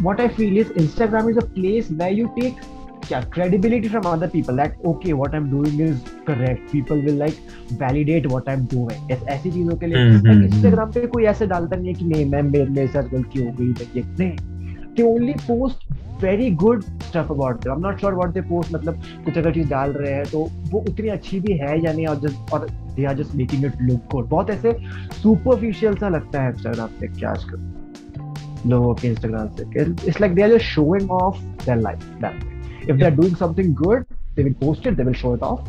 what 0.00 0.20
I 0.20 0.28
feel 0.36 0.58
is 0.58 0.72
Instagram 0.80 1.30
is 1.30 1.38
a 1.38 1.44
place 1.54 1.88
where 1.92 2.18
you 2.18 2.26
take 2.40 2.60
क्या 3.08 3.20
credibility 3.34 3.88
from 3.90 4.06
other 4.12 4.28
people 4.30 4.56
that 4.60 4.78
okay 4.92 5.12
what 5.18 5.34
I'm 5.38 5.48
doing 5.50 5.80
is 5.88 5.98
correct. 6.28 6.62
People 6.72 7.02
will 7.08 7.18
like 7.24 7.36
validate 7.82 8.26
what 8.32 8.48
I'm 8.52 8.64
doing. 8.72 9.10
ऐसी 9.10 9.50
चीज़ों 9.50 9.76
के 9.76 9.86
लिए 9.86 9.98
इंस्टाग्राम 10.46 10.92
पे 10.92 11.06
कोई 11.14 11.24
ऐसे 11.34 11.46
डालता 11.46 11.76
नहीं 11.76 11.88
है 11.88 11.94
कि 11.94 12.04
नहीं 12.04 12.24
मैं 12.30 12.42
मेरे 12.42 12.86
साथ 12.88 13.10
गलती 13.12 13.44
हो 13.44 13.52
गई 13.60 13.68
ये 13.96 14.02
नहीं। 14.18 14.94
They 14.96 15.04
only 15.12 15.34
post 15.46 15.86
very 16.20 16.48
good 16.60 16.84
stuff 17.06 17.30
about 17.32 17.60
them. 17.62 17.72
I'm 17.72 17.82
not 17.86 18.00
sure 18.02 18.14
what 18.18 18.34
they 18.34 18.44
post 18.50 18.74
मतलब 18.74 19.02
कुछ 19.24 19.38
अगर 19.38 19.54
चीज़ 19.54 19.68
डाल 19.70 19.90
रहे 19.92 20.12
हैं 20.12 20.24
तो 20.30 20.38
वो 20.70 20.80
उतनी 20.88 21.08
अच्छी 21.16 21.40
भी 21.40 21.56
है 21.58 21.78
या 21.84 21.92
नहीं 21.92 22.06
और 22.06 22.16
जस्ट 22.20 22.52
और 22.54 22.66
they 22.70 23.04
are 23.04 23.16
just 23.16 23.34
making 23.42 23.64
it 23.64 23.82
look 23.82 24.00
good 24.12 24.28
बहुत 24.28 24.50
ऐसे 24.50 24.76
सुपरफिशियल 25.22 25.96
सा 25.96 26.08
लगता 26.08 26.42
है 26.42 26.50
इंस्टाग्राम 26.50 26.98
पे 27.00 27.08
क्या 27.18 27.30
आजकल 27.30 28.68
लोगों 28.70 28.94
के 28.94 29.08
इंस्टाग्राम 29.08 29.48
से। 29.56 29.62
It's 29.80 30.20
like 30.20 30.34
they 30.34 30.42
are 30.42 30.56
just 30.56 30.64
showing 30.74 31.10
off 31.22 31.40
their 31.64 31.78
life 31.78 32.04
that 32.22 32.55
they 32.92 33.04
are 33.04 33.14
doing 33.14 33.36
something 33.36 33.74
good 33.74 34.04
they 34.36 34.44
will 34.44 34.54
post 34.54 34.86
it 34.86 34.96
they 34.96 35.04
will 35.08 35.14
show 35.14 35.32
it 35.34 35.42
off 35.42 35.60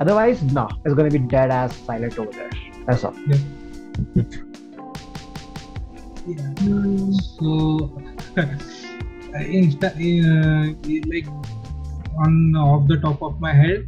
otherwise 0.00 0.42
nah 0.56 0.68
it's 0.84 0.94
going 0.94 1.10
to 1.10 1.18
be 1.18 1.24
dead 1.30 1.50
ass 1.50 1.76
silent 1.86 2.18
over 2.18 2.30
there 2.32 2.50
that's 2.86 3.04
all 3.04 3.14
yeah. 3.26 3.38
yeah. 6.26 7.10
so 7.20 7.90
Insta, 9.34 9.88
uh, 9.90 10.64
like 11.12 11.26
on 12.24 12.56
off 12.56 12.88
the 12.88 12.98
top 12.98 13.22
of 13.22 13.40
my 13.40 13.52
head 13.52 13.86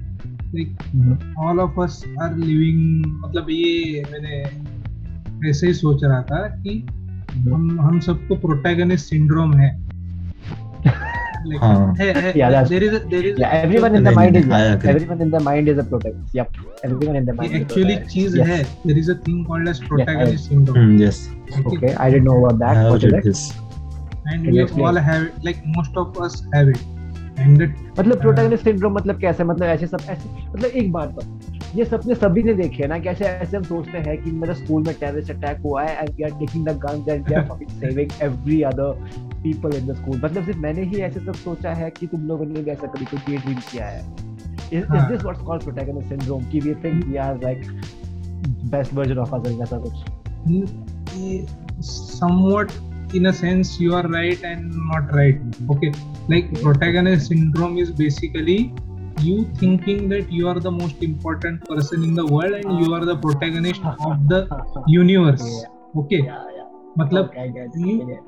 like 0.53 0.73
mm-hmm. 0.93 1.15
all 1.39 1.61
of 1.61 1.79
us 1.79 2.05
are 2.19 2.33
living 2.35 2.83
मतलब 3.25 3.51
ये 3.51 4.03
मैंने 4.11 5.51
ऐसे 5.51 5.67
ही 5.67 5.75
सोच 5.75 6.05
रहा 6.05 6.23
था 6.31 6.47
कि 6.63 6.75
mm-hmm. 6.87 7.53
हम 7.53 7.81
हम 7.81 8.01
सबको 8.01 8.37
प्रोटैगनिस्ट 8.47 9.11
सिंड्रोम 9.11 9.55
है 9.55 9.71
like 11.45 11.63
uh, 11.63 11.95
hey, 11.95 12.13
hey, 12.13 12.33
yeah, 12.35 12.51
that's, 12.51 12.71
there 12.71 12.83
is 12.83 12.95
a, 12.95 12.99
there 13.01 13.25
is 13.25 13.39
yeah, 13.39 13.51
everyone 13.51 13.95
in 13.95 14.05
the 14.05 14.13
mind 14.13 14.37
is 14.37 14.49
everyone 14.49 15.21
in 15.21 15.31
the 15.31 15.41
mind 15.41 15.69
is 15.69 15.79
a 15.79 15.85
protagonist 15.85 16.35
yep 16.35 16.55
everyone 16.85 17.17
in 17.17 17.25
the 17.25 17.33
mind 17.33 17.55
actually 17.55 17.97
cheese 18.13 18.37
yes. 18.37 18.49
hai 18.53 18.61
there 18.85 18.99
is 18.99 19.09
a 19.09 19.17
thing 19.27 19.45
called 19.45 19.69
as 19.69 19.81
protagonist 19.81 20.33
yes, 20.33 20.49
syndrome 20.49 20.77
mm, 20.77 21.01
yes 21.01 21.29
okay. 21.59 21.77
okay 21.77 21.95
i 21.95 22.11
didn't 22.11 22.25
know 22.25 22.39
about 22.45 22.59
that 22.59 22.77
I 22.77 22.91
what 22.91 23.05
is 23.05 23.13
it 23.13 23.25
this. 23.25 23.53
and 24.27 24.45
Can 24.45 24.53
we 24.53 24.83
all 24.83 24.95
have 24.95 25.23
it 25.29 25.45
like 25.45 25.63
most 25.79 25.97
of 25.97 26.21
us 26.21 26.43
have 26.55 26.69
it 26.69 26.81
and 27.37 27.61
that 27.61 27.71
मतलब 27.99 28.21
protagonist 28.21 28.65
syndrome 28.65 28.95
मतलब 28.95 29.21
कैसे 29.21 29.45
मतलब 29.45 29.67
ऐसे 29.67 29.87
सब 29.87 30.07
ऐसे 30.11 30.29
मतलब 30.51 30.65
एक 30.65 30.93
बात 30.93 31.15
तो 31.19 31.60
ये 31.75 31.85
सपने 31.85 32.15
सभी 32.15 32.43
ने 32.43 32.55
देखे 32.55 32.87
ना 32.89 32.99
कैसे 32.99 33.25
ऐसे 33.25 33.57
हम 33.57 33.63
सोचते 33.63 33.99
हैं 34.07 34.17
कि 34.23 34.31
मेरे 34.39 34.55
स्कूल 34.55 34.83
में 34.87 34.95
टेररिस्ट 35.01 35.31
अटैक 35.31 35.61
हुआ 35.65 35.83
है 35.83 35.97
and 35.99 36.11
we 36.17 36.25
are 36.25 36.31
taking 36.39 36.67
the 36.69 36.77
guns 36.85 37.09
and 37.09 37.29
we 37.29 37.35
are 37.35 37.45
fucking 37.49 37.71
saving 37.81 38.23
every 38.23 38.61
other 38.71 38.93
people 39.43 39.77
in 39.77 39.87
the 39.87 39.97
school 39.97 40.21
मतलब 40.25 40.45
सिर्फ़ 40.45 40.59
मैंने 40.61 40.83
ही 40.95 41.01
ऐसे 41.03 41.21
सब 41.21 41.35
सोचा 41.45 41.75
है 41.75 41.91
कि 42.01 42.07
तुम 42.07 42.27
लोगों 42.29 42.47
ने 42.47 42.63
भी 42.63 42.71
ऐसा 42.71 42.87
कभी 42.87 43.05
कोई 43.05 43.37
ड्रीम 43.37 43.61
किया 43.71 43.87
है 43.87 44.29
is, 44.73 44.85
is 44.85 45.09
this 45.09 45.23
what's 45.25 45.41
called 45.43 45.65
protagonist 45.65 46.09
syndrome 46.09 46.45
ki 46.51 46.61
we 46.61 46.75
think 46.83 47.07
we 47.07 47.19
are 47.19 47.37
like 47.39 47.65
best 48.75 48.93
version 48.99 49.19
of 49.19 49.33
ourselves 49.35 49.63
ऐसा 49.63 49.79
कुछ 49.87 49.97
somewhat 51.89 52.77
in 53.15 53.27
a 53.27 53.33
sense 53.33 53.73
you 53.81 53.95
are 53.95 54.07
right 54.09 54.45
and 54.51 54.77
not 54.91 55.13
right 55.19 55.41
okay 55.75 55.93
like 56.29 56.53
protagonist 56.61 57.33
syndrome 57.33 57.79
is 57.79 57.91
basically 58.03 58.59
you 59.28 59.46
thinking 59.60 60.10
that 60.10 60.32
you 60.32 60.48
are 60.48 60.60
the 60.60 60.72
most 60.72 61.02
important 61.04 61.64
person 61.68 62.04
in 62.04 62.14
the 62.14 62.26
world 62.26 62.54
and 62.54 62.86
you 62.86 62.94
are 62.94 63.06
the 63.06 63.18
protagonist 63.18 63.82
of 64.08 64.28
the 64.34 64.42
universe 64.88 65.48
okay 66.02 66.22
मतलब 66.98 67.32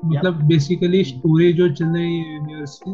मतलब 0.04 0.42
basically 0.48 1.02
story 1.04 1.52
जो 1.58 1.68
चल 1.74 1.94
रही 1.96 2.16
है 2.16 2.34
universe 2.34 2.78
की 2.82 2.92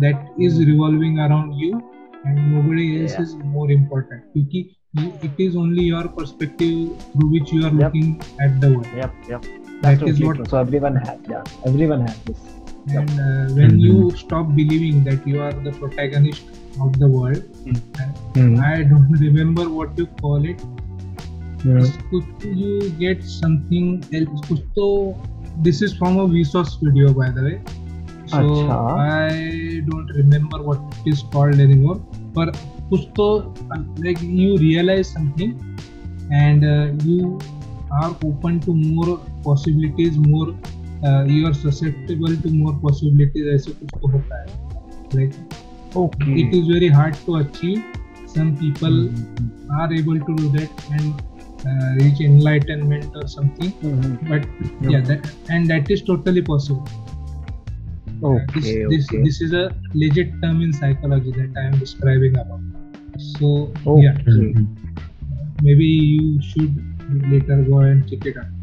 that 0.00 0.42
is 0.46 0.60
revolving 0.68 1.18
around 1.20 1.62
you 1.62 1.78
and 2.26 2.38
nobody 2.38 2.86
else 2.96 3.16
is 3.20 3.34
more 3.54 3.72
important 3.72 4.22
क्योंकि 4.32 4.68
it 4.96 5.38
is 5.38 5.56
only 5.62 5.82
your 5.82 6.08
perspective 6.08 6.76
through 7.12 7.26
which 7.32 7.52
you 7.52 7.64
are 7.66 7.70
yep. 7.70 7.80
looking 7.80 8.20
at 8.40 8.60
the 8.60 8.70
world 8.70 8.86
yep 8.96 9.12
yep 9.28 9.44
that 9.82 10.02
is 10.02 10.20
what 10.20 10.48
so 10.48 10.58
everyone 10.58 10.96
has 10.96 11.18
yeah 11.32 11.42
everyone 11.66 12.00
has 12.00 12.16
this 12.28 12.40
And 12.87 13.09
uh, 13.09 13.53
when 13.53 13.71
mm-hmm. 13.71 13.79
you 13.79 14.11
stop 14.11 14.47
believing 14.55 15.03
that 15.03 15.25
you 15.27 15.41
are 15.41 15.53
the 15.53 15.71
protagonist 15.71 16.43
of 16.81 16.97
the 16.99 17.07
world 17.07 17.43
mm-hmm. 17.65 18.59
i 18.59 18.83
don't 18.83 19.11
remember 19.19 19.69
what 19.69 19.97
you 19.97 20.07
call 20.21 20.45
it 20.45 20.59
कुछ 21.65 22.45
you 22.45 22.89
get 22.99 23.23
something 23.23 24.03
else 24.13 24.47
कुछ 24.47 24.59
तो 24.75 24.87
this 25.65 25.81
is 25.81 25.93
from 25.97 26.17
a 26.19 26.27
Vsauce 26.27 26.75
video 26.83 27.13
by 27.13 27.29
the 27.29 27.43
way 27.43 27.61
so 28.27 28.37
अच्छा. 28.37 28.77
I 28.99 29.81
don't 29.89 30.11
remember 30.15 30.61
what 30.61 30.79
it 30.99 31.13
is 31.13 31.23
called 31.33 31.59
anymore 31.65 31.97
पर 32.37 32.51
कुछ 32.89 33.07
तो 33.19 33.27
like 34.03 34.21
you 34.21 34.57
realize 34.57 35.09
something 35.09 35.53
and 36.31 36.65
uh, 36.65 37.05
you 37.05 37.39
are 38.01 38.15
open 38.25 38.59
to 38.59 38.73
more 38.73 39.19
possibilities 39.43 40.17
more 40.17 40.55
uh, 41.04 41.24
you 41.24 41.46
are 41.46 41.54
susceptible 41.54 42.36
to 42.44 42.50
more 42.50 42.74
possibilities 42.86 43.46
ऐसे 43.54 43.72
कुछ 43.80 43.90
तो 44.00 44.08
होता 44.16 44.42
है 44.42 44.66
like 45.14 45.34
okay. 45.94 46.32
it 46.42 46.54
is 46.54 46.66
very 46.68 46.88
hard 46.88 47.14
to 47.26 47.36
achieve 47.36 47.82
some 48.26 48.56
people 48.56 48.90
mm-hmm. 48.90 49.70
are 49.80 49.92
able 49.98 50.18
to 50.28 50.36
do 50.40 50.48
that 50.56 50.82
and 50.92 51.22
uh, 51.66 51.94
reach 52.00 52.20
enlightenment 52.20 53.16
or 53.16 53.26
something 53.26 53.72
mm-hmm. 53.72 54.16
but 54.32 54.44
yeah. 54.80 54.90
yeah 54.90 55.00
that 55.00 55.30
and 55.50 55.70
that 55.70 55.90
is 55.90 56.02
totally 56.02 56.42
possible 56.42 56.86
okay, 58.22 58.44
this, 58.54 58.66
okay. 58.66 58.86
this 58.90 59.08
this 59.28 59.40
is 59.40 59.52
a 59.52 59.64
legit 59.94 60.36
term 60.42 60.60
in 60.62 60.72
psychology 60.72 61.32
that 61.40 61.62
i 61.62 61.66
am 61.70 61.78
describing 61.78 62.36
about 62.36 62.60
so 63.30 63.72
okay. 63.86 64.02
yeah 64.04 64.12
mm-hmm. 64.12 64.64
maybe 65.62 65.84
you 65.86 66.42
should 66.42 66.78
later 67.32 67.62
go 67.72 67.78
and 67.78 68.08
check 68.10 68.26
it 68.26 68.36
out 68.36 68.54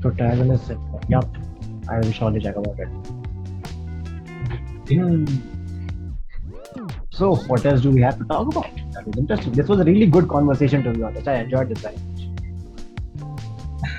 protagonist 0.00 0.72
yep 1.08 1.24
i 1.88 1.98
will 1.98 2.12
surely 2.12 2.40
check 2.40 2.56
about 2.56 2.78
it 2.78 2.88
hmm. 4.88 5.24
so 7.10 7.34
what 7.50 7.64
else 7.66 7.80
do 7.80 7.90
we 7.90 8.00
have 8.00 8.18
to 8.18 8.24
talk 8.24 8.46
about 8.54 8.70
that 8.92 9.06
was 9.06 9.16
interesting 9.24 9.52
this 9.52 9.68
was 9.68 9.80
a 9.80 9.84
really 9.84 10.06
good 10.06 10.28
conversation 10.28 10.82
to 10.82 10.92
be 10.92 11.02
honest 11.02 11.28
i 11.28 11.36
enjoyed 11.46 11.68
this 11.68 11.80
very 11.80 11.96
much. 11.96 12.20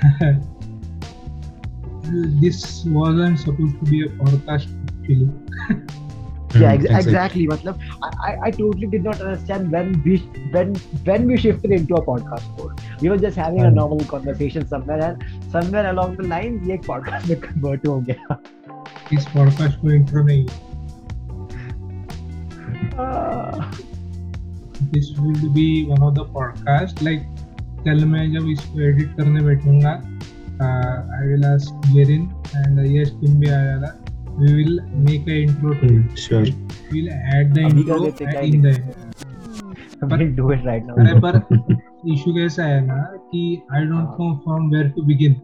this 2.40 2.84
wasn't 2.84 3.38
supposed 3.38 3.78
to 3.78 3.90
be 3.90 4.02
a 4.02 4.08
podcast 4.08 4.68
actually. 5.02 5.28
yeah, 6.60 6.72
ex- 6.72 6.84
exactly. 6.84 7.46
Matlab, 7.46 7.80
I, 8.02 8.38
I 8.44 8.50
totally 8.50 8.86
did 8.86 9.04
not 9.04 9.20
understand 9.20 9.72
when 9.72 10.02
we 10.02 10.18
when 10.50 10.74
when 11.04 11.26
we 11.26 11.36
shifted 11.36 11.70
into 11.70 11.94
a 11.94 12.04
podcast 12.04 12.46
mode. 12.58 12.80
We 13.00 13.08
were 13.08 13.18
just 13.18 13.36
having 13.36 13.60
a 13.60 13.70
normal 13.70 14.04
conversation 14.04 14.66
somewhere, 14.66 15.00
and 15.00 15.24
somewhere 15.52 15.86
along 15.92 16.16
the 16.18 16.28
lines, 16.32 16.68
ये 16.68 16.74
एक 16.74 16.82
podcast 16.90 17.28
में 17.30 17.40
convert 17.40 17.86
हो 17.88 18.00
गया. 18.08 18.40
इस 19.12 19.26
podcast 19.36 19.74
को 19.82 19.96
intro 19.96 20.24
नहीं. 20.28 20.46
Uh, 23.02 23.64
this 24.92 25.10
will 25.18 25.48
be 25.58 25.66
one 25.90 26.02
of 26.08 26.14
the 26.20 26.26
podcast 26.38 27.02
like 27.08 27.28
कल 27.86 28.04
मैं 28.04 28.32
जब 28.32 28.48
इसको 28.50 28.80
एडिट 28.88 29.16
करने 29.16 29.40
बैठूँगा 29.44 29.90
I 31.18 31.28
will 31.28 31.44
ask 31.44 31.86
Jerin 31.94 32.22
and 32.56 32.78
yes 32.96 33.10
तुम 33.22 33.40
भी 33.40 33.48
आ 33.48 33.62
जाना 33.64 33.94
we 34.40 34.52
will 34.56 34.78
make 35.06 35.26
a 35.28 35.42
intro 35.42 35.74
to 35.74 35.88
it. 35.94 36.18
Sure. 36.18 36.44
We'll 36.90 37.12
add 37.12 37.54
the 37.54 37.62
intro 37.62 37.96
in 38.42 38.62
the 38.62 38.72
but 40.08 40.22
do 40.36 40.50
it 40.50 40.64
right 40.64 40.86
now. 40.86 40.94
अरे 40.98 41.20
पर 41.20 41.36
इशू 42.12 42.34
कैसा 42.34 42.64
है 42.64 42.80
ना 42.86 43.02
कि 43.32 43.42
I 43.70 43.84
don't 43.90 44.20
know 44.20 44.30
from 44.44 44.70
where 44.74 44.92
to 44.96 45.06
begin. 45.10 45.34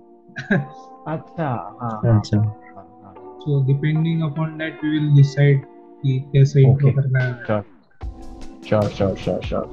अच्छा 1.15 1.49
हाँ 1.83 2.01
अच्छा 2.17 2.43
so 3.43 3.63
depending 3.67 4.23
upon 4.23 4.57
that 4.59 4.83
we 4.83 4.95
will 4.95 5.11
decide 5.21 5.67
कि 6.03 6.19
कैसे 6.33 6.65
intro 6.71 6.95
करना 6.99 7.25
है. 7.25 7.63
Sure, 8.69 8.89
sure, 8.97 9.17
sure, 9.17 9.43
sure. 9.43 9.67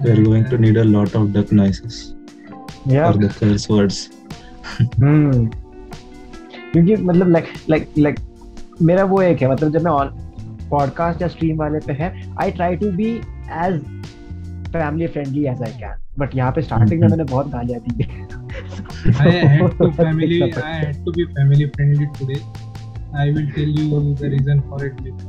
we 0.00 0.10
are 0.10 0.22
going 0.22 0.44
to 0.44 0.58
need 0.58 0.76
a 0.76 0.84
lot 0.84 1.14
of 1.14 1.32
duck 1.32 1.50
noises 1.50 2.14
yeah 2.86 3.10
for 3.10 3.18
the 3.18 3.30
curse 3.38 3.68
words 3.68 3.98
hmm 4.98 5.48
क्योंकि 6.72 6.96
मतलब 6.96 7.28
like 7.30 7.46
like 7.70 7.92
like 7.98 8.18
मेरा 8.88 9.04
वो 9.12 9.20
एक 9.22 9.42
है 9.42 9.50
मतलब 9.50 9.72
जब 9.72 9.82
मैं 9.84 9.90
ऑन 9.90 10.08
पॉडकास्ट 10.70 11.22
या 11.22 11.28
स्ट्रीम 11.28 11.56
वाले 11.58 11.78
पे 11.86 11.92
है 12.00 12.10
I 12.40 12.50
try 12.58 12.76
to 12.76 12.90
be 12.96 13.10
as 13.64 13.80
family 14.72 15.06
friendly 15.06 15.44
as 15.48 15.62
I 15.62 15.72
can 15.80 15.94
but 16.18 16.34
यहाँ 16.36 16.52
पे 16.52 16.62
स्टार्टिंग 16.62 17.00
में 17.00 17.08
मैंने 17.08 17.24
बहुत 17.24 17.50
गालियाँ 17.52 17.80
दी 17.88 18.26
I 18.98 19.30
had 19.50 19.74
to 19.78 19.86
family 19.92 20.38
I 20.42 20.62
had 20.62 20.96
to 21.04 21.12
be 21.16 21.24
family 21.34 21.66
friendly 21.74 22.08
today. 22.18 22.40
I 23.14 23.30
will 23.36 23.46
tell 23.56 23.70
you 23.80 24.14
the 24.22 24.30
reason 24.32 24.62
for 24.70 24.80
it 24.86 24.98
later. 25.04 25.28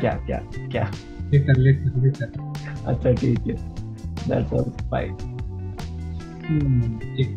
क्या 0.00 0.12
क्या 0.26 0.40
क्या 0.72 0.90
later 1.32 1.56
later 1.66 1.92
later. 2.06 2.28
अच्छा 2.86 3.12
ठीक 3.12 3.46
है 3.46 3.56
that's 4.28 4.52
all 4.52 4.72
fine 4.90 5.14
hmm. 6.46 6.98
okay. 6.98 7.28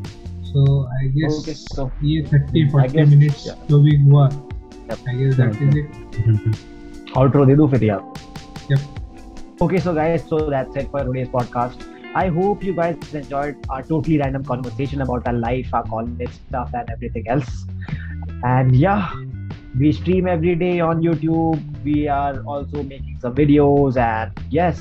so 0.43 0.87
I 0.97 1.07
guess 1.17 1.39
okay, 1.39 1.53
so 1.53 1.89
ये 2.03 2.23
30 2.33 2.65
40 2.71 3.05
minutes 3.13 3.45
yeah. 3.47 3.61
जो 3.69 3.79
भी 3.83 3.95
हुआ 4.01 4.27
yep. 4.29 5.07
I 5.07 5.15
guess 5.21 5.37
that 5.37 5.61
is 5.61 5.77
it 5.81 5.87
outro 7.17 7.45
दे 7.47 7.55
दूँ 7.55 7.69
फिर 7.71 7.83
यार 7.83 8.01
yep 8.71 9.02
okay 9.62 9.78
so 9.78 9.94
guys 9.94 10.26
so 10.28 10.38
that's 10.50 10.76
it 10.76 10.90
for 10.90 11.04
today's 11.04 11.28
podcast 11.28 11.88
I 12.14 12.28
hope 12.28 12.64
you 12.64 12.72
guys 12.72 12.96
enjoyed 13.14 13.56
our 13.68 13.82
totally 13.82 14.18
random 14.18 14.44
conversation 14.44 15.02
about 15.02 15.26
our 15.26 15.34
life, 15.34 15.72
our 15.72 15.84
college 15.84 16.30
stuff, 16.30 16.70
and 16.72 16.88
everything 16.90 17.28
else. 17.28 17.66
And 18.42 18.74
yeah, 18.74 19.12
we 19.78 19.92
stream 19.92 20.26
every 20.26 20.54
day 20.56 20.80
on 20.80 21.02
YouTube. 21.02 21.84
We 21.84 22.08
are 22.08 22.42
also 22.44 22.82
making 22.82 23.18
some 23.20 23.34
videos, 23.34 23.98
and 23.98 24.32
yes, 24.50 24.80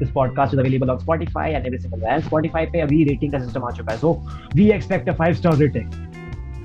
this 0.00 0.10
podcast 0.10 0.52
is 0.54 0.58
available 0.58 0.90
on 0.90 0.98
Spotify 0.98 1.54
and 1.56 1.64
every 1.64 1.78
single 1.78 2.00
where. 2.00 2.20
Spotify 2.20 2.66
पे 2.72 2.80
अभी 2.80 3.04
rating 3.08 3.32
का 3.32 3.38
system 3.46 3.64
आ 3.64 3.70
चुका 3.70 3.92
है, 3.92 4.00
so 4.00 4.20
we 4.56 4.70
expect 4.72 5.08
a 5.08 5.14
five 5.22 5.36
star 5.36 5.54
rating. 5.62 5.88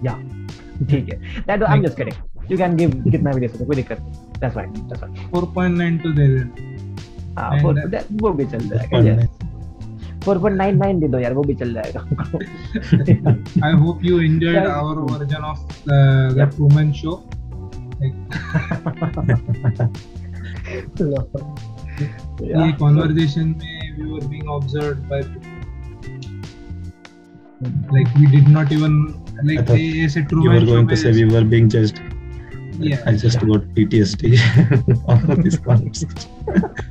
Yeah, 0.03 0.17
ठीक 0.89 1.13
है. 1.13 1.45
That 1.45 1.69
I'm 1.69 1.85
just 1.85 1.95
kidding. 1.95 2.17
You 2.49 2.57
can 2.57 2.75
give 2.75 3.11
कितना 3.11 3.31
भी 3.31 3.39
दे 3.39 3.47
सकते 3.47 3.65
कोई 3.65 3.75
दिक्कत 3.75 4.01
नहीं. 4.01 4.13
That's 4.41 4.55
fine. 4.55 4.73
That's 4.89 5.01
fine. 5.01 5.15
4.9 5.33 6.03
to 6.03 6.13
दे 6.13 6.27
देना. 6.27 6.92
हाँ, 7.38 7.50
वो 8.22 8.32
भी 8.32 8.44
चल 8.46 8.68
जाएगा. 8.68 9.26
फोर 10.24 10.38
पॉइंट 10.40 10.56
नाइन 10.58 10.76
नाइन 10.78 11.00
दे 11.00 11.08
दो 11.08 11.18
यार 11.18 11.32
वो 11.34 11.42
भी 11.48 11.54
चल 11.62 11.72
जाएगा 11.74 12.00
I 13.68 13.72
hope 13.80 14.04
you 14.08 14.18
enjoyed 14.26 14.66
our 14.74 14.94
version 15.08 15.42
of 15.48 15.58
uh, 15.58 16.32
the 16.32 16.38
Yep. 16.38 16.54
Truman 16.56 16.92
Show. 17.00 17.16
Like, 18.00 18.16
ये 22.42 22.72
conversation 22.78 23.52
में 23.58 23.98
we 23.98 24.06
were 24.12 24.26
being 24.30 24.48
observed 24.56 25.02
by 25.10 25.20
like 27.96 28.10
we 28.22 28.26
did 28.36 28.48
not 28.56 28.72
even 28.78 28.96
I 29.42 29.46
like 29.50 29.60
thought 29.66 29.76
they 29.76 30.04
ऐसे 30.06 30.20
you 30.20 30.26
Truman 30.32 30.54
were 30.54 30.60
Show 30.60 30.72
going 30.72 30.88
to 30.88 30.94
में 30.94 31.02
say 31.02 31.12
we 31.20 31.26
were 31.34 31.44
being 31.54 31.68
judged 31.76 32.00
yeah 32.88 33.04
I 33.06 33.12
just 33.26 33.46
got 33.52 33.68
PTSD 33.76 34.32
after 35.16 35.36
this 35.44 35.58
conversation 35.68 36.90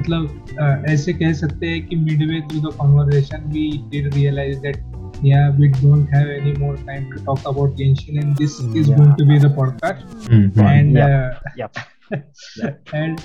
मतलब 0.00 0.56
uh, 0.62 0.90
ऐसे 0.92 1.12
कह 1.22 1.32
सकते 1.40 1.68
हैं 1.70 1.80
कि 1.88 1.96
midway 2.04 2.40
through 2.48 2.62
the 2.68 2.72
conversation 2.82 3.48
we 3.56 3.64
did 3.94 4.14
realize 4.20 4.60
that 4.66 4.80
yeah 5.26 5.50
we 5.58 5.68
don't 5.80 6.14
have 6.14 6.30
any 6.36 6.52
more 6.62 6.76
time 6.88 7.04
to 7.12 7.20
talk 7.28 7.44
about 7.50 7.76
Genshin 7.82 8.22
and 8.22 8.36
this 8.44 8.56
is 8.60 8.88
Yeah. 8.88 8.96
going 9.00 9.14
to 9.20 9.26
be 9.32 9.38
the 9.44 9.50
podcast 9.60 10.16
Mhm. 10.38 10.66
and 10.72 10.98
Yep. 11.00 11.10
uh, 11.10 11.52
Yep. 11.62 11.82
and 13.02 13.22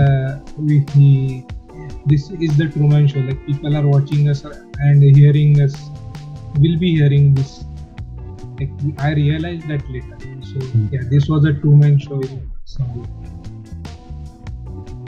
uh, 0.00 0.30
we, 0.56 0.76
we 0.96 1.10
this 2.12 2.30
is 2.48 2.56
the 2.58 2.66
Truman 2.74 3.06
Show. 3.08 3.20
Like 3.20 3.40
people 3.46 3.76
are 3.76 3.86
watching 3.86 4.28
us 4.32 4.42
and 4.88 5.02
hearing 5.16 5.60
us, 5.60 5.74
will 6.64 6.76
be 6.82 6.90
hearing 6.98 7.34
this. 7.38 7.54
Like 8.60 8.70
we- 8.84 8.94
I 8.98 9.12
realized 9.20 9.66
that 9.72 9.88
later. 9.90 10.18
So 10.50 10.60
Hmm. 10.66 10.86
yeah, 10.92 11.08
this 11.14 11.28
was 11.34 11.44
a 11.52 11.54
Truman 11.64 11.98
Show 11.98 12.20
in 12.28 12.42
some 12.64 12.92
way. 13.00 13.08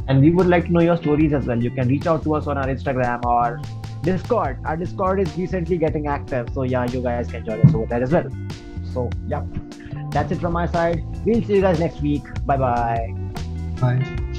and 0.08 0.22
we 0.22 0.32
would 0.32 0.48
like 0.48 0.66
to 0.66 0.72
know 0.72 0.82
your 0.82 0.98
stories 0.98 1.34
as 1.34 1.46
well. 1.46 1.62
You 1.62 1.72
can 1.72 1.88
reach 1.88 2.08
out 2.08 2.24
to 2.24 2.36
us 2.36 2.48
on 2.48 2.58
our 2.58 2.68
Instagram 2.68 3.26
or 3.26 3.62
Discord. 4.04 4.60
Our 4.66 4.78
Discord 4.78 5.20
is 5.20 5.38
recently 5.38 5.78
getting 5.78 6.08
active, 6.08 6.50
so 6.54 6.64
yeah, 6.64 6.86
you 6.86 7.02
guys 7.02 7.28
can 7.30 7.46
join 7.46 7.62
us 7.62 7.74
over 7.74 7.86
there 7.86 8.04
as 8.04 8.12
well. 8.12 8.30
So 8.94 9.10
yeah, 9.28 9.46
that's 10.12 10.32
it 10.32 10.40
from 10.40 10.54
my 10.54 10.68
side. 10.68 11.04
We'll 11.26 11.44
see 11.44 11.56
you 11.56 11.62
guys 11.62 11.80
next 11.80 12.02
week. 12.02 12.24
Bye-bye. 12.46 13.14
Bye. 13.80 14.31